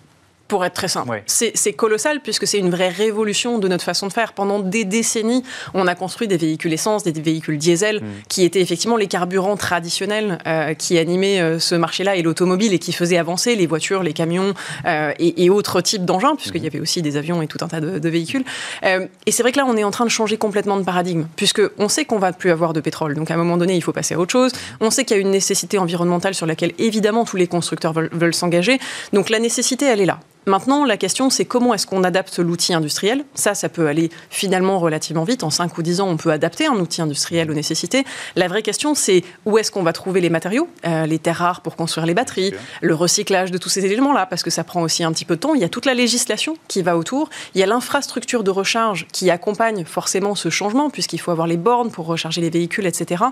pour 0.47 0.63
être 0.63 0.73
très 0.73 0.87
simple. 0.87 1.23
C'est 1.25 1.73
colossal 1.73 2.19
puisque 2.21 2.45
c'est 2.47 2.59
une 2.59 2.69
vraie 2.69 2.89
révolution 2.89 3.57
de 3.57 3.67
notre 3.67 3.83
façon 3.83 4.07
de 4.07 4.13
faire. 4.13 4.33
Pendant 4.33 4.59
des 4.59 4.85
décennies, 4.85 5.43
on 5.73 5.87
a 5.87 5.95
construit 5.95 6.27
des 6.27 6.37
véhicules 6.37 6.73
essence, 6.73 7.03
des 7.03 7.11
véhicules 7.19 7.57
diesel, 7.57 8.01
mm. 8.01 8.05
qui 8.29 8.43
étaient 8.43 8.61
effectivement 8.61 8.97
les 8.97 9.07
carburants 9.07 9.57
traditionnels 9.57 10.37
euh, 10.45 10.73
qui 10.73 10.97
animaient 10.97 11.41
euh, 11.41 11.59
ce 11.59 11.75
marché-là 11.75 12.15
et 12.15 12.21
l'automobile 12.21 12.73
et 12.73 12.79
qui 12.79 12.93
faisaient 12.93 13.17
avancer 13.17 13.55
les 13.55 13.65
voitures, 13.65 14.03
les 14.03 14.13
camions 14.13 14.53
euh, 14.85 15.13
et, 15.19 15.49
autres 15.49 15.81
types 15.81 16.05
d'engins, 16.05 16.35
puisqu'il 16.35 16.61
y 16.61 16.65
mm. 16.65 16.67
avait 16.67 16.79
aussi 16.79 17.01
des 17.01 17.17
avions 17.17 17.41
et 17.41 17.47
tout 17.47 17.57
un 17.61 17.67
tas 17.67 17.79
de, 17.79 18.09
véhicules. 18.09 18.43
et 18.83 19.31
c'est 19.31 19.41
vrai 19.41 19.51
que 19.51 19.57
là, 19.57 19.65
on 19.67 19.75
est 19.77 19.83
en 19.83 19.91
train 19.91 20.05
de 20.05 20.11
changer 20.11 20.37
complètement 20.37 20.77
de 20.77 20.83
paradigme, 20.83 21.25
puisqu'on 21.35 21.89
sait 21.89 22.05
qu'on 22.05 22.19
va 22.19 22.33
plus 22.33 22.51
avoir 22.51 22.73
de 22.73 22.81
pétrole. 22.81 23.15
Donc 23.15 23.31
à 23.31 23.33
un 23.33 23.37
moment 23.37 23.57
donné, 23.57 23.75
il 23.75 23.81
faut 23.81 23.93
passer 23.93 24.13
à 24.13 24.19
autre 24.19 24.31
chose. 24.31 24.51
On 24.79 24.91
sait 24.91 25.05
qu'il 25.05 25.17
y 25.17 25.19
a 25.19 25.21
une 25.21 25.31
nécessité 25.31 25.77
environnementale 25.77 26.35
sur 26.35 26.45
laquelle 26.45 26.73
évidemment 26.77 27.25
tous 27.25 27.37
les 27.37 27.47
constructeurs 27.47 27.93
veulent 27.93 28.35
s'engager. 28.35 28.79
Donc 29.13 29.29
la 29.29 29.39
nécessité, 29.39 29.85
elle 29.85 30.01
est 30.01 30.05
là. 30.05 30.19
Maintenant, 30.47 30.85
la 30.85 30.97
question, 30.97 31.31
c'est 31.31 31.45
comment 31.45 31.73
est-ce 31.73 31.87
qu'on 31.87 32.03
adapte 32.03 32.37
l'outil 32.37 32.73
industriel? 32.73 33.25
Ça, 33.33 33.55
ça 33.55 33.67
peut 33.67 33.87
aller 33.87 34.11
finalement 34.29 34.77
relativement 34.77 35.23
vite. 35.23 35.43
En 35.43 35.49
5 35.49 35.75
ou 35.77 35.81
10 35.81 36.01
ans, 36.01 36.07
on 36.07 36.17
peut 36.17 36.29
adapter 36.29 36.67
un 36.67 36.75
outil 36.75 37.01
industriel 37.01 37.49
aux 37.49 37.55
nécessités. 37.55 38.03
La 38.35 38.47
vraie 38.47 38.61
question, 38.61 38.93
c'est 38.93 39.23
où 39.45 39.57
est-ce 39.57 39.71
qu'on 39.71 39.81
va 39.81 39.91
trouver 39.91 40.21
les 40.21 40.29
matériaux, 40.29 40.67
euh, 40.85 41.07
les 41.07 41.17
terres 41.17 41.37
rares 41.37 41.61
pour 41.61 41.75
construire 41.75 42.05
les 42.05 42.13
batteries, 42.13 42.53
le 42.81 42.93
recyclage 42.93 43.49
de 43.49 43.57
tous 43.57 43.69
ces 43.69 43.85
éléments-là, 43.85 44.27
parce 44.27 44.43
que 44.43 44.51
ça 44.51 44.63
prend 44.63 44.83
aussi 44.83 45.03
un 45.03 45.11
petit 45.11 45.25
peu 45.25 45.35
de 45.35 45.39
temps. 45.39 45.55
Il 45.55 45.61
y 45.61 45.63
a 45.63 45.69
toute 45.69 45.85
la 45.85 45.95
législation 45.95 46.57
qui 46.67 46.83
va 46.83 46.95
autour. 46.95 47.31
Il 47.55 47.59
y 47.59 47.63
a 47.63 47.65
l'infrastructure 47.65 48.43
de 48.43 48.51
recharge 48.51 49.07
qui 49.11 49.31
accompagne 49.31 49.83
forcément 49.83 50.35
ce 50.35 50.49
changement, 50.49 50.91
puisqu'il 50.91 51.19
faut 51.19 51.31
avoir 51.31 51.47
les 51.47 51.57
bornes 51.57 51.89
pour 51.89 52.05
recharger 52.05 52.41
les 52.41 52.51
véhicules, 52.51 52.85
etc. 52.85 53.23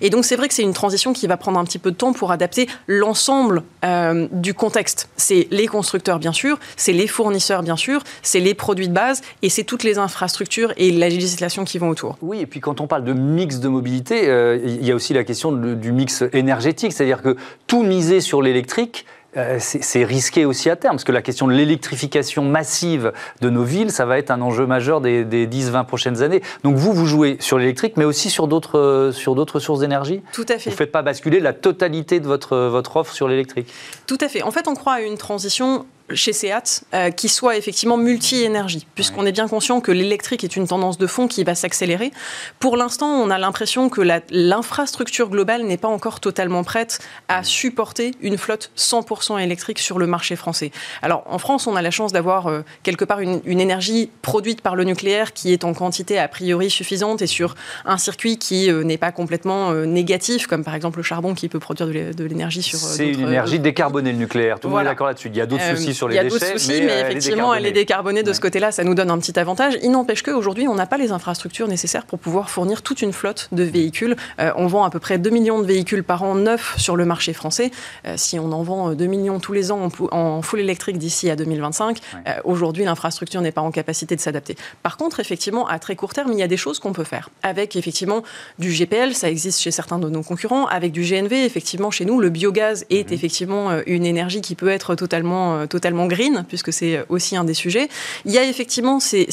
Et 0.00 0.08
donc, 0.08 0.24
c'est 0.24 0.36
vrai 0.36 0.48
que 0.48 0.54
c'est 0.54 0.62
une 0.62 0.72
transition 0.72 1.12
qui 1.12 1.26
va 1.26 1.36
prendre 1.36 1.58
un 1.58 1.64
petit 1.64 1.78
peu 1.78 1.90
de 1.90 1.96
temps 1.96 2.14
pour 2.14 2.32
adapter 2.32 2.66
l'ensemble 2.86 3.62
euh, 3.84 4.26
du 4.32 4.54
contexte. 4.54 5.10
C'est 5.18 5.48
les 5.50 5.66
constructeurs, 5.66 6.18
bien 6.18 6.32
sûr, 6.32 6.58
c'est 6.76 6.92
les 6.92 7.06
fournisseurs 7.06 7.62
bien 7.62 7.76
sûr, 7.76 8.02
c'est 8.22 8.40
les 8.40 8.54
produits 8.54 8.88
de 8.88 8.94
base 8.94 9.22
et 9.42 9.48
c'est 9.48 9.64
toutes 9.64 9.84
les 9.84 9.98
infrastructures 9.98 10.72
et 10.76 10.90
la 10.90 11.08
législation 11.08 11.64
qui 11.64 11.78
vont 11.78 11.88
autour. 11.88 12.16
Oui, 12.22 12.40
et 12.40 12.46
puis 12.46 12.60
quand 12.60 12.80
on 12.80 12.86
parle 12.86 13.04
de 13.04 13.12
mix 13.12 13.60
de 13.60 13.68
mobilité, 13.68 14.28
euh, 14.28 14.58
il 14.64 14.84
y 14.84 14.90
a 14.90 14.94
aussi 14.94 15.14
la 15.14 15.24
question 15.24 15.52
du 15.52 15.92
mix 15.92 16.24
énergétique, 16.32 16.92
c'est-à-dire 16.92 17.22
que 17.22 17.36
tout 17.66 17.82
miser 17.82 18.20
sur 18.20 18.42
l'électrique, 18.42 19.06
euh, 19.36 19.56
c'est 19.58 20.04
risqué 20.04 20.44
aussi 20.44 20.68
à 20.68 20.76
terme, 20.76 20.96
parce 20.96 21.04
que 21.04 21.12
la 21.12 21.22
question 21.22 21.46
de 21.46 21.54
l'électrification 21.54 22.44
massive 22.44 23.12
de 23.40 23.48
nos 23.48 23.64
villes, 23.64 23.90
ça 23.90 24.04
va 24.04 24.18
être 24.18 24.30
un 24.30 24.42
enjeu 24.42 24.66
majeur 24.66 25.00
des, 25.00 25.24
10-20 25.24 25.86
prochaines 25.86 26.22
années. 26.22 26.42
Donc 26.64 26.76
vous, 26.76 26.92
vous 26.92 27.06
jouez 27.06 27.38
sur 27.40 27.58
l'électrique, 27.58 27.96
mais 27.96 28.04
aussi 28.04 28.28
sur 28.28 28.46
d'autres 28.46 28.78
euh, 28.78 29.58
sources 29.58 29.80
d'énergie? 29.80 30.20
Tout 30.32 30.44
à 30.50 30.58
fait. 30.58 30.68
Vous 30.68 30.74
ne 30.74 30.76
faites 30.76 30.92
pas 30.92 31.02
basculer 31.02 31.40
la 31.40 31.54
totalité 31.54 32.20
de 32.20 32.26
votre, 32.26 32.56
votre 32.56 32.96
offre 32.96 33.14
sur 33.14 33.26
l'électrique? 33.26 33.72
Tout 34.06 34.18
à 34.20 34.28
fait. 34.28 34.42
En 34.42 34.50
fait, 34.50 34.68
on 34.68 34.74
croit 34.74 34.94
à 34.94 35.00
une 35.00 35.16
transition 35.16 35.86
chez 36.14 36.32
SEAT 36.32 36.84
qui 37.16 37.28
soit 37.28 37.56
effectivement 37.56 37.96
multi-énergie, 37.96 38.86
puisqu'on 38.94 39.26
est 39.26 39.32
bien 39.32 39.48
conscient 39.48 39.80
que 39.80 39.92
l'électrique 39.92 40.44
est 40.44 40.56
une 40.56 40.66
tendance 40.66 40.98
de 40.98 41.06
fond 41.06 41.28
qui 41.28 41.44
va 41.44 41.54
s'accélérer. 41.54 42.12
Pour 42.58 42.76
l'instant, 42.76 43.08
on 43.08 43.30
a 43.30 43.38
l'impression 43.38 43.88
que 43.88 44.00
l'infrastructure 44.30 45.28
globale 45.28 45.62
n'est 45.62 45.76
pas 45.76 45.88
encore 45.88 46.20
totalement 46.20 46.64
prête 46.64 47.00
à 47.28 47.42
supporter 47.42 48.12
une 48.20 48.38
flotte 48.38 48.70
100% 48.76 49.40
électrique 49.40 49.78
sur 49.78 49.98
le 49.98 50.06
marché 50.06 50.36
français. 50.36 50.70
Alors 51.02 51.24
en 51.26 51.38
France, 51.38 51.66
on 51.66 51.76
a 51.76 51.82
la 51.82 51.90
chance 51.90 52.12
d'avoir 52.12 52.50
quelque 52.82 53.04
part 53.04 53.20
une, 53.20 53.40
une 53.44 53.60
énergie 53.60 54.10
produite 54.22 54.60
par 54.60 54.76
le 54.76 54.84
nucléaire 54.84 55.32
qui 55.32 55.52
est 55.52 55.64
en 55.64 55.74
quantité 55.74 56.18
a 56.18 56.28
priori 56.28 56.70
suffisante 56.70 57.22
et 57.22 57.26
sur 57.26 57.54
un 57.84 57.98
circuit 57.98 58.38
qui 58.38 58.70
n'est 58.70 58.98
pas 58.98 59.12
complètement 59.12 59.72
négatif, 59.72 60.46
comme 60.46 60.64
par 60.64 60.74
exemple 60.74 60.98
le 60.98 61.02
charbon 61.02 61.34
qui 61.34 61.48
peut 61.48 61.58
produire 61.58 61.88
de 62.14 62.24
l'énergie 62.24 62.62
sur. 62.62 62.78
C'est 62.78 63.08
une 63.08 63.28
énergie 63.28 63.58
décarbonée, 63.58 64.12
le 64.12 64.18
nucléaire. 64.18 64.60
Tout 64.60 64.68
le 64.68 64.74
monde 64.74 64.82
est 64.82 64.86
d'accord 64.86 65.06
là-dessus. 65.06 65.28
Il 65.28 65.36
y 65.36 65.40
a 65.40 65.46
d'autres 65.46 65.76
soucis 65.76 65.94
sur 65.94 66.01
les 66.08 66.14
déchets. 66.14 66.26
Il 66.26 66.32
y 66.32 66.34
a 66.34 66.38
d'autres 66.38 66.58
soucis, 66.58 66.82
mais, 66.82 67.00
effectivement, 67.00 67.54
elle 67.54 67.66
est 67.66 67.72
décarbonée 67.72 68.22
de 68.22 68.32
ce 68.32 68.40
côté-là. 68.40 68.72
Ça 68.72 68.84
nous 68.84 68.94
donne 68.94 69.10
un 69.10 69.18
petit 69.18 69.38
avantage. 69.38 69.78
Il 69.82 69.90
n'empêche 69.90 70.22
qu'aujourd'hui, 70.22 70.68
on 70.68 70.74
n'a 70.74 70.86
pas 70.86 70.98
les 70.98 71.12
infrastructures 71.12 71.68
nécessaires 71.68 72.06
pour 72.06 72.18
pouvoir 72.18 72.50
fournir 72.50 72.82
toute 72.82 73.02
une 73.02 73.12
flotte 73.12 73.48
de 73.52 73.62
véhicules. 73.62 74.16
on 74.38 74.66
vend 74.66 74.84
à 74.84 74.90
peu 74.90 74.98
près 74.98 75.18
2 75.18 75.30
millions 75.30 75.60
de 75.60 75.66
véhicules 75.66 76.04
par 76.04 76.22
an 76.22 76.34
neufs 76.34 76.74
sur 76.78 76.96
le 76.96 77.04
marché 77.04 77.32
français. 77.32 77.70
si 78.16 78.38
on 78.38 78.52
en 78.52 78.62
vend 78.62 78.94
2 78.94 79.06
millions 79.06 79.40
tous 79.40 79.52
les 79.52 79.72
ans 79.72 79.88
en, 80.10 80.42
full 80.42 80.60
électrique 80.60 80.98
d'ici 80.98 81.30
à 81.30 81.36
2025, 81.36 81.98
aujourd'hui, 82.44 82.84
l'infrastructure 82.84 83.40
n'est 83.40 83.52
pas 83.52 83.60
en 83.60 83.70
capacité 83.70 84.16
de 84.16 84.20
s'adapter. 84.20 84.56
Par 84.82 84.96
contre, 84.96 85.20
effectivement, 85.20 85.66
à 85.68 85.78
très 85.78 85.96
court 85.96 86.12
terme, 86.12 86.32
il 86.32 86.38
y 86.38 86.42
a 86.42 86.48
des 86.48 86.56
choses 86.56 86.78
qu'on 86.78 86.92
peut 86.92 87.04
faire. 87.04 87.30
Avec 87.42 87.76
effectivement 87.76 88.22
du 88.58 88.70
GPL, 88.70 89.14
ça 89.14 89.30
existe 89.30 89.60
chez 89.60 89.70
certains 89.70 89.98
de 89.98 90.08
nos 90.08 90.22
concurrents. 90.22 90.66
Avec 90.66 90.92
du 90.92 91.02
GNV, 91.02 91.44
effectivement, 91.44 91.90
chez 91.90 92.04
nous, 92.04 92.20
le 92.20 92.30
biogaz 92.30 92.84
est 92.90 93.08
mhm. 93.08 93.14
effectivement 93.14 93.70
euh, 93.70 93.82
une 93.86 94.06
énergie 94.06 94.40
qui 94.40 94.54
peut 94.54 94.68
être 94.68 94.94
totalement, 94.94 95.56
euh, 95.56 95.66
green, 96.06 96.44
puisque 96.48 96.72
c'est 96.72 97.04
aussi 97.08 97.36
un 97.36 97.44
des 97.44 97.54
sujets. 97.54 97.88
Il 98.24 98.32
y 98.32 98.38
a 98.38 98.44
effectivement 98.44 99.00
ces, 99.00 99.26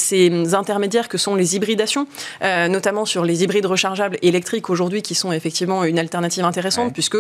intermédiaires 0.54 1.08
que 1.08 1.18
sont 1.18 1.36
les 1.36 1.56
hybridations, 1.56 2.08
euh, 2.44 2.68
notamment 2.68 3.06
sur 3.06 3.24
les 3.24 3.44
hybrides 3.44 3.66
rechargeables 3.66 4.18
électriques 4.22 4.70
aujourd'hui, 4.70 5.02
qui 5.02 5.16
sont 5.16 5.32
effectivement 5.32 5.84
une 5.84 6.00
alternative 6.00 6.44
intéressante, 6.46 6.94
puisque 6.94 7.18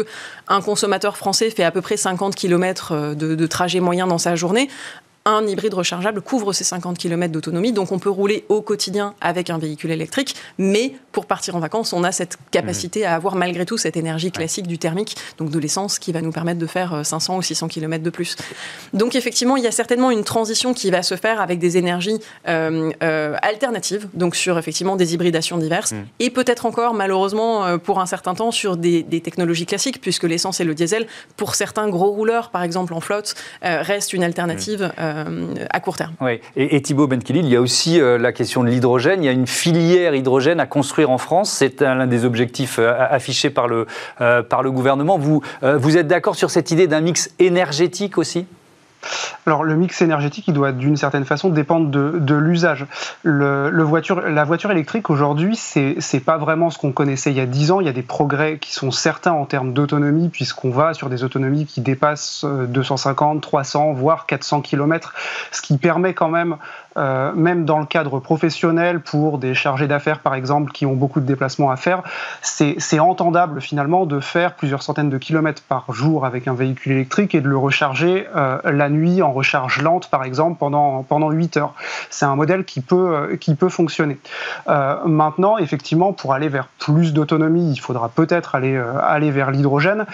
un 0.47 0.61
consommateur 0.61 1.17
français 1.17 1.49
fait 1.49 1.63
à 1.63 1.71
peu 1.71 1.81
près 1.81 1.97
50 1.97 2.35
km 2.35 3.15
de, 3.15 3.35
de 3.35 3.47
trajet 3.47 3.79
moyen 3.79 4.07
dans 4.07 4.17
sa 4.17 4.35
journée 4.35 4.69
un 5.25 5.45
hybride 5.45 5.73
rechargeable 5.73 6.21
couvre 6.21 6.53
ces 6.53 6.63
50 6.63 6.97
km 6.97 7.31
d'autonomie. 7.31 7.71
Donc 7.71 7.91
on 7.91 7.99
peut 7.99 8.09
rouler 8.09 8.45
au 8.49 8.61
quotidien 8.61 9.13
avec 9.21 9.49
un 9.49 9.57
véhicule 9.57 9.91
électrique, 9.91 10.35
mais 10.57 10.93
pour 11.11 11.25
partir 11.25 11.55
en 11.55 11.59
vacances, 11.59 11.93
on 11.93 12.03
a 12.03 12.11
cette 12.11 12.37
capacité 12.51 13.05
à 13.05 13.15
avoir 13.15 13.35
malgré 13.35 13.65
tout 13.65 13.77
cette 13.77 13.97
énergie 13.97 14.31
classique 14.31 14.67
du 14.67 14.77
thermique, 14.77 15.15
donc 15.37 15.49
de 15.49 15.59
l'essence, 15.59 15.99
qui 15.99 16.11
va 16.11 16.21
nous 16.21 16.31
permettre 16.31 16.59
de 16.59 16.65
faire 16.65 17.05
500 17.05 17.33
euh, 17.33 17.37
ou 17.37 17.41
600 17.41 17.67
km 17.67 18.03
de 18.03 18.09
plus. 18.09 18.35
Donc 18.93 19.15
effectivement, 19.15 19.57
il 19.57 19.63
y 19.63 19.67
a 19.67 19.71
certainement 19.71 20.11
une 20.11 20.23
transition 20.23 20.73
qui 20.73 20.91
va 20.91 21.03
se 21.03 21.15
faire 21.15 21.41
avec 21.41 21.59
des 21.59 21.77
énergies 21.77 22.19
euh, 22.47 22.91
euh, 23.03 23.35
alternatives, 23.41 24.07
donc 24.13 24.35
sur 24.35 24.57
effectivement 24.57 24.95
des 24.95 25.13
hybridations 25.13 25.57
diverses, 25.57 25.91
mm. 25.91 26.05
et 26.19 26.29
peut-être 26.29 26.65
encore 26.65 26.93
malheureusement 26.93 27.77
pour 27.79 27.99
un 27.99 28.05
certain 28.05 28.35
temps 28.35 28.51
sur 28.51 28.77
des, 28.77 29.03
technologies 29.23 29.65
classiques, 29.65 29.99
puisque 30.01 30.23
l'essence 30.23 30.59
et 30.59 30.63
le 30.63 30.73
diesel, 30.73 31.07
pour 31.35 31.55
certains 31.55 31.89
gros 31.89 32.11
rouleurs, 32.11 32.49
par 32.51 32.63
exemple 32.63 32.93
en 32.93 33.01
flotte, 33.01 33.35
restent 33.61 34.13
une 34.13 34.23
alternative. 34.23 34.91
Mm. 34.97 35.01
Euh, 35.09 35.65
à 35.69 35.79
court 35.79 35.97
terme. 35.97 36.13
Oui. 36.21 36.39
Et, 36.55 36.81
Thibaut 36.81 37.07
Benkili, 37.07 37.39
il 37.39 37.47
y 37.47 37.55
a 37.55 37.61
aussi 37.61 37.99
euh, 37.99 38.17
la 38.17 38.31
question 38.31 38.63
de 38.63 38.69
l'hydrogène. 38.69 39.23
Il 39.23 39.25
y 39.25 39.29
a 39.29 39.31
une 39.33 39.47
filière 39.47 40.15
hydrogène 40.15 40.59
à 40.59 40.65
construire 40.65 41.09
en 41.09 41.17
France. 41.17 41.51
C'est 41.51 41.81
l'un 41.81 42.07
des 42.07 42.25
objectifs 42.25 42.79
euh, 42.79 42.93
affichés 42.97 43.49
par 43.49 43.67
le, 43.67 43.87
par 44.17 44.63
le 44.63 44.71
gouvernement. 44.71 45.17
Vous, 45.17 45.41
vous 45.61 45.97
êtes 45.97 46.07
d'accord 46.07 46.35
sur 46.35 46.49
cette 46.49 46.71
idée 46.71 46.87
d'un 46.87 47.01
mix 47.01 47.31
énergétique 47.39 48.17
aussi? 48.17 48.45
Alors 49.45 49.63
le 49.63 49.75
mix 49.75 50.01
énergétique, 50.01 50.45
il 50.47 50.53
doit 50.53 50.71
d'une 50.71 50.97
certaine 50.97 51.25
façon 51.25 51.49
dépendre 51.49 51.89
de, 51.89 52.35
l'usage. 52.35 52.85
La 53.23 53.83
voiture 54.43 54.71
électrique 54.71 55.09
aujourd'hui, 55.09 55.55
c'est 55.55 55.97
n'est 56.13 56.19
pas 56.19 56.37
vraiment 56.37 56.69
ce 56.69 56.77
qu'on 56.77 56.91
connaissait 56.91 57.31
il 57.31 57.37
y 57.37 57.41
a 57.41 57.45
10 57.45 57.71
ans. 57.71 57.79
Il 57.79 57.87
y 57.87 57.89
a 57.89 57.93
des 57.93 58.01
progrès 58.03 58.57
qui 58.59 58.73
sont 58.73 58.91
certains 58.91 59.31
en 59.31 59.45
termes 59.45 59.73
d'autonomie, 59.73 60.29
puisqu'on 60.29 60.69
va 60.69 60.93
sur 60.93 61.09
des 61.09 61.23
autonomies 61.23 61.65
qui 61.65 61.81
dépassent 61.81 62.45
250, 62.45 63.41
300, 63.41 63.93
voire 63.93 64.25
400 64.25 64.61
km, 64.61 65.13
ce 65.51 65.61
qui 65.61 65.77
permet 65.77 66.13
quand 66.13 66.29
même 66.29 66.57
euh, 66.97 67.31
même 67.33 67.65
dans 67.65 67.79
le 67.79 67.85
cadre 67.85 68.19
professionnel, 68.19 68.99
pour 68.99 69.37
des 69.37 69.53
chargés 69.53 69.87
d'affaires 69.87 70.19
par 70.19 70.33
exemple 70.33 70.71
qui 70.71 70.85
ont 70.85 70.95
beaucoup 70.95 71.19
de 71.19 71.25
déplacements 71.25 71.71
à 71.71 71.75
faire, 71.75 72.01
c'est 72.41 72.99
entendable 72.99 73.61
finalement 73.61 74.05
de 74.05 74.19
faire 74.19 74.55
plusieurs 74.55 74.81
centaines 74.81 75.09
de 75.09 75.17
kilomètres 75.17 75.61
par 75.61 75.91
jour 75.93 76.25
avec 76.25 76.47
un 76.47 76.53
véhicule 76.53 76.93
électrique 76.93 77.35
et 77.35 77.41
de 77.41 77.47
le 77.47 77.57
recharger 77.57 78.27
euh, 78.35 78.57
la 78.65 78.89
nuit 78.89 79.21
en 79.21 79.31
recharge 79.31 79.81
lente 79.81 80.09
par 80.09 80.23
exemple 80.23 80.57
pendant, 80.59 81.03
pendant 81.03 81.29
8 81.29 81.57
heures. 81.57 81.73
C'est 82.09 82.25
un 82.25 82.35
modèle 82.35 82.65
qui 82.65 82.81
peut, 82.81 83.15
euh, 83.15 83.35
qui 83.37 83.55
peut 83.55 83.69
fonctionner. 83.69 84.17
maintenant, 85.05 85.57
effectivement, 85.57 86.13
pour 86.13 86.33
aller 86.33 86.49
vers 86.49 86.67
plus 86.79 87.13
d'autonomie, 87.13 87.71
il 87.71 87.79
faudra 87.79 88.09
peut-être 88.09 88.55
aller, 88.55 88.81
aller 89.03 89.31
vers 89.31 89.51
l'hydrogène. 89.51 90.05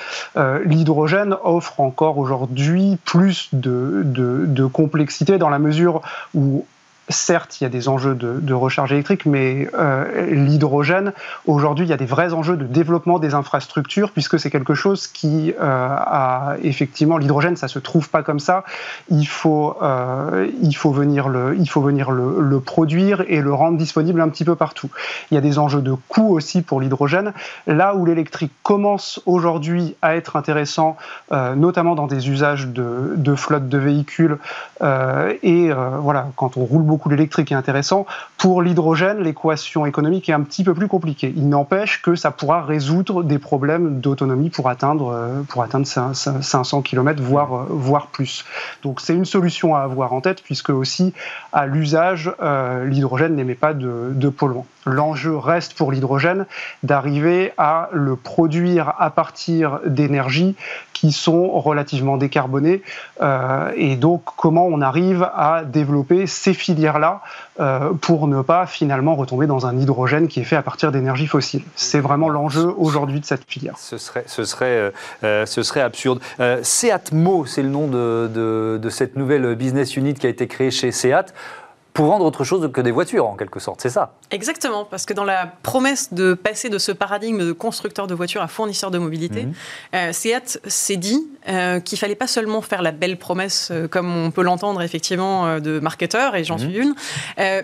l'hydrogène 0.66 1.36
offre 1.44 1.80
encore 1.80 2.18
aujourd'hui 2.18 2.98
plus 3.06 3.50
de, 3.54 4.02
de, 4.04 4.46
de 4.48 4.66
complexité 4.66 5.38
dans 5.38 5.50
la 5.50 5.60
mesure 5.60 6.02
où 6.34 6.66
Certes, 7.10 7.62
il 7.62 7.66
y 7.66 7.68
a 7.68 7.70
des 7.70 7.88
enjeux 7.88 8.16
de, 8.16 8.54
recharge 8.54 8.92
électrique, 8.92 9.28
mais 9.28 9.70
euh, 9.78 10.26
l'hydrogène, 10.32 11.14
aujourd'hui, 11.46 11.86
il 11.86 11.90
y 11.90 11.94
a 11.94 11.98
des 11.98 12.06
vrais 12.06 12.34
enjeux 12.34 12.58
de 12.58 12.66
développement 12.66 13.20
des 13.20 13.36
infrastructures, 13.36 14.10
puisque 14.10 14.40
c'est 14.40 14.50
quelque 14.50 14.74
chose 14.74 15.06
qui 15.06 15.54
euh, 15.54 15.60
a 15.62 16.56
effectivement 16.64 17.18
l'hydrogène, 17.18 17.58
ça 17.58 17.68
se 17.68 17.78
trouve 17.78 18.10
pas 18.10 18.24
comme 18.24 18.40
ça. 18.40 18.64
Il 19.10 19.28
faut, 19.28 19.78
euh, 19.84 20.50
il 20.64 20.76
faut 20.76 20.92
venir, 20.92 21.30
le, 21.30 21.56
il 21.60 21.70
faut 21.70 21.82
venir 21.82 22.10
le, 22.10 22.60
produire 22.60 23.24
et 23.28 23.42
le 23.42 23.54
rendre 23.54 23.78
disponible 23.78 24.20
un 24.20 24.30
petit 24.30 24.46
peu 24.46 24.56
partout. 24.56 24.90
Il 25.30 25.36
y 25.36 25.38
a 25.38 25.42
des 25.42 25.60
enjeux 25.60 25.82
de 25.82 25.94
coût 26.08 26.34
aussi 26.34 26.64
pour 26.64 26.82
l'hydrogène. 26.82 27.34
Là 27.68 27.94
où 27.94 28.06
l'électrique 28.06 28.54
commence 28.64 29.22
aujourd'hui 29.28 29.96
à 30.02 30.16
être 30.16 30.38
intéressant, 30.38 30.98
notamment 31.32 31.94
dans 31.96 32.08
des 32.08 32.30
usages 32.30 32.68
de, 32.68 33.14
de 33.16 33.36
flotte 33.36 33.68
de 33.68 33.78
véhicules, 33.78 34.38
et 34.82 35.70
voilà, 36.00 36.30
quand 36.38 36.58
on 36.58 36.64
roule 36.64 36.84
beaucoup 36.84 36.95
beaucoup 36.96 37.10
l'électrique 37.10 37.52
est 37.52 37.56
intéressant. 37.56 38.06
Pour 38.38 38.62
l'hydrogène, 38.62 39.20
l'équation 39.20 39.86
économique 39.86 40.30
est 40.30 40.34
un 40.34 40.40
petit 40.40 40.64
peu 40.64 40.74
plus 40.74 40.88
compliquée. 40.88 41.34
Il 41.36 41.50
n'empêche 41.50 42.02
que 42.02 42.16
ça 42.16 42.32
pourra 42.32 42.64
résoudre 42.64 43.22
des 43.22 43.38
problèmes 43.38 44.00
d'autonomie 44.00 44.50
pour 44.50 44.70
atteindre, 44.70 45.12
euh, 45.12 45.42
pour 45.50 45.62
atteindre 45.62 45.86
500 45.86 46.82
km, 46.82 47.22
voire, 47.22 47.54
euh, 47.54 47.66
voire 47.70 48.08
plus. 48.08 48.46
Donc 48.82 49.02
c'est 49.02 49.14
une 49.14 49.26
solution 49.26 49.76
à 49.76 49.82
avoir 49.82 50.14
en 50.14 50.22
tête, 50.22 50.42
puisque 50.42 50.70
aussi 50.70 51.14
à 51.52 51.66
l'usage, 51.66 52.32
euh, 52.42 52.86
l'hydrogène 52.86 53.36
n'émet 53.36 53.56
pas 53.56 53.74
de, 53.74 54.12
de 54.14 54.30
polluants. 54.30 54.68
L'enjeu 54.86 55.36
reste 55.36 55.74
pour 55.74 55.92
l'hydrogène 55.92 56.46
d'arriver 56.84 57.52
à 57.58 57.90
le 57.92 58.16
produire 58.16 58.94
à 59.00 59.10
partir 59.10 59.80
d'énergies 59.86 60.56
qui 60.94 61.12
sont 61.12 61.50
relativement 61.60 62.18
décarbonées. 62.18 62.84
Et 63.76 63.96
donc, 63.96 64.22
comment 64.38 64.68
on 64.68 64.82
arrive 64.82 65.28
à 65.36 65.64
développer 65.66 66.28
ces 66.28 66.54
filières-là 66.86 67.22
euh, 67.60 67.94
pour 67.94 68.28
ne 68.28 68.42
pas 68.42 68.66
finalement 68.68 69.16
retomber 69.16 69.48
dans 69.48 69.66
un 69.66 69.78
hydrogène 69.78 70.28
qui 70.28 70.40
est 70.40 70.44
fait 70.44 70.56
à 70.56 70.62
partir 70.62 70.92
d'énergie 70.92 71.28
fossile. 71.28 71.64
C'est 71.76 72.00
vraiment 72.00 72.30
l'enjeu 72.30 72.74
aujourd'hui 72.78 73.20
de 73.20 73.26
cette 73.26 73.46
filière. 73.48 73.76
Ce 73.78 73.98
serait, 73.98 74.24
ce 74.28 74.44
serait, 74.44 74.92
euh, 75.24 75.46
ce 75.46 75.64
serait 75.64 75.82
absurde. 75.82 76.20
Seatmo, 76.62 77.46
c'est 77.46 77.64
le 77.64 77.70
nom 77.70 77.88
de, 77.88 78.30
de, 78.34 78.80
de 78.82 78.90
cette 78.90 79.16
nouvelle 79.16 79.56
business 79.56 79.98
unit 79.98 80.14
qui 80.14 80.28
a 80.28 80.30
été 80.30 80.48
créée 80.48 80.72
chez 80.72 80.92
Seat 80.92 81.34
pour 81.96 82.08
vendre 82.08 82.26
autre 82.26 82.44
chose 82.44 82.70
que 82.74 82.82
des 82.82 82.92
voitures, 82.92 83.26
en 83.26 83.38
quelque 83.38 83.62
sorte, 83.62 83.80
c'est 83.82 83.90
ça 83.90 84.12
Exactement, 84.30 84.84
parce 84.84 85.06
que 85.06 85.14
dans 85.14 85.24
la 85.24 85.48
promesse 85.64 86.14
de 86.14 86.34
passer 86.34 86.68
de 86.68 86.78
ce 86.78 86.92
paradigme 86.92 87.46
de 87.46 87.54
constructeur 87.54 88.06
de 88.06 88.14
voitures 88.14 88.42
à 88.42 88.50
fournisseur 88.50 88.92
de 88.92 88.98
mobilité, 88.98 89.44
mhm. 89.44 89.54
euh, 89.96 90.12
Seat 90.12 90.60
s'est 90.68 90.98
dit 90.98 91.26
euh, 91.48 91.80
qu'il 91.80 91.98
fallait 91.98 92.16
pas 92.16 92.28
seulement 92.28 92.62
faire 92.62 92.82
la 92.82 92.92
belle 92.92 93.18
promesse, 93.18 93.70
euh, 93.72 93.88
comme 93.88 94.14
on 94.14 94.30
peut 94.30 94.44
l'entendre 94.44 94.82
effectivement 94.82 95.62
de 95.62 95.80
marketeur, 95.80 96.36
et 96.36 96.44
j'en 96.44 96.58
mhm. 96.58 96.70
suis 96.70 96.78
une, 96.78 96.96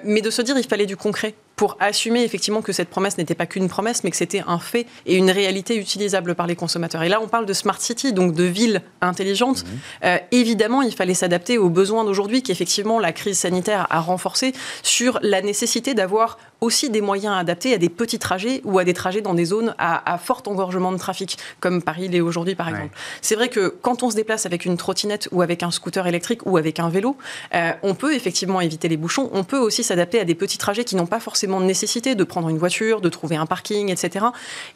mais 0.05 0.21
de 0.21 0.29
se 0.29 0.41
dire 0.41 0.57
il 0.57 0.65
fallait 0.65 0.85
du 0.85 0.95
concret 0.95 1.35
pour 1.61 1.77
assumer 1.79 2.23
effectivement 2.23 2.63
que 2.63 2.73
cette 2.73 2.89
promesse 2.89 3.19
n'était 3.19 3.35
pas 3.35 3.45
qu'une 3.45 3.69
promesse, 3.69 4.03
mais 4.03 4.09
que 4.09 4.17
c'était 4.17 4.41
un 4.47 4.57
fait 4.57 4.87
et 5.05 5.15
une 5.15 5.29
réalité 5.29 5.75
utilisable 5.75 6.33
par 6.33 6.47
les 6.47 6.55
consommateurs. 6.55 7.03
Et 7.03 7.07
là, 7.07 7.19
on 7.21 7.27
parle 7.27 7.45
de 7.45 7.53
smart 7.53 7.79
city, 7.79 8.13
donc 8.13 8.33
de 8.33 8.45
villes 8.45 8.81
intelligentes. 8.99 9.63
Mhm. 9.63 9.79
Euh, 10.05 10.17
évidemment, 10.31 10.81
il 10.81 10.91
fallait 10.91 11.13
s'adapter 11.13 11.59
aux 11.59 11.69
besoins 11.69 12.03
d'aujourd'hui, 12.03 12.41
qu'effectivement 12.41 12.99
la 12.99 13.11
crise 13.11 13.37
sanitaire 13.37 13.85
a 13.91 13.99
renforcé, 13.99 14.55
sur 14.81 15.19
la 15.21 15.43
nécessité 15.43 15.93
d'avoir 15.93 16.39
aussi 16.61 16.91
des 16.91 17.01
moyens 17.01 17.35
adaptés 17.35 17.73
à 17.73 17.79
des 17.79 17.89
petits 17.89 18.19
trajets 18.19 18.61
ou 18.63 18.77
à 18.77 18.83
des 18.83 18.93
trajets 18.93 19.21
dans 19.21 19.33
des 19.33 19.45
zones 19.45 19.73
à, 19.79 20.17
fort 20.19 20.43
engorgement 20.45 20.91
de 20.91 20.97
trafic, 20.97 21.37
comme 21.59 21.81
Paris 21.81 22.07
l'est 22.07 22.21
aujourd'hui 22.21 22.53
par 22.53 22.69
exemple. 22.69 22.95
C'est 23.21 23.35
vrai 23.35 23.49
que 23.49 23.75
quand 23.81 24.03
on 24.03 24.11
se 24.11 24.15
déplace 24.15 24.45
avec 24.45 24.65
une 24.65 24.77
trottinette 24.77 25.27
ou 25.31 25.41
avec 25.41 25.63
un 25.63 25.71
scooter 25.71 26.05
électrique 26.05 26.45
ou 26.45 26.57
avec 26.57 26.79
un 26.79 26.89
vélo, 26.89 27.17
euh, 27.55 27.71
on 27.81 27.95
peut 27.95 28.13
effectivement 28.13 28.61
éviter 28.61 28.87
les 28.87 28.97
bouchons, 28.97 29.31
on 29.33 29.43
peut 29.43 29.57
aussi 29.57 29.83
s'adapter 29.83 30.19
à 30.19 30.23
des 30.23 30.35
petits 30.35 30.59
trajets 30.59 30.85
qui 30.85 30.95
n'ont 30.95 31.07
pas 31.07 31.19
forcément 31.19 31.59
nécessité 31.59 32.13
de 32.13 32.23
prendre 32.23 32.47
une 32.49 32.59
voiture, 32.59 33.01
de 33.01 33.09
trouver 33.09 33.37
un 33.37 33.47
parking, 33.47 33.89
etc. 33.89 34.25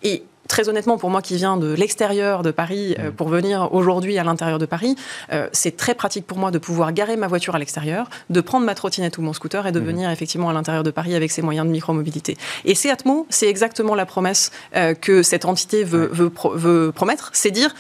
Et 0.01 0.23
très 0.47 0.69
honnêtement, 0.69 0.97
pour 0.97 1.09
moi 1.09 1.21
qui 1.21 1.35
viens 1.35 1.57
de 1.57 1.73
l'extérieur 1.73 2.43
de 2.43 2.51
Paris 2.51 2.95
euh, 2.99 3.09
mm. 3.09 3.13
pour 3.13 3.29
venir 3.29 3.69
aujourd'hui 3.73 4.17
à 4.17 4.23
l'intérieur 4.23 4.59
de 4.59 4.65
Paris, 4.65 4.95
euh, 5.31 5.47
c'est 5.51 5.75
très 5.77 5.95
pratique 5.95 6.25
pour 6.25 6.37
moi 6.37 6.51
de 6.51 6.57
pouvoir 6.57 6.93
garer 6.93 7.17
ma 7.17 7.27
voiture 7.27 7.55
à 7.55 7.59
l'extérieur, 7.59 8.09
de 8.29 8.41
prendre 8.41 8.65
ma 8.65 8.75
trottinette 8.75 9.17
ou 9.17 9.21
mon 9.21 9.33
scooter 9.33 9.67
et 9.67 9.71
de 9.71 9.79
mm. 9.79 9.85
venir 9.85 10.09
effectivement 10.09 10.49
à 10.49 10.53
l'intérieur 10.53 10.83
de 10.83 10.91
Paris 10.91 11.15
avec 11.15 11.31
ces 11.31 11.41
moyens 11.41 11.65
de 11.65 11.71
micromobilité. 11.71 12.37
Et 12.65 12.75
c'est 12.75 12.89
Atmo, 12.89 13.25
c'est 13.29 13.47
exactement 13.47 13.95
la 13.95 14.05
promesse 14.05 14.51
euh, 14.75 14.93
que 14.93 15.23
cette 15.23 15.45
entité 15.45 15.83
veut, 15.83 16.09
veut, 16.11 16.31
veut 16.53 16.91
promettre, 16.93 17.29
c'est 17.33 17.51
dire 17.51 17.73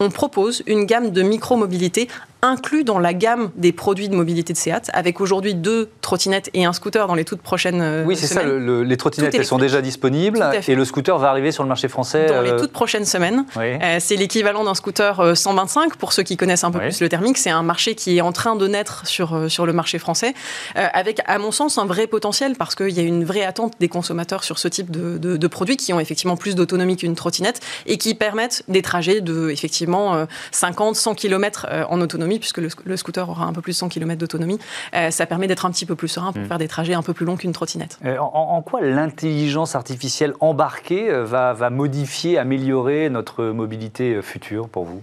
on 0.00 0.10
propose 0.10 0.62
une 0.66 0.84
gamme 0.84 1.10
de 1.10 1.22
micromobilité 1.22 2.08
inclus 2.44 2.82
dans 2.82 2.98
la 2.98 3.14
gamme 3.14 3.52
des 3.54 3.70
produits 3.70 4.08
de 4.08 4.16
mobilité 4.16 4.52
de 4.52 4.58
Seat, 4.58 4.90
avec 4.92 5.20
aujourd'hui 5.20 5.54
deux 5.54 5.88
trottinettes 6.00 6.50
et 6.54 6.64
un 6.64 6.72
scooter 6.72 7.06
dans 7.06 7.14
les 7.14 7.24
toutes 7.24 7.40
prochaines 7.40 7.80
euh, 7.80 8.04
Oui, 8.04 8.16
c'est 8.16 8.26
ça, 8.26 8.42
les 8.42 8.96
trottinettes 8.96 9.34
elles 9.36 9.46
sont 9.46 9.58
déjà 9.58 9.80
disponibles 9.80 10.44
et 10.66 10.74
le 10.74 10.84
scooter 10.84 11.16
va 11.18 11.30
arriver 11.30 11.52
sur 11.52 11.62
le 11.62 11.68
marché 11.68 11.86
français 11.86 12.26
Dans 12.26 12.42
les 12.42 12.50
euh, 12.50 12.58
toutes 12.58 12.72
prochaines 12.72 13.04
semaines. 13.04 13.46
Euh, 13.56 13.96
c'est 14.00 14.16
l'équivalent 14.16 14.64
d'un 14.64 14.74
scooter 14.74 15.36
125 15.36 15.94
pour 15.94 16.12
ceux 16.12 16.24
qui 16.24 16.36
connaissent 16.36 16.64
un 16.64 16.72
peu 16.72 16.80
plus 16.80 17.00
le 17.00 17.08
thermique. 17.08 17.38
C'est 17.38 17.50
un 17.50 17.62
marché 17.62 17.94
qui 17.94 18.18
est 18.18 18.22
en 18.22 18.32
train 18.32 18.56
de 18.56 18.66
naître 18.66 19.06
sur, 19.06 19.48
sur 19.48 19.64
le 19.64 19.72
marché 19.72 20.00
français, 20.00 20.34
avec 20.74 21.20
à 21.26 21.38
mon 21.38 21.52
sens 21.52 21.78
un 21.78 21.86
vrai 21.86 22.08
potentiel 22.08 22.56
parce 22.56 22.74
qu'il 22.74 22.90
y 22.90 22.98
a 22.98 23.04
une 23.04 23.24
vraie 23.24 23.44
attente 23.44 23.74
des 23.78 23.88
consommateurs 23.88 24.42
sur 24.42 24.58
ce 24.58 24.66
type 24.66 24.90
de, 24.90 25.16
de 25.16 25.46
produits 25.46 25.76
qui 25.76 25.92
ont 25.92 26.00
effectivement 26.00 26.36
plus 26.36 26.56
d'autonomie 26.56 26.96
qu'une 26.96 27.14
trottinette 27.14 27.60
et 27.86 27.98
qui 27.98 28.14
permettent 28.14 28.64
des 28.66 28.82
trajets 28.82 29.20
de 29.20 29.50
effectivement 29.50 30.26
50, 30.50 30.96
100 30.96 31.14
km 31.14 31.66
en 31.88 32.00
autonomie 32.00 32.31
puisque 32.38 32.58
le, 32.58 32.96
scooter 32.96 33.28
aura 33.28 33.46
un 33.46 33.52
peu 33.52 33.60
plus 33.60 33.72
de 33.72 33.76
100 33.76 33.88
km 33.88 34.18
d'autonomie. 34.18 34.58
Euh, 34.94 35.10
ça 35.10 35.26
permet 35.26 35.46
d'être 35.46 35.66
un 35.66 35.70
petit 35.70 35.86
peu 35.86 35.94
plus 35.94 36.08
serein 36.08 36.32
pour 36.32 36.42
mm. 36.42 36.46
faire 36.46 36.58
des 36.58 36.68
trajets 36.68 36.94
un 36.94 37.02
peu 37.02 37.12
plus 37.12 37.26
longs 37.26 37.36
qu'une 37.36 37.52
trottinette. 37.52 37.98
Euh, 38.04 38.18
en, 38.18 38.62
quoi 38.62 38.80
l'intelligence 38.80 39.74
artificielle 39.74 40.34
embarquée 40.40 41.10
euh, 41.10 41.24
va 41.24 41.70
modifier, 41.70 42.38
améliorer 42.38 43.08
notre 43.10 43.44
mobilité 43.46 44.20
future 44.22 44.68
pour 44.68 44.84
vous? 44.84 45.02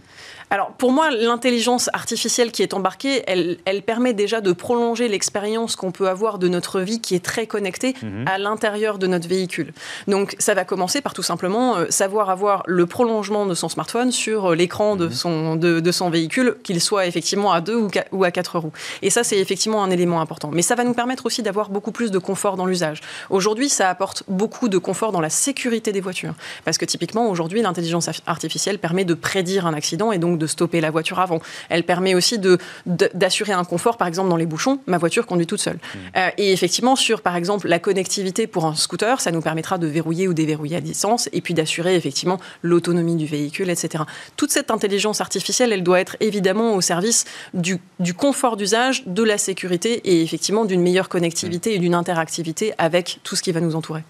Alors 0.50 0.72
pour 0.72 0.91
moi, 0.91 1.12
l'intelligence 1.12 1.89
artificielle 1.93 2.52
qui 2.52 2.64
est 2.64 2.74
embarquée, 2.74 3.24
elle, 3.28 3.58
elle 3.66 3.84
permet 3.84 4.14
déjà 4.14 4.41
de 4.41 4.52
prolonger 4.52 5.08
l'expérience 5.08 5.76
qu'on 5.76 5.91
peut 5.91 6.10
avoir 6.10 6.39
de 6.39 6.47
notre 6.47 6.82
vie 6.82 7.00
qui 7.02 7.14
est 7.14 7.24
très 7.24 7.45
connectée 7.45 7.95
mhm. 8.02 8.26
à 8.28 8.39
l'intérieur 8.39 8.97
de 8.97 9.06
notre 9.06 9.28
véhicule. 9.28 9.74
Donc 10.08 10.36
ça 10.39 10.56
va 10.56 10.66
commencer 10.66 11.02
par 11.02 11.14
tout 11.14 11.22
simplement 11.22 11.78
euh, 11.78 11.86
savoir 11.89 12.32
avoir 12.32 12.64
le 12.66 12.88
prolongement 12.88 13.45
de 13.45 13.54
son 13.54 13.70
smartphone 13.70 14.12
sur 14.12 14.52
euh, 14.52 14.56
l'écran 14.56 14.95
de, 14.95 15.06
mhm. 15.06 15.12
son, 15.12 15.56
de, 15.56 15.91
son 15.91 16.10
véhicule, 16.10 16.56
qu'il 16.64 16.82
soit 16.82 17.06
effectivement 17.06 17.52
à 17.52 17.62
deux 17.62 17.76
ou, 17.76 17.89
ou 18.12 18.24
à 18.24 18.32
quatre 18.32 18.58
roues. 18.58 18.74
Et 19.04 19.12
ça, 19.12 19.24
c'est 19.24 19.38
effectivement 19.38 19.84
un 19.84 19.91
élément 19.91 20.20
important. 20.20 20.50
Mais 20.52 20.64
ça 20.64 20.74
va 20.74 20.84
nous 20.84 20.93
permettre 20.93 21.28
aussi 21.28 21.43
d'avoir 21.43 21.70
beaucoup 21.70 21.91
plus 21.91 22.10
de 22.10 22.18
confort 22.18 22.58
dans 22.58 22.66
l'usage. 22.66 23.02
Aujourd'hui, 23.30 23.70
ça 23.70 23.89
apporte 23.89 24.24
beaucoup 24.28 24.68
de 24.68 24.80
confort 24.80 25.12
dans 25.12 25.22
la 25.22 25.30
sécurité 25.30 25.91
des 25.91 26.02
voitures. 26.02 26.34
Parce 26.66 26.80
que 26.80 26.86
typiquement, 26.86 27.30
aujourd'hui, 27.30 27.62
l'intelligence 27.62 28.10
artificielle 28.26 28.80
permet 28.80 29.06
de 29.06 29.14
prédire 29.14 29.68
un 29.68 29.74
accident 29.76 30.12
et 30.12 30.18
donc 30.18 30.38
de 30.39 30.47
stopper 30.47 30.81
la 30.81 30.89
voiture 30.89 31.19
avant. 31.19 31.39
Elle 31.69 31.83
permet 31.83 32.15
aussi 32.15 32.39
d'assurer 32.85 33.53
un 33.53 33.63
confort, 33.63 33.97
par 33.97 34.07
exemple, 34.07 34.29
dans 34.29 34.37
les 34.37 34.45
bouchons. 34.45 34.79
Ma 34.87 34.97
voiture 34.97 35.25
conduit 35.25 35.45
toute 35.45 35.61
seule. 35.61 35.75
Mmh. 35.75 35.97
Euh, 36.17 36.29
et 36.37 36.53
effectivement, 36.53 36.95
sur, 36.95 37.21
par 37.21 37.35
exemple, 37.35 37.67
la 37.67 37.79
connectivité 37.79 38.47
pour 38.47 38.65
un 38.65 38.75
scooter, 38.75 39.21
ça 39.21 39.31
nous 39.31 39.41
permettra 39.41 39.77
de 39.77 39.87
verrouiller 39.87 40.27
ou 40.27 40.33
déverrouiller 40.33 40.77
à 40.77 40.81
distance 40.81 41.29
et 41.33 41.41
puis 41.41 41.53
d'assurer, 41.53 41.95
effectivement, 41.95 42.39
l'autonomie 42.63 43.15
du 43.15 43.25
véhicule, 43.25 43.69
etc. 43.69 44.03
Toute 44.35 44.51
cette 44.51 44.71
intelligence 44.71 45.21
artificielle, 45.21 45.73
elle 45.73 45.83
doit 45.83 45.99
être 45.99 46.15
évidemment 46.19 46.75
au 46.75 46.81
service 46.81 47.25
du, 47.53 47.79
confort 48.13 48.57
d'usage, 48.57 49.03
de 49.05 49.23
la 49.23 49.37
sécurité 49.37 50.01
et 50.05 50.21
effectivement 50.21 50.65
d'une 50.65 50.81
meilleure 50.81 51.09
connectivité 51.09 51.75
et 51.75 51.79
d'une 51.79 51.95
interactivité 51.95 52.73
avec 52.77 53.19
tout 53.23 53.35
ce 53.35 53.43
qui 53.43 53.51
va 53.51 53.59
nous 53.59 53.75
entourer. 53.75 54.03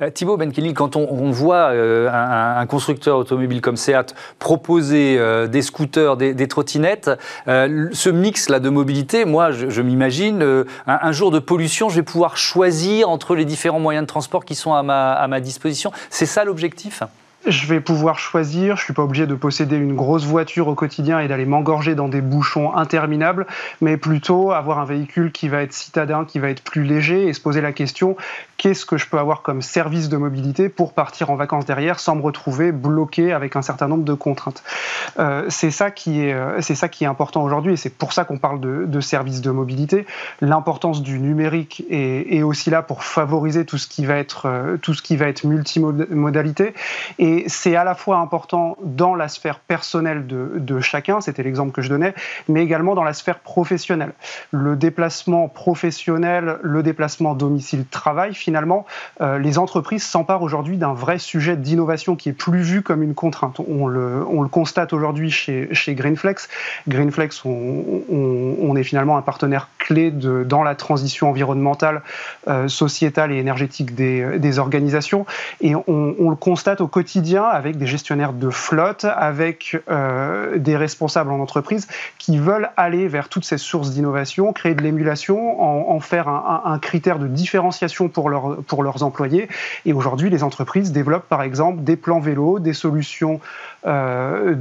Euh, 0.00 0.10
Thibaut 0.10 0.36
Benkeli, 0.36 0.74
quand 0.74 0.96
on, 0.96 1.30
voit 1.30 1.70
euh, 1.70 2.08
un, 2.10 2.66
constructeur 2.66 3.18
automobile 3.18 3.60
comme 3.60 3.76
Seat 3.76 4.14
proposer 4.38 5.18
des 5.48 5.62
scooters 5.62 5.75
scooters, 5.76 6.16
des, 6.16 6.48
trottinettes. 6.48 7.10
Euh, 7.48 7.88
ce 7.92 8.08
mix-là 8.08 8.60
de 8.60 8.70
mobilité, 8.70 9.26
moi, 9.26 9.50
je, 9.50 9.82
m'imagine, 9.82 10.42
euh, 10.42 10.64
un, 10.86 11.12
jour 11.12 11.30
de 11.30 11.38
pollution, 11.38 11.90
je 11.90 11.96
vais 11.96 12.02
pouvoir 12.02 12.38
choisir 12.38 13.10
entre 13.10 13.34
les 13.34 13.44
différents 13.44 13.80
moyens 13.80 14.04
de 14.04 14.06
transport 14.08 14.46
qui 14.46 14.54
sont 14.54 14.72
à 14.72 14.82
ma, 14.82 15.12
à 15.12 15.28
ma 15.28 15.40
disposition. 15.40 15.92
C'est 16.08 16.26
ça 16.26 16.44
l'objectif? 16.44 17.02
Je 17.46 17.66
vais 17.66 17.80
pouvoir 17.80 18.18
choisir, 18.18 18.76
je 18.76 18.84
suis 18.84 18.92
pas 18.92 19.02
obligé 19.02 19.26
de 19.26 19.34
posséder 19.34 19.76
une 19.76 19.94
grosse 19.94 20.24
voiture 20.24 20.68
au 20.68 20.74
quotidien 20.74 21.20
et 21.20 21.28
d'aller 21.28 21.46
m'engorger 21.46 21.94
dans 21.94 22.08
des 22.08 22.20
bouchons 22.20 22.74
interminables, 22.74 23.46
mais 23.80 23.96
plutôt 23.96 24.52
avoir 24.52 24.78
un 24.78 24.84
véhicule 24.84 25.32
qui 25.32 25.48
va 25.48 25.62
être 25.62 25.72
citadin, 25.72 26.24
qui 26.24 26.38
va 26.38 26.50
être 26.50 26.62
plus 26.62 26.84
léger 26.84 27.28
et 27.28 27.32
se 27.32 27.40
poser 27.40 27.60
la 27.60 27.72
question 27.72 28.16
qu'est-ce 28.56 28.86
que 28.86 28.96
je 28.96 29.06
peux 29.06 29.18
avoir 29.18 29.42
comme 29.42 29.62
service 29.62 30.08
de 30.08 30.16
mobilité 30.16 30.68
pour 30.68 30.92
partir 30.92 31.30
en 31.30 31.36
vacances 31.36 31.66
derrière 31.66 32.00
sans 32.00 32.16
me 32.16 32.22
retrouver 32.22 32.72
bloqué 32.72 33.32
avec 33.32 33.56
un 33.56 33.62
certain 33.62 33.88
nombre 33.88 34.04
de 34.04 34.14
contraintes? 34.14 34.62
Euh, 35.18 35.44
c'est 35.48 35.70
ça 35.70 35.90
qui 35.90 36.22
est 36.22 36.34
euh, 36.34 36.60
ça 36.60 36.88
qui 36.88 37.04
est 37.04 37.06
important 37.06 37.42
aujourd'hui 37.42 37.74
et 37.74 37.76
c'est 37.76 37.94
pour 37.94 38.12
ça 38.12 38.24
qu'on 38.24 38.38
parle 38.38 38.60
de, 38.60 38.84
de 38.86 39.00
services 39.00 39.40
de 39.40 39.50
mobilité. 39.50 40.06
L'importance 40.40 41.02
du 41.02 41.18
numérique 41.18 41.84
est, 41.90 42.34
est, 42.36 42.42
aussi 42.42 42.70
là 42.70 42.82
pour 42.82 43.04
favoriser 43.04 43.64
tout 43.64 43.78
ce 43.78 43.86
qui 43.86 44.04
va 44.04 44.16
être 44.16 44.46
euh, 44.46 44.76
tout 44.76 44.94
ce 44.94 45.02
qui 45.02 45.16
va 45.16 45.28
être 45.28 45.44
multimodalité 45.44 46.74
et 47.18 47.35
c'est 47.46 47.76
à 47.76 47.84
la 47.84 47.94
fois 47.94 48.18
important 48.18 48.76
dans 48.82 49.14
la 49.14 49.28
sphère 49.28 49.60
personnelle 49.60 50.26
de, 50.26 50.80
chacun, 50.80 51.20
c'était 51.20 51.42
l'exemple 51.42 51.72
que 51.72 51.82
je 51.82 51.88
donnais, 51.88 52.14
mais 52.48 52.62
également 52.62 52.94
dans 52.94 53.02
la 53.02 53.12
sphère 53.12 53.38
professionnelle. 53.38 54.12
Le 54.50 54.76
déplacement 54.76 55.48
professionnel, 55.48 56.58
le 56.62 56.82
déplacement 56.82 57.34
domicile-travail, 57.34 58.34
finalement, 58.34 58.86
euh, 59.20 59.38
les 59.38 59.58
entreprises 59.58 60.04
s'emparent 60.04 60.42
aujourd'hui 60.42 60.76
d'un 60.76 60.92
vrai 60.92 61.18
sujet 61.18 61.56
d'innovation 61.56 62.16
qui 62.16 62.28
est 62.28 62.32
plus 62.32 62.60
vu 62.60 62.82
comme 62.82 63.02
une 63.02 63.14
contrainte. 63.14 63.60
On 63.68 63.86
le, 63.86 64.24
on 64.28 64.42
le 64.42 64.48
constate 64.48 64.92
aujourd'hui 64.92 65.30
chez, 65.30 65.68
Greenflex. 65.88 66.48
Greenflex, 66.88 67.42
on, 67.44 68.76
est 68.76 68.84
finalement 68.84 69.16
un 69.16 69.22
partenaire 69.22 69.68
clé 69.78 70.10
dans 70.10 70.62
la 70.62 70.74
transition 70.74 71.30
environnementale, 71.30 72.02
euh, 72.48 72.68
sociétale 72.68 73.32
et 73.32 73.36
énergétique 73.36 73.94
des, 73.94 74.58
organisations. 74.58 75.26
Et 75.60 75.74
on 75.74 76.30
le 76.30 76.36
constate 76.36 76.80
au 76.80 76.86
quotidien 76.86 77.25
avec 77.34 77.76
des 77.76 77.86
gestionnaires 77.86 78.32
de 78.32 78.50
flotte, 78.50 79.04
avec 79.04 79.76
euh, 79.90 80.58
des 80.58 80.76
responsables 80.76 81.30
en 81.32 81.40
entreprise 81.40 81.88
qui 82.18 82.38
veulent 82.38 82.70
aller 82.76 83.08
vers 83.08 83.28
toutes 83.28 83.44
ces 83.44 83.58
sources 83.58 83.90
d'innovation, 83.90 84.52
créer 84.52 84.74
de 84.74 84.82
l'émulation, 84.82 85.90
en, 85.90 86.00
faire 86.00 86.28
un, 86.28 86.78
critère 86.78 87.18
de 87.18 87.26
différenciation 87.26 88.08
pour, 88.08 88.28
leur, 88.28 88.58
pour 88.62 88.82
leurs 88.82 89.02
employés. 89.02 89.48
Et 89.84 89.92
aujourd'hui, 89.92 90.30
les 90.30 90.42
entreprises 90.42 90.92
développent 90.92 91.28
par 91.28 91.42
exemple 91.42 91.82
des 91.82 91.96
plans 91.96 92.20
vélo, 92.20 92.58
des 92.58 92.74
solutions 92.74 93.40
euh, 93.86 94.54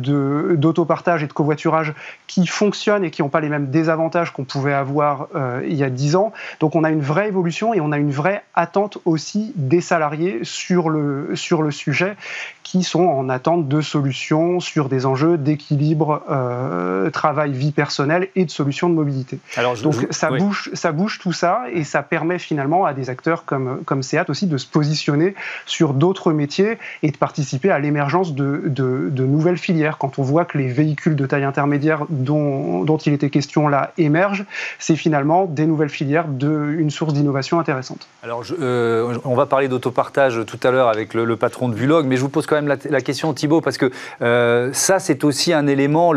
d'autopartage 0.56 1.24
et 1.24 1.28
de 1.28 1.34
covoiturage 1.34 1.94
qui 2.28 2.46
fonctionnent 2.46 3.04
et 3.04 3.12
qui 3.12 3.22
n'ont 3.22 3.30
pas 3.30 3.42
les 3.42 3.50
mêmes 3.50 3.68
désavantages 3.68 4.32
qu'on 4.32 4.44
pouvait 4.44 4.74
avoir 4.74 5.28
euh, 5.36 5.62
il 5.68 5.76
y 5.76 5.84
a 5.84 5.90
10 5.90 6.16
ans. 6.16 6.32
Donc 6.60 6.76
on 6.76 6.84
a 6.84 6.92
une 6.92 7.02
vraie 7.02 7.28
évolution 7.28 7.74
et 7.74 7.82
on 7.82 7.92
a 7.92 7.98
une 7.98 8.12
vraie 8.12 8.44
attente 8.54 8.98
aussi 9.06 9.52
des 9.56 9.82
salariés 9.82 10.40
sur 10.44 10.90
le 10.90 11.36
sujet 11.72 12.16
qui 12.64 12.84
sont 12.84 13.04
en 13.04 13.30
attente 13.30 13.68
de 13.68 13.80
solutions 13.80 14.60
sur 14.60 14.90
des 14.90 15.06
enjeux 15.06 15.38
d'équilibre 15.38 16.24
euh, 16.32 17.12
travail-vie 17.12 17.72
personnelle 17.72 18.30
et 18.36 18.44
de 18.44 18.50
solutions 18.50 18.90
de 18.90 18.96
mobilité. 18.96 19.40
Alors, 19.56 19.78
Donc 19.78 20.08
ça, 20.10 20.32
bouge, 20.32 20.72
ça 20.74 20.92
bouge 20.92 21.20
tout 21.20 21.32
ça 21.32 21.66
et 21.72 21.84
ça 21.84 22.02
permet 22.02 22.40
finalement 22.40 22.86
à 22.86 22.94
des 22.94 23.12
acteurs 23.12 23.46
comme, 23.46 23.84
comme 23.86 24.02
SEAT 24.02 24.26
aussi 24.30 24.48
de 24.48 24.58
se 24.58 24.66
positionner 24.66 25.36
sur 25.68 25.94
d'autres 25.94 26.34
métiers 26.34 26.80
et 27.04 27.12
de 27.12 27.18
participer 27.18 27.70
à 27.70 27.78
l'émergence 27.78 28.34
de, 28.34 28.64
de, 28.66 29.10
de, 29.12 29.26
nouvelles 29.26 29.58
filières. 29.58 30.00
Quand 30.00 30.18
on 30.18 30.24
voit 30.24 30.46
que 30.46 30.58
les 30.58 30.68
véhicules 30.68 31.16
de 31.16 31.26
taille 31.28 31.44
intermédiaire 31.44 32.06
dont, 32.10 32.84
dont 32.84 32.98
il 32.98 33.14
était 33.14 33.30
question 33.30 33.68
là 33.68 33.92
émergent, 34.00 34.46
c'est 34.80 34.96
finalement 34.96 35.46
des 35.46 35.68
nouvelles 35.68 35.90
filières, 35.90 36.28
de, 36.28 36.76
une 36.80 36.90
source 36.90 37.14
d'innovation 37.14 37.60
intéressante. 37.60 38.08
Alors 38.24 38.44
euh, 38.60 39.18
on 39.24 39.36
va 39.36 39.46
parler 39.46 39.68
d'autopartage 39.68 40.42
tout 40.48 40.60
à 40.64 40.72
l'heure 40.72 40.88
avec 40.88 41.14
le, 41.14 41.26
le 41.26 41.36
patron 41.36 41.70
de 41.70 41.76
Vulog, 41.76 42.08
mais 42.08 42.18
je 42.18 42.22
vous 42.22 42.30
pose 42.30 42.45
quand 42.48 42.56
même 42.56 42.68
la, 42.68 43.02
question, 43.02 43.34
Thibault, 43.34 43.62
parce 43.62 43.78
que 43.78 43.92
euh, 44.22 44.70
ça, 44.74 45.00
c'est 45.00 45.24
aussi 45.24 45.54
un 45.54 45.68
élément. 45.68 46.14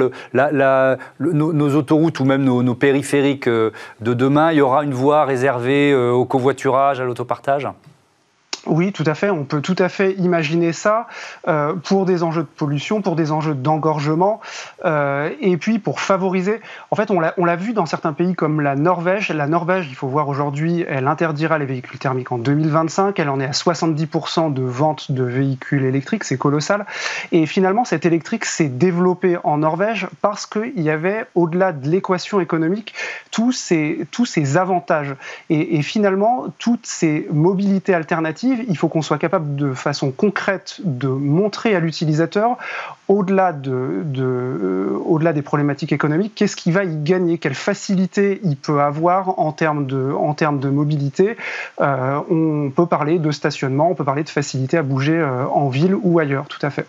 Nos, 1.20 1.74
autoroutes 1.74 2.20
ou 2.20 2.24
même 2.24 2.44
nos, 2.44 2.74
périphériques 2.74 3.48
euh, 3.48 3.70
de 4.00 4.14
demain, 4.14 4.52
il 4.52 4.58
y 4.58 4.60
aura 4.60 4.84
une 4.84 4.94
voie 4.94 5.24
réservée 5.24 5.92
euh, 5.92 6.10
au 6.10 6.24
covoiturage, 6.24 7.00
à 7.00 7.04
l'autopartage? 7.04 7.68
Oui, 8.68 8.92
tout 8.92 9.04
à 9.06 9.14
fait. 9.14 9.30
On 9.30 9.44
peut 9.44 9.62
tout 9.62 9.76
à 9.78 9.88
fait 9.88 10.12
imaginer 10.12 10.74
ça 10.74 11.06
euh, 11.48 11.72
pour 11.72 12.04
des 12.04 12.22
enjeux 12.22 12.42
de 12.42 12.48
pollution, 12.48 13.00
pour 13.00 13.16
des 13.16 13.32
enjeux 13.32 13.54
d'engorgement, 13.54 14.40
euh, 14.84 15.30
et 15.40 15.56
puis 15.56 15.78
pour 15.78 16.00
favoriser. 16.00 16.60
En 16.90 16.96
fait, 16.96 17.10
on 17.10 17.20
l'a 17.20 17.56
vu 17.56 17.72
dans 17.72 17.86
certains 17.86 18.12
pays 18.12 18.34
comme 18.34 18.60
la 18.60 18.76
Norvège. 18.76 19.30
La 19.30 19.46
Norvège, 19.46 19.86
il 19.88 19.94
faut 19.94 20.08
voir 20.08 20.28
aujourd'hui, 20.28 20.84
elle 20.86 21.08
interdira 21.08 21.56
les 21.56 21.64
véhicules 21.64 21.98
thermiques 21.98 22.30
en 22.30 22.36
2025. 22.36 23.18
Elle 23.18 23.30
en 23.30 23.40
est 23.40 23.46
à 23.46 23.52
70% 23.52 24.52
de 24.52 24.62
vente 24.62 25.12
de 25.12 25.24
véhicules 25.24 25.84
électriques. 25.84 26.24
C'est 26.24 26.38
colossal. 26.38 26.84
Et 27.32 27.46
finalement, 27.46 27.86
cet 27.86 28.04
électrique 28.04 28.44
s'est 28.44 28.68
développé 28.68 29.38
en 29.44 29.58
Norvège 29.58 30.08
parce 30.20 30.44
qu'il 30.44 30.80
y 30.80 30.90
avait, 30.90 31.24
au-delà 31.34 31.72
de 31.72 31.88
l'équation 31.88 32.38
économique, 32.40 32.92
tous 33.30 33.52
ces, 33.52 34.06
tous 34.10 34.26
ces 34.26 34.58
avantages. 34.58 35.14
Et 35.48 35.80
finalement, 35.80 36.46
toutes 36.58 36.86
ces 36.86 37.26
mobilités 37.32 37.94
alternatives 37.94 38.57
il 38.68 38.76
faut 38.76 38.88
qu'on 38.88 39.02
soit 39.02 39.18
capable 39.18 39.56
de 39.56 39.72
façon 39.72 40.10
concrète 40.10 40.80
de 40.84 41.08
montrer 41.08 41.74
à 41.74 41.80
l'utilisateur, 41.80 42.56
euh, 43.10 44.98
au-delà 45.04 45.32
des 45.32 45.42
problématiques 45.42 45.92
économiques, 45.92 46.32
qu'est-ce 46.34 46.56
qu'il 46.56 46.72
va 46.72 46.84
y 46.84 46.96
gagner, 46.96 47.38
quelle 47.38 47.54
facilité 47.54 48.40
il 48.44 48.56
peut 48.56 48.80
avoir 48.80 49.38
en 49.38 49.52
termes 49.52 49.86
de, 49.86 50.12
en 50.12 50.34
termes 50.34 50.60
de 50.60 50.68
mobilité. 50.68 51.36
Euh, 51.80 52.20
on 52.30 52.70
peut 52.70 52.86
parler 52.86 53.18
de 53.18 53.30
stationnement, 53.30 53.90
on 53.90 53.94
peut 53.94 54.04
parler 54.04 54.24
de 54.24 54.28
facilité 54.28 54.76
à 54.76 54.82
bouger 54.82 55.16
euh, 55.16 55.46
en 55.46 55.68
ville 55.68 55.94
ou 56.02 56.18
ailleurs, 56.18 56.46
tout 56.48 56.64
à 56.64 56.70
fait. 56.70 56.86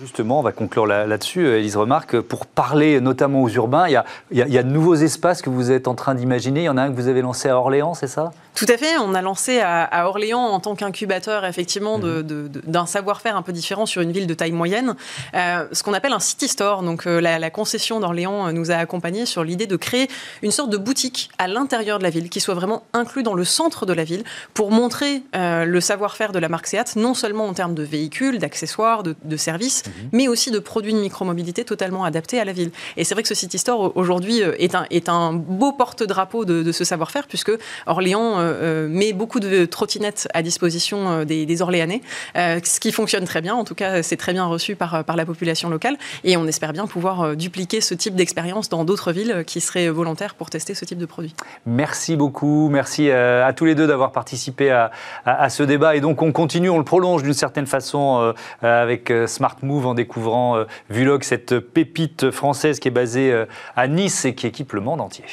Justement, 0.00 0.38
on 0.38 0.42
va 0.42 0.52
conclure 0.52 0.86
là-dessus, 0.86 1.48
Elise 1.48 1.76
Remarque. 1.76 2.20
Pour 2.20 2.46
parler 2.46 3.00
notamment 3.00 3.42
aux 3.42 3.48
urbains, 3.48 3.88
il 3.88 4.02
y, 4.32 4.58
a, 4.58 4.62
de 4.62 4.68
nouveaux 4.68 4.94
espaces 4.94 5.42
que 5.42 5.50
vous 5.50 5.72
êtes 5.72 5.88
en 5.88 5.94
train 5.94 6.14
d'imaginer. 6.14 6.60
Il 6.60 6.64
y 6.64 6.68
en 6.68 6.76
a 6.76 6.82
un 6.82 6.90
que 6.90 6.96
vous 6.96 7.08
avez 7.08 7.20
lancé 7.20 7.48
à 7.48 7.56
Orléans, 7.56 7.94
c'est 7.94 8.06
ça? 8.06 8.30
Tout 8.54 8.66
à 8.68 8.76
fait. 8.76 8.96
On 8.98 9.14
a 9.14 9.22
lancé 9.22 9.60
à, 9.60 10.08
Orléans 10.08 10.40
en 10.40 10.60
tant 10.60 10.74
qu'incubateur, 10.74 11.44
effectivement, 11.44 11.98
mhm. 11.98 12.48
d'un 12.66 12.86
savoir-faire 12.86 13.36
un 13.36 13.42
peu 13.42 13.52
différent 13.52 13.86
sur 13.86 14.02
une 14.02 14.12
ville 14.12 14.26
de 14.26 14.34
taille 14.34 14.52
moyenne, 14.52 14.94
euh, 15.34 15.66
ce 15.72 15.82
qu'on 15.82 15.94
appelle 15.94 16.12
un 16.12 16.20
city 16.20 16.48
store. 16.48 16.82
Donc, 16.82 17.06
euh, 17.06 17.20
la, 17.20 17.50
concession 17.50 17.98
d'Orléans 18.00 18.48
euh, 18.48 18.52
nous 18.52 18.70
a 18.70 18.74
accompagnés 18.74 19.26
sur 19.26 19.42
l'idée 19.42 19.66
de 19.66 19.76
créer 19.76 20.08
une 20.42 20.50
sorte 20.50 20.70
de 20.70 20.76
boutique 20.76 21.30
à 21.38 21.48
l'intérieur 21.48 21.98
de 21.98 22.04
la 22.04 22.10
ville, 22.10 22.28
qui 22.28 22.40
soit 22.40 22.54
vraiment 22.54 22.84
inclus 22.92 23.22
dans 23.22 23.34
le 23.34 23.44
centre 23.44 23.86
de 23.86 23.92
la 23.92 24.04
ville, 24.04 24.24
pour 24.54 24.70
montrer 24.70 25.22
le 25.34 25.80
savoir-faire 25.80 26.32
de 26.32 26.38
la 26.38 26.48
marque 26.48 26.66
Seat, 26.66 26.96
non 26.96 27.14
seulement 27.14 27.46
en 27.46 27.54
termes 27.54 27.74
de 27.74 27.82
véhicules, 27.82 28.38
d'accessoires, 28.38 29.02
de, 29.02 29.14
de 29.24 29.36
services, 29.36 29.84
Mhm. 29.88 30.08
mais 30.12 30.28
aussi 30.28 30.50
de 30.50 30.58
produits 30.58 30.92
de 30.92 31.00
micromobilité 31.00 31.64
totalement 31.64 32.04
adaptés 32.04 32.40
à 32.40 32.44
la 32.44 32.52
ville. 32.52 32.70
Et 32.96 33.04
c'est 33.04 33.14
vrai 33.14 33.22
que 33.22 33.28
ce 33.28 33.34
City 33.34 33.58
Store 33.58 33.92
aujourd'hui 33.96 34.42
euh, 34.42 34.54
est 34.58 34.74
un, 34.74 34.84
est 34.90 35.08
un 35.08 35.32
beau 35.32 35.72
porte-drapeau 35.72 36.44
de, 36.44 36.72
ce 36.72 36.84
savoir-faire, 36.84 37.26
puisque 37.26 37.52
Orléans 37.86 38.38
euh, 38.38 38.52
euh, 38.62 38.88
met 38.88 39.12
beaucoup 39.12 39.40
de 39.40 39.64
trottinettes 39.64 40.28
à 40.34 40.42
disposition 40.42 41.24
des, 41.24 41.62
Orléanais, 41.62 42.02
ce 42.36 42.78
qui 42.78 42.92
fonctionne 42.92 43.24
très 43.24 43.40
bien. 43.40 43.54
En 43.54 43.64
tout 43.64 43.74
cas, 43.74 44.02
c'est 44.02 44.16
très 44.16 44.32
bien 44.32 44.44
reçu 44.44 44.76
par, 44.76 45.02
par 45.04 45.16
la 45.16 45.24
population 45.24 45.68
locale. 45.68 45.96
Et 46.22 46.36
on 46.36 46.46
espère 46.46 46.72
bien 46.72 46.86
pouvoir 46.86 47.36
dupliquer 47.36 47.80
ce 47.80 47.94
type 47.94 48.14
d'expérience 48.14 48.68
dans 48.68 48.84
d'autres 48.84 49.12
villes 49.12 49.42
qui 49.46 49.60
seraient 49.60 49.88
volontaires 49.88 50.34
pour 50.34 50.50
tester 50.50 50.74
ce 50.74 50.84
type 50.84 50.98
de 50.98 51.06
produit. 51.06 51.34
Merci 51.66 52.16
beaucoup. 52.16 52.68
Merci 52.68 53.10
à, 53.10 53.52
tous 53.54 53.64
les 53.64 53.74
deux 53.74 53.86
d'avoir 53.86 54.12
participé 54.12 54.70
à, 54.70 54.92
à, 55.24 55.48
ce 55.48 55.62
débat. 55.62 55.96
Et 55.96 56.00
donc, 56.00 56.22
on 56.22 56.30
continue, 56.30 56.70
on 56.70 56.78
le 56.78 56.84
prolonge 56.84 57.22
d'une 57.22 57.32
certaine 57.32 57.66
façon 57.66 58.34
avec 58.62 59.12
Smart 59.26 59.56
Move 59.62 59.77
en 59.86 59.94
découvrant 59.94 60.56
euh, 60.56 60.64
Vulog, 60.90 61.22
cette 61.22 61.58
pépite 61.58 62.30
française 62.30 62.78
qui 62.80 62.88
est 62.88 62.92
basée 62.92 63.32
euh, 63.32 63.46
à 63.76 63.88
Nice 63.88 64.24
et 64.24 64.34
qui 64.34 64.46
équipe 64.46 64.72
le 64.72 64.80
monde 64.80 65.00
entier. 65.00 65.24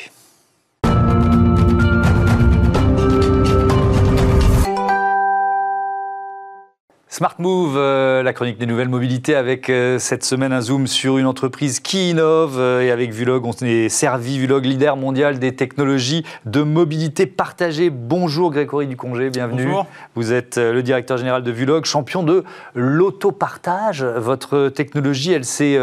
Smart 7.16 7.36
Move, 7.40 7.76
euh, 7.78 8.24
la 8.24 8.34
chronique 8.34 8.58
des 8.58 8.66
nouvelles 8.66 8.90
mobilités, 8.90 9.36
avec 9.36 9.72
cette 10.00 10.26
semaine 10.26 10.52
un 10.52 10.60
zoom 10.60 10.86
sur 10.86 11.18
une 11.18 11.28
entreprise 11.28 11.80
qui 11.80 12.10
innove. 12.10 12.60
et 12.60 12.92
avec 12.92 13.14
Vulog, 13.14 13.46
on 13.46 13.54
est 13.66 13.88
servi 13.88 14.38
Vulog, 14.38 14.66
leader 14.66 14.98
mondial 14.98 15.40
des 15.40 15.56
technologies 15.56 16.26
de 16.46 16.62
mobilité 16.62 17.26
partagée. 17.26 17.90
Bonjour 17.90 18.52
Grégory 18.52 18.88
Ducongé, 18.88 19.30
bienvenue. 19.30 19.64
Bonjour. 19.64 19.88
Vous 20.16 20.34
êtes 20.34 20.58
le 20.58 20.84
directeur 20.84 21.16
général 21.16 21.42
de 21.42 21.52
Vulog, 21.52 21.86
champion 21.86 22.22
de 22.22 22.44
l'autopartage. 22.74 24.04
Votre 24.04 24.68
technologie, 24.68 25.32
elle 25.32 25.46
s'est 25.46 25.80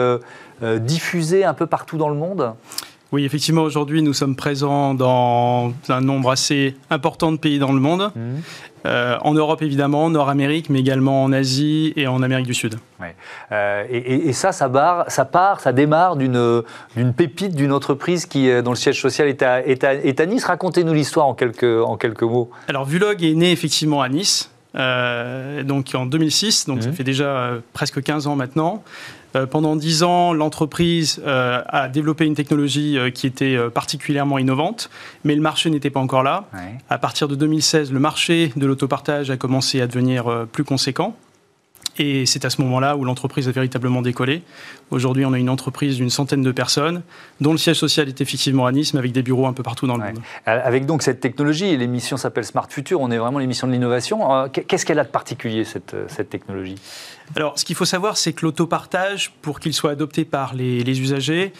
diffusée 0.80 1.46
un 1.46 1.54
peu 1.54 1.64
partout 1.64 1.96
dans 1.96 2.10
le 2.10 2.14
monde? 2.14 2.52
Oui, 3.12 3.26
effectivement, 3.26 3.62
aujourd'hui, 3.62 4.02
nous 4.02 4.14
sommes 4.14 4.36
présents 4.36 4.94
dans 4.94 5.72
un 5.90 6.00
nombre 6.00 6.30
assez 6.30 6.74
important 6.88 7.30
de 7.30 7.36
pays 7.36 7.58
dans 7.58 7.72
le 7.72 7.80
monde. 7.80 8.10
Mmh. 8.16 8.20
Euh, 8.84 9.16
en 9.20 9.34
Europe 9.34 9.62
évidemment, 9.62 10.06
en 10.06 10.10
Nord-Amérique, 10.10 10.68
mais 10.68 10.80
également 10.80 11.22
en 11.22 11.32
Asie 11.32 11.92
et 11.94 12.06
en 12.06 12.22
Amérique 12.22 12.46
du 12.46 12.54
Sud. 12.54 12.76
Euh, 13.52 13.84
et, 13.90 14.32
ça, 14.32 14.50
ça, 14.50 15.04
ça 15.06 15.24
part, 15.24 15.60
ça 15.60 15.72
démarre 15.72 16.16
d'une 16.16 16.64
pépite, 17.16 17.54
d'une 17.54 17.72
entreprise 17.72 18.26
qui, 18.26 18.48
euh, 18.48 18.62
dont 18.62 18.70
le 18.70 18.76
siège 18.76 19.00
social 19.00 19.28
est 19.28 19.42
à, 19.42 19.64
est 19.64 19.84
à, 20.20 20.26
Nice. 20.26 20.44
Racontez-nous 20.44 20.92
l'histoire 20.92 21.26
en 21.26 21.34
quelques, 21.34 21.64
en 21.64 21.96
quelques 21.96 22.22
mots. 22.22 22.50
Alors, 22.68 22.84
Vulog 22.84 23.22
est 23.22 23.34
né 23.34 23.52
effectivement 23.52 24.02
à 24.02 24.08
Nice, 24.08 24.50
donc 24.74 25.94
en 25.94 26.06
2006, 26.06 26.66
donc 26.66 26.82
ça 26.82 26.88
mmh. 26.88 26.92
fait 26.92 27.04
déjà 27.04 27.50
presque 27.72 28.02
15 28.02 28.26
ans 28.26 28.36
maintenant. 28.36 28.82
Euh, 29.34 29.46
pendant 29.46 29.76
dix 29.76 30.02
ans, 30.02 30.32
l'entreprise 30.32 31.22
euh, 31.26 31.62
a 31.66 31.88
développé 31.88 32.26
une 32.26 32.34
technologie 32.34 32.98
euh, 32.98 33.10
qui 33.10 33.26
était 33.26 33.58
particulièrement 33.70 34.38
innovante, 34.38 34.90
mais 35.24 35.34
le 35.34 35.40
marché 35.40 35.70
n'était 35.70 35.90
pas 35.90 36.00
encore 36.00 36.22
là. 36.22 36.44
À 36.88 36.98
partir 36.98 37.28
de 37.28 37.34
2016, 37.34 37.92
le 37.92 38.00
marché 38.00 38.52
de 38.56 38.66
l'autopartage 38.66 39.30
a 39.30 39.36
commencé 39.36 39.80
à 39.80 39.86
devenir 39.86 40.46
plus 40.52 40.64
conséquent. 40.64 41.16
Et 41.98 42.26
c'est 42.26 42.44
à 42.44 42.50
ce 42.50 42.60
moment-là 42.62 42.96
où 42.96 43.04
l'entreprise 43.04 43.48
a 43.48 43.52
véritablement 43.52 44.02
décollé. 44.02 44.42
Aujourd'hui, 44.90 45.24
on 45.24 45.32
a 45.32 45.38
une 45.38 45.50
entreprise 45.50 45.96
d'une 45.96 46.10
centaine 46.10 46.42
de 46.42 46.52
personnes, 46.52 47.02
dont 47.40 47.52
le 47.52 47.58
siège 47.58 47.78
social 47.78 48.08
est 48.08 48.20
effectivement 48.20 48.66
à 48.66 48.72
Nice, 48.72 48.94
mais 48.94 48.98
avec 48.98 49.12
des 49.12 49.22
bureaux 49.22 49.46
un 49.46 49.52
peu 49.52 49.62
partout 49.62 49.86
dans 49.86 49.96
le 49.96 50.04
monde. 50.04 50.18
Avec 50.46 50.86
donc 50.86 51.02
cette 51.02 51.20
technologie, 51.20 51.76
l'émission 51.76 52.16
s'appelle 52.16 52.44
Smart 52.44 52.66
Future, 52.68 53.00
on 53.00 53.10
est 53.10 53.18
vraiment 53.18 53.38
l'émission 53.38 53.66
de 53.66 53.72
l'innovation. 53.72 54.48
Qu'est-ce 54.48 54.86
qu'elle 54.86 54.98
a 54.98 55.04
de 55.04 55.08
particulier, 55.08 55.64
cette, 55.64 55.96
cette 56.08 56.30
technologie? 56.30 56.76
Alors, 57.36 57.58
ce 57.58 57.64
qu'il 57.64 57.76
faut 57.76 57.84
savoir, 57.84 58.16
c'est 58.16 58.32
que 58.32 58.44
l'autopartage, 58.44 59.32
pour 59.40 59.58
qu'il 59.60 59.72
soit 59.72 59.92
adopté 59.92 60.24
par 60.24 60.54
les, 60.54 61.00
usagers, 61.00 61.52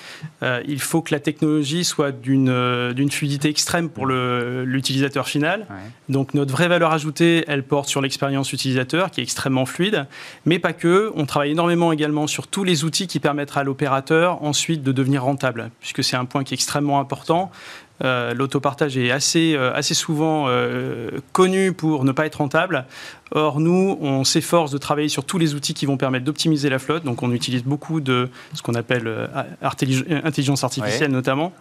euh, 0.43 0.63
il 0.67 0.81
faut 0.81 1.01
que 1.01 1.15
la 1.15 1.21
technologie 1.21 1.85
soit 1.85 2.13
d'une 2.13 2.51
euh, 2.51 3.09
fluidité 3.11 3.49
extrême 3.49 3.89
pour 3.89 4.07
l'utilisateur 4.07 5.27
final. 5.27 5.67
Donc, 6.09 6.35
notre 6.35 6.53
vraie 6.53 6.69
valeur 6.69 6.93
ajoutée, 6.93 7.45
elle 7.49 7.63
porte 7.63 7.89
sur 7.89 8.01
l'expérience 8.01 8.53
utilisateur, 8.53 9.11
qui 9.11 9.21
est 9.21 9.25
extrêmement 9.25 9.67
fluide, 9.67 10.07
mais 10.45 10.59
pas 10.59 10.73
que. 10.73 11.13
On 11.15 11.27
travaille 11.27 11.53
énormément 11.53 11.93
également 11.93 12.27
sur 12.27 12.47
tous 12.47 12.65
les 12.65 12.85
outils 12.85 13.07
qui 13.07 13.21
permettent 13.21 13.57
à 13.57 13.65
l'opérateur 13.65 14.43
ensuite 14.43 14.83
de 14.83 14.93
devenir 14.93 15.25
rentable, 15.25 15.71
puisque 15.81 16.03
c'est 16.05 16.17
un 16.17 16.25
point 16.25 16.45
qui 16.45 16.55
est 16.55 16.57
extrêmement 16.57 17.01
important. 17.01 17.51
Euh, 18.05 18.35
l'autopartage 18.35 18.97
est 18.97 19.13
assez, 19.13 19.55
euh, 19.55 19.73
assez 19.75 19.95
souvent 19.95 20.47
euh, 20.49 21.11
connu 21.33 21.73
pour 21.73 22.05
ne 22.05 22.13
pas 22.13 22.27
être 22.27 22.37
rentable. 22.37 22.85
Or, 23.31 23.61
nous, 23.61 23.97
on 24.01 24.25
s'efforce 24.25 24.73
de 24.73 24.79
travailler 24.79 25.09
sur 25.09 25.25
tous 25.25 25.39
les 25.39 25.55
outils 25.55 25.75
qui 25.75 25.87
vont 25.87 25.97
permettre 25.97 26.25
d'optimiser 26.25 26.69
la 26.69 26.79
flotte. 26.79 27.05
Donc, 27.05 27.23
on 27.23 27.33
utilise 27.33 27.63
beaucoup 27.63 28.01
de 28.01 28.29
ce 28.55 28.63
qu'on 28.63 28.75
appelle 28.75 29.31
intelligence 29.63 30.65
artificielle 30.65 31.11
notamment. 31.11 31.53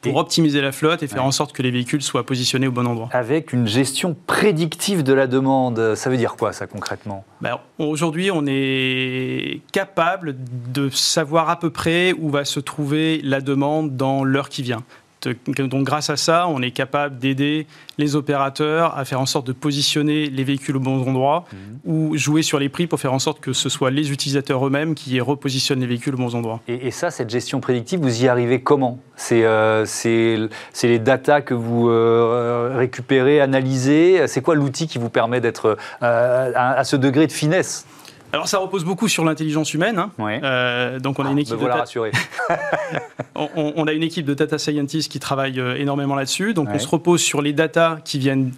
Pour 0.00 0.16
optimiser 0.16 0.60
la 0.60 0.72
flotte 0.72 1.02
et 1.02 1.08
faire 1.08 1.24
en 1.24 1.30
sorte 1.30 1.52
que 1.52 1.62
les 1.62 1.70
véhicules 1.70 2.02
soient 2.02 2.24
positionnés 2.24 2.66
au 2.66 2.72
bon 2.72 2.86
endroit. 2.86 3.08
Avec 3.12 3.52
une 3.52 3.66
gestion 3.66 4.16
prédictive 4.26 5.02
de 5.02 5.12
la 5.12 5.26
demande, 5.26 5.94
ça 5.94 6.10
veut 6.10 6.16
dire 6.16 6.36
quoi 6.36 6.52
ça 6.52 6.66
concrètement? 6.66 7.24
Ben, 7.40 7.58
Aujourd'hui, 7.78 8.30
on 8.30 8.44
est 8.46 9.60
capable 9.72 10.36
de 10.72 10.88
savoir 10.90 11.50
à 11.50 11.58
peu 11.58 11.70
près 11.70 12.12
où 12.12 12.30
va 12.30 12.44
se 12.44 12.60
trouver 12.60 13.20
la 13.22 13.40
demande 13.40 13.96
dans 13.96 14.24
l'heure 14.24 14.48
qui 14.48 14.62
vient. 14.62 14.82
Donc 15.24 15.84
grâce 15.84 16.10
à 16.10 16.16
ça, 16.16 16.46
on 16.48 16.62
est 16.62 16.70
capable 16.70 17.18
d'aider 17.18 17.66
les 17.98 18.14
opérateurs 18.16 18.96
à 18.96 19.04
faire 19.04 19.20
en 19.20 19.26
sorte 19.26 19.46
de 19.46 19.52
positionner 19.52 20.26
les 20.26 20.44
véhicules 20.44 20.76
au 20.76 20.80
bon 20.80 21.00
endroit 21.00 21.46
mhm. 21.52 21.78
ou 21.84 22.16
jouer 22.16 22.42
sur 22.42 22.58
les 22.58 22.68
prix 22.68 22.86
pour 22.86 23.00
faire 23.00 23.12
en 23.12 23.18
sorte 23.18 23.40
que 23.40 23.52
ce 23.52 23.68
soit 23.68 23.90
les 23.90 24.12
utilisateurs 24.12 24.64
eux-mêmes 24.66 24.94
qui 24.94 25.18
repositionnent 25.20 25.80
les 25.80 25.86
véhicules 25.86 26.14
au 26.14 26.18
bon 26.18 26.34
endroit. 26.34 26.60
Et, 26.68 26.90
ça, 26.90 27.10
cette 27.10 27.30
gestion 27.30 27.60
prédictive, 27.60 28.00
vous 28.00 28.22
y 28.22 28.28
arrivez 28.28 28.60
comment? 28.60 28.98
Euh, 29.32 29.84
C'est 29.86 30.48
les 30.84 30.98
datas 30.98 31.40
que 31.40 31.54
vous 31.54 31.88
euh, 31.88 32.74
récupérez, 32.76 33.40
analysez? 33.40 34.26
C'est 34.28 34.42
quoi 34.42 34.54
l'outil 34.54 34.86
qui 34.86 34.98
vous 34.98 35.10
permet 35.10 35.40
d'être 35.40 35.76
euh, 36.02 36.52
à 36.54 36.84
ce 36.84 36.96
degré 36.96 37.26
de 37.26 37.32
finesse? 37.32 37.86
Alors 38.32 38.48
ça 38.48 38.58
repose 38.58 38.84
beaucoup 38.84 39.08
sur 39.08 39.24
l'intelligence 39.24 39.72
humaine. 39.74 39.98
Hein. 39.98 40.10
Euh, 40.20 40.98
donc 40.98 41.18
on 41.18 41.26
a 41.26 41.30
une 41.30 41.38
ah, 41.38 41.42
équipe. 41.42 41.58
de 41.58 41.64
rassuré. 41.64 42.10
on, 43.34 43.86
a 43.86 43.92
une 43.92 44.02
équipe 44.02 44.26
de 44.26 44.34
data 44.34 44.58
scientists 44.58 45.10
qui 45.10 45.20
travaille 45.20 45.60
euh, 45.60 45.76
énormément 45.76 46.14
là-dessus. 46.14 46.54
Donc 46.54 46.68
on 46.72 46.78
se 46.78 46.88
repose 46.88 47.20
sur 47.20 47.42
les 47.42 47.52
data 47.52 47.98
qui 48.04 48.18
viennent 48.18 48.52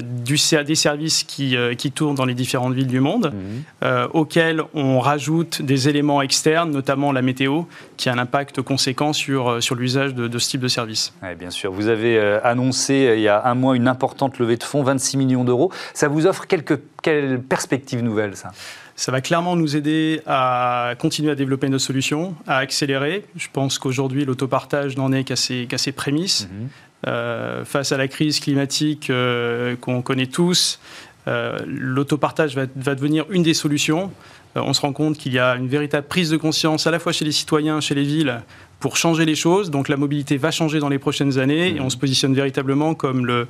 du, 0.00 0.36
des 0.64 0.74
services 0.76 1.24
qui, 1.24 1.56
qui, 1.76 1.90
tournent 1.90 2.14
dans 2.14 2.24
les 2.24 2.34
différentes 2.34 2.74
villes 2.74 2.86
du 2.86 3.00
monde, 3.00 3.34
mmh. 3.34 3.86
auxquels 4.12 4.62
on 4.72 5.00
rajoute 5.00 5.62
des 5.62 5.88
éléments 5.88 6.22
externes, 6.22 6.70
notamment 6.70 7.10
la 7.10 7.22
météo, 7.22 7.62
qui 7.96 8.08
a 8.08 8.12
un 8.12 8.18
impact 8.18 8.62
conséquent 8.62 9.12
sur, 9.12 9.60
sur 9.60 9.74
l'usage 9.74 10.14
de, 10.14 10.38
ce 10.38 10.48
type 10.48 10.60
de 10.60 10.68
service. 10.68 11.12
bien 11.36 11.50
sûr. 11.50 11.72
Vous 11.72 11.88
avez 11.88 12.20
annoncé 12.44 13.14
il 13.16 13.22
y 13.22 13.28
a 13.28 13.44
un 13.46 13.56
mois 13.56 13.74
une 13.74 13.88
importante 13.88 14.38
levée 14.38 14.56
de 14.56 14.62
fonds, 14.62 14.84
26 14.84 15.16
millions 15.16 15.42
d'euros. 15.42 15.72
Ça 15.92 16.06
vous 16.06 16.28
offre 16.28 16.46
quelques, 16.46 16.78
quelles 17.02 17.40
perspectives 17.42 18.02
nouvelles, 18.02 18.36
ça? 18.36 18.52
Ça 18.96 19.10
va 19.10 19.20
clairement 19.20 19.56
nous 19.56 19.76
aider 19.76 20.20
à 20.26 20.94
continuer 20.98 21.32
à 21.32 21.34
développer 21.34 21.68
nos 21.68 21.78
solutions, 21.78 22.34
à 22.46 22.58
accélérer. 22.58 23.24
Je 23.36 23.48
pense 23.52 23.78
qu'aujourd'hui, 23.78 24.24
l'autopartage 24.24 24.96
n'en 24.96 25.12
est 25.12 25.24
qu'à 25.24 25.36
ses, 25.36 25.92
prémices. 25.92 26.48
Mhm. 26.48 26.68
Euh, 27.06 27.64
face 27.66 27.92
à 27.92 27.98
la 27.98 28.08
crise 28.08 28.40
climatique 28.40 29.10
euh, 29.10 29.76
qu'on 29.76 30.00
connaît 30.00 30.26
tous, 30.26 30.80
euh, 31.28 31.58
l'autopartage 31.66 32.54
va, 32.54 32.62
va, 32.76 32.94
devenir 32.94 33.26
une 33.28 33.42
des 33.42 33.52
solutions. 33.52 34.10
on 34.54 34.72
se 34.72 34.80
rend 34.80 34.94
compte 34.94 35.18
qu'il 35.18 35.32
y 35.34 35.38
a 35.38 35.56
une 35.56 35.68
véritable 35.68 36.06
prise 36.06 36.30
de 36.30 36.38
conscience 36.38 36.86
à 36.86 36.90
la 36.90 36.98
fois 36.98 37.12
chez 37.12 37.26
les 37.26 37.32
citoyens, 37.32 37.80
chez 37.80 37.94
les 37.94 38.04
villes, 38.04 38.40
pour 38.80 38.96
changer 38.96 39.24
les 39.24 39.34
choses. 39.34 39.70
Donc 39.70 39.88
la 39.88 39.96
mobilité 39.96 40.36
va 40.36 40.50
changer 40.50 40.78
dans 40.78 40.88
les 40.88 40.98
prochaines 40.98 41.38
années 41.38 41.76
et 41.76 41.80
on 41.80 41.90
se 41.90 41.96
positionne 41.96 42.34
véritablement 42.34 42.94
comme 42.94 43.26
le, 43.26 43.48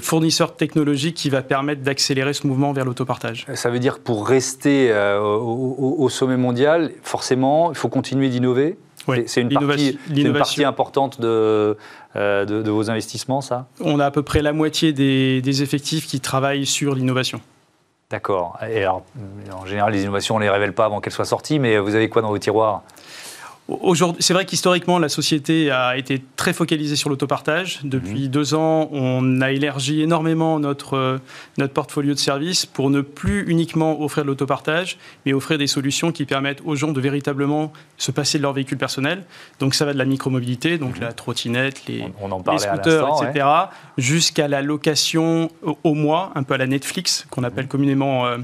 fournisseur 0.00 0.56
technologique 0.56 1.14
qui 1.14 1.30
va 1.30 1.42
permettre 1.42 1.82
d'accélérer 1.82 2.32
ce 2.32 2.46
mouvement 2.46 2.72
vers 2.72 2.84
l'autopartage. 2.84 3.46
Ça 3.54 3.70
veut 3.70 3.78
dire 3.78 3.94
que 3.94 4.00
pour 4.00 4.26
rester 4.26 4.90
euh, 4.90 5.20
au, 5.20 6.08
sommet 6.08 6.36
mondial, 6.36 6.90
forcément, 7.02 7.70
il 7.70 7.76
faut 7.76 7.88
continuer 7.88 8.28
d'innover 8.28 8.76
oui, 9.08 9.22
c'est 9.26 9.40
une, 9.40 9.50
partie 10.32 10.64
importante 10.64 11.18
euh, 11.22 11.74
de, 12.16 12.44
de, 12.62 12.70
vos 12.72 12.90
investissements, 12.90 13.40
ça? 13.40 13.68
On 13.80 14.00
a 14.00 14.06
à 14.06 14.10
peu 14.10 14.22
près 14.22 14.42
la 14.42 14.52
moitié 14.52 14.92
des, 14.92 15.40
des 15.42 15.62
effectifs 15.62 16.08
qui 16.08 16.18
travaillent 16.18 16.66
sur 16.66 16.96
l'innovation. 16.96 17.40
D'accord. 18.10 18.56
Et 18.68 18.82
alors, 18.82 19.04
en 19.52 19.66
général, 19.66 19.92
les 19.92 20.02
innovations, 20.02 20.36
on 20.36 20.38
ne 20.38 20.44
les 20.44 20.50
révèle 20.50 20.72
pas 20.72 20.84
avant 20.84 21.00
qu'elles 21.00 21.12
soient 21.12 21.24
sorties, 21.24 21.58
mais 21.58 21.78
vous 21.78 21.94
avez 21.94 22.08
quoi 22.08 22.22
dans 22.22 22.28
vos 22.28 22.38
tiroirs? 22.38 22.82
C'est 24.20 24.32
vrai 24.32 24.44
qu'historiquement, 24.44 25.00
la 25.00 25.08
société 25.08 25.72
a 25.72 25.96
été 25.96 26.22
très 26.36 26.52
focalisée 26.52 26.94
sur 26.94 27.10
l'autopartage. 27.10 27.80
Depuis 27.82 28.24
mhm. 28.24 28.28
deux 28.28 28.54
ans, 28.54 28.88
on 28.92 29.40
a 29.40 29.50
élargi 29.50 30.02
énormément 30.02 30.60
notre, 30.60 30.94
euh, 30.94 31.18
notre 31.58 31.72
portfolio 31.72 32.14
de 32.14 32.18
services 32.18 32.64
pour 32.64 32.90
ne 32.90 33.00
plus 33.00 33.44
uniquement 33.48 34.00
offrir 34.00 34.22
de 34.22 34.28
l'autopartage, 34.28 34.98
mais 35.24 35.32
offrir 35.32 35.58
des 35.58 35.66
solutions 35.66 36.12
qui 36.12 36.26
permettent 36.26 36.62
aux 36.64 36.76
gens 36.76 36.92
de 36.92 37.00
véritablement 37.00 37.72
se 37.96 38.12
passer 38.12 38.38
de 38.38 38.44
leur 38.44 38.52
véhicule 38.52 38.78
personnel. 38.78 39.24
Donc 39.58 39.74
ça 39.74 39.84
va 39.84 39.92
de 39.92 39.98
la 39.98 40.04
micromobilité, 40.04 40.78
donc 40.78 40.96
mhm. 40.96 41.02
la 41.02 41.12
trottinette, 41.12 41.86
les, 41.88 42.04
scooters, 42.58 43.08
etc., 43.22 43.46
jusqu'à 43.98 44.46
la 44.46 44.62
location 44.62 45.50
au, 45.82 45.94
mois, 45.94 46.30
un 46.36 46.44
peu 46.44 46.54
à 46.54 46.58
la 46.58 46.68
Netflix, 46.68 47.26
qu'on 47.30 47.42
appelle 47.42 47.64
mhm. 47.64 47.70
communément... 47.70 48.26
Euh, 48.26 48.38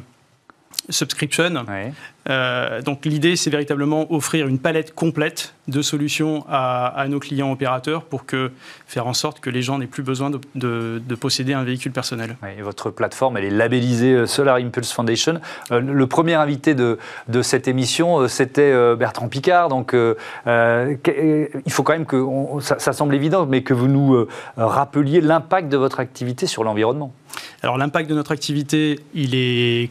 subscription. 0.89 1.65
Euh, 2.31 2.83
donc 2.83 3.05
l'idée, 3.05 3.35
c'est 3.37 3.51
véritablement 3.51 4.13
offrir 4.13 4.47
une 4.47 4.59
palette 4.59 4.95
complète 4.95 5.55
de 5.69 5.83
solutions 5.83 6.45
à, 6.49 7.05
nos 7.09 7.19
clients 7.19 7.51
opérateurs 7.51 8.05
pour 8.05 8.27
que, 8.27 8.51
faire 8.87 9.07
en 9.07 9.13
sorte 9.13 9.41
que 9.41 9.51
les 9.51 9.63
gens 9.63 9.79
n'aient 9.79 9.87
plus 9.87 10.03
besoin 10.03 10.31
de, 10.31 11.01
posséder 11.21 11.53
un 11.53 11.65
véhicule 11.65 11.93
personnel. 11.93 12.37
et 12.57 12.63
votre 12.63 12.91
plateforme, 12.91 13.37
elle 13.37 13.45
est 13.45 13.51
labellisée 13.51 14.15
euh, 14.15 14.27
Solar 14.27 14.57
Impulse 14.57 14.93
Foundation. 14.93 15.41
Euh, 15.71 15.81
le 15.81 16.07
premier 16.07 16.35
invité 16.35 16.75
de, 16.75 16.99
de 17.29 17.43
cette 17.43 17.69
émission, 17.69 18.29
c'était 18.29 18.73
Bertrand 18.97 19.29
Picard. 19.29 19.69
Donc 19.69 19.95
il 19.95 21.73
faut 21.73 21.83
quand 21.83 21.93
même 21.93 22.07
que, 22.07 22.25
ça, 22.61 22.79
ça, 22.79 22.93
semble 22.93 23.15
évident, 23.15 23.47
mais 23.47 23.63
que 23.63 23.75
vous 23.75 23.89
nous 23.89 24.27
rappeliez 24.57 25.21
l'impact 25.21 25.69
de 25.69 25.77
votre 25.77 26.01
activité 26.01 26.47
sur 26.47 26.65
l'environnement. 26.65 27.13
Alors 27.63 27.79
l'impact 27.79 28.11
de 28.11 28.15
notre 28.15 28.33
activité, 28.33 29.01
il 29.15 29.35
est 29.35 29.91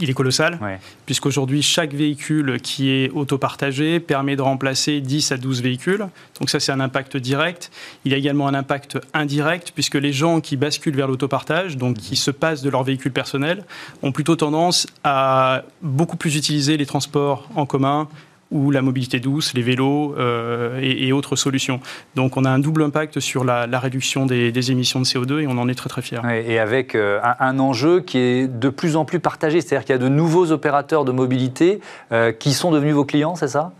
il 0.00 0.10
est 0.10 0.14
colossal, 0.14 0.58
puisqu'aujourd'hui, 1.06 1.62
chaque 1.62 1.94
véhicule 1.94 2.60
qui 2.60 2.90
est 2.90 3.10
autopartagé 3.10 4.00
permet 4.00 4.36
de 4.36 4.42
remplacer 4.42 5.00
10 5.00 5.32
à 5.32 5.36
12 5.36 5.62
véhicules. 5.62 6.06
Donc 6.38 6.50
ça, 6.50 6.60
c'est 6.60 6.72
un 6.72 6.80
impact 6.80 7.16
direct. 7.16 7.70
Il 8.04 8.12
y 8.12 8.14
a 8.14 8.18
également 8.18 8.48
un 8.48 8.54
impact 8.54 8.98
indirect, 9.14 9.72
puisque 9.74 9.94
les 9.94 10.12
gens 10.12 10.40
qui 10.40 10.56
basculent 10.56 10.96
vers 10.96 11.08
l'autopartage, 11.08 11.76
donc 11.76 11.96
qui 11.96 12.16
se 12.16 12.30
passent 12.30 12.62
de 12.62 12.70
leur 12.70 12.82
véhicule 12.82 13.12
personnel, 13.12 13.64
ont 14.02 14.12
plutôt 14.12 14.36
tendance 14.36 14.86
à 15.02 15.62
beaucoup 15.80 16.16
plus 16.16 16.36
utiliser 16.36 16.76
les 16.76 16.86
transports 16.86 17.48
en 17.54 17.66
commun, 17.66 18.08
ou 18.54 18.70
la 18.70 18.80
mobilité 18.80 19.20
douce, 19.20 19.52
les 19.52 19.62
vélos 19.62 20.14
euh, 20.16 20.78
et, 20.80 21.12
autres 21.12 21.36
solutions. 21.36 21.80
Donc 22.14 22.36
on 22.36 22.44
a 22.44 22.50
un 22.50 22.60
double 22.60 22.82
impact 22.82 23.20
sur 23.20 23.44
la, 23.44 23.66
réduction 23.78 24.24
des, 24.24 24.70
émissions 24.70 25.00
de 25.00 25.04
CO2 25.04 25.40
et 25.40 25.46
on 25.46 25.58
en 25.58 25.68
est 25.68 25.74
très 25.74 25.90
très 25.90 26.00
fiers. 26.00 26.20
et 26.46 26.58
avec 26.58 26.94
euh, 26.94 27.20
un, 27.40 27.58
enjeu 27.58 28.00
qui 28.00 28.18
est 28.18 28.46
de 28.46 28.68
plus 28.68 28.96
en 28.96 29.04
plus 29.04 29.18
partagé, 29.18 29.60
c'est-à-dire 29.60 29.84
qu'il 29.84 29.92
y 29.94 29.98
a 29.98 30.00
de 30.00 30.08
nouveaux 30.08 30.52
opérateurs 30.52 31.04
de 31.04 31.12
mobilité 31.12 31.80
euh, 32.12 32.32
qui 32.32 32.52
sont 32.52 32.70
devenus 32.70 32.94
vos 32.94 33.04
clients, 33.04 33.34
c'est 33.34 33.48
ça? 33.48 33.72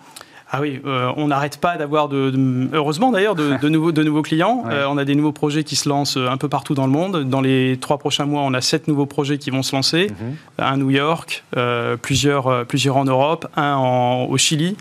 Ah 0.56 0.60
oui, 0.60 0.80
euh, 0.86 1.10
on 1.16 1.26
n'arrête 1.26 1.56
pas 1.56 1.76
d'avoir, 1.76 2.08
de, 2.08 2.32
heureusement 2.72 3.10
d'ailleurs, 3.10 3.34
de, 3.34 3.68
nouveaux, 3.68 3.90
de 3.90 4.02
nouveaux 4.04 4.22
clients. 4.22 4.62
Euh, 4.74 4.86
on 4.88 4.96
a 4.96 5.04
des 5.04 5.14
nouveaux 5.14 5.32
projets 5.32 5.62
qui 5.62 5.76
se 5.76 5.88
lancent 5.88 6.16
un 6.16 6.36
peu 6.36 6.48
partout 6.48 6.74
dans 6.74 6.86
le 6.86 6.92
monde. 6.92 7.28
Dans 7.28 7.40
les 7.40 7.76
trois 7.80 7.98
prochains 7.98 8.24
mois, 8.24 8.42
on 8.42 8.54
a 8.54 8.60
sept 8.60 8.88
nouveaux 8.88 9.06
projets 9.06 9.38
qui 9.38 9.50
vont 9.50 9.62
se 9.62 9.76
lancer. 9.76 10.08
Mhm. 10.08 10.36
Un 10.58 10.72
à 10.72 10.76
New 10.76 10.90
York, 10.90 11.44
euh, 11.56 11.96
plusieurs, 11.96 12.66
plusieurs 12.66 12.96
en 12.96 13.04
Europe, 13.04 13.46
un 13.56 13.76
au 13.76 14.36
Chili. 14.36 14.76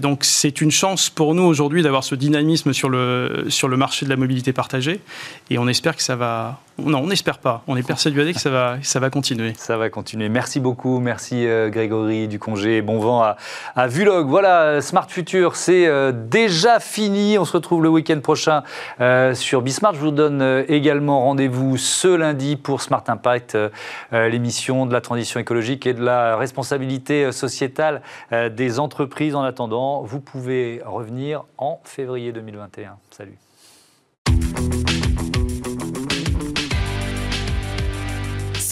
donc 0.00 0.24
c'est 0.24 0.60
une 0.60 0.70
chance 0.70 1.08
pour 1.08 1.34
nous 1.34 1.44
aujourd'hui 1.44 1.82
d'avoir 1.82 2.04
ce 2.04 2.14
dynamisme 2.14 2.72
sur 2.72 2.88
le, 2.88 3.46
sur 3.48 3.68
le 3.68 3.76
marché 3.76 4.04
de 4.04 4.10
la 4.10 4.16
mobilité 4.16 4.52
partagée 4.52 5.00
et 5.50 5.58
on 5.58 5.66
espère 5.66 5.96
que 5.96 6.02
ça 6.02 6.16
va, 6.16 6.60
non, 6.78 6.98
on 6.98 7.06
n'espère 7.06 7.38
pas. 7.38 7.62
On 7.68 7.76
est 7.76 7.86
persuadé 7.86 8.34
que 8.34 8.40
ça 8.40 8.50
va, 8.50 8.78
ça 8.82 8.98
va 8.98 9.08
continuer. 9.08 9.52
Ça 9.56 9.76
va 9.76 9.90
continuer. 9.90 10.28
Merci 10.28 10.58
beaucoup. 10.58 10.98
Merci 10.98 11.46
euh, 11.46 11.70
Grégory 11.70 12.26
du 12.26 12.40
congé. 12.40 12.82
Bon 12.82 12.98
vent 12.98 13.22
à, 13.76 13.86
Vulog. 13.86 14.26
Voilà, 14.26 14.80
Smart 14.80 15.08
Future, 15.08 15.54
c'est 15.54 15.86
euh, 15.86 16.10
déjà 16.10 16.80
fini. 16.80 17.38
On 17.38 17.44
se 17.44 17.52
retrouve 17.52 17.82
le 17.82 17.88
week-end 17.90 18.18
prochain 18.20 18.64
euh, 19.00 19.34
sur 19.34 19.62
Bismart. 19.62 19.94
Je 19.94 20.00
vous 20.00 20.10
donne 20.10 20.64
également 20.68 21.20
rendez-vous 21.20 21.76
ce 21.76 22.08
lundi 22.08 22.56
pour 22.56 22.82
Smart 22.82 23.04
Impact, 23.06 23.56
l'émission 24.12 24.86
de 24.86 24.92
la 24.92 25.00
transition 25.00 25.38
écologique 25.38 25.86
et 25.86 25.94
de 25.94 26.02
la 26.02 26.36
responsabilité 26.36 27.30
sociétale 27.30 28.02
des 28.32 28.78
entreprises. 28.80 29.34
En 29.34 29.42
attendant, 29.42 30.02
vous 30.02 30.20
pouvez 30.20 30.82
revenir 30.84 31.44
en 31.58 31.80
février 31.84 32.32
2021. 32.32 32.96
Salut. 33.10 33.38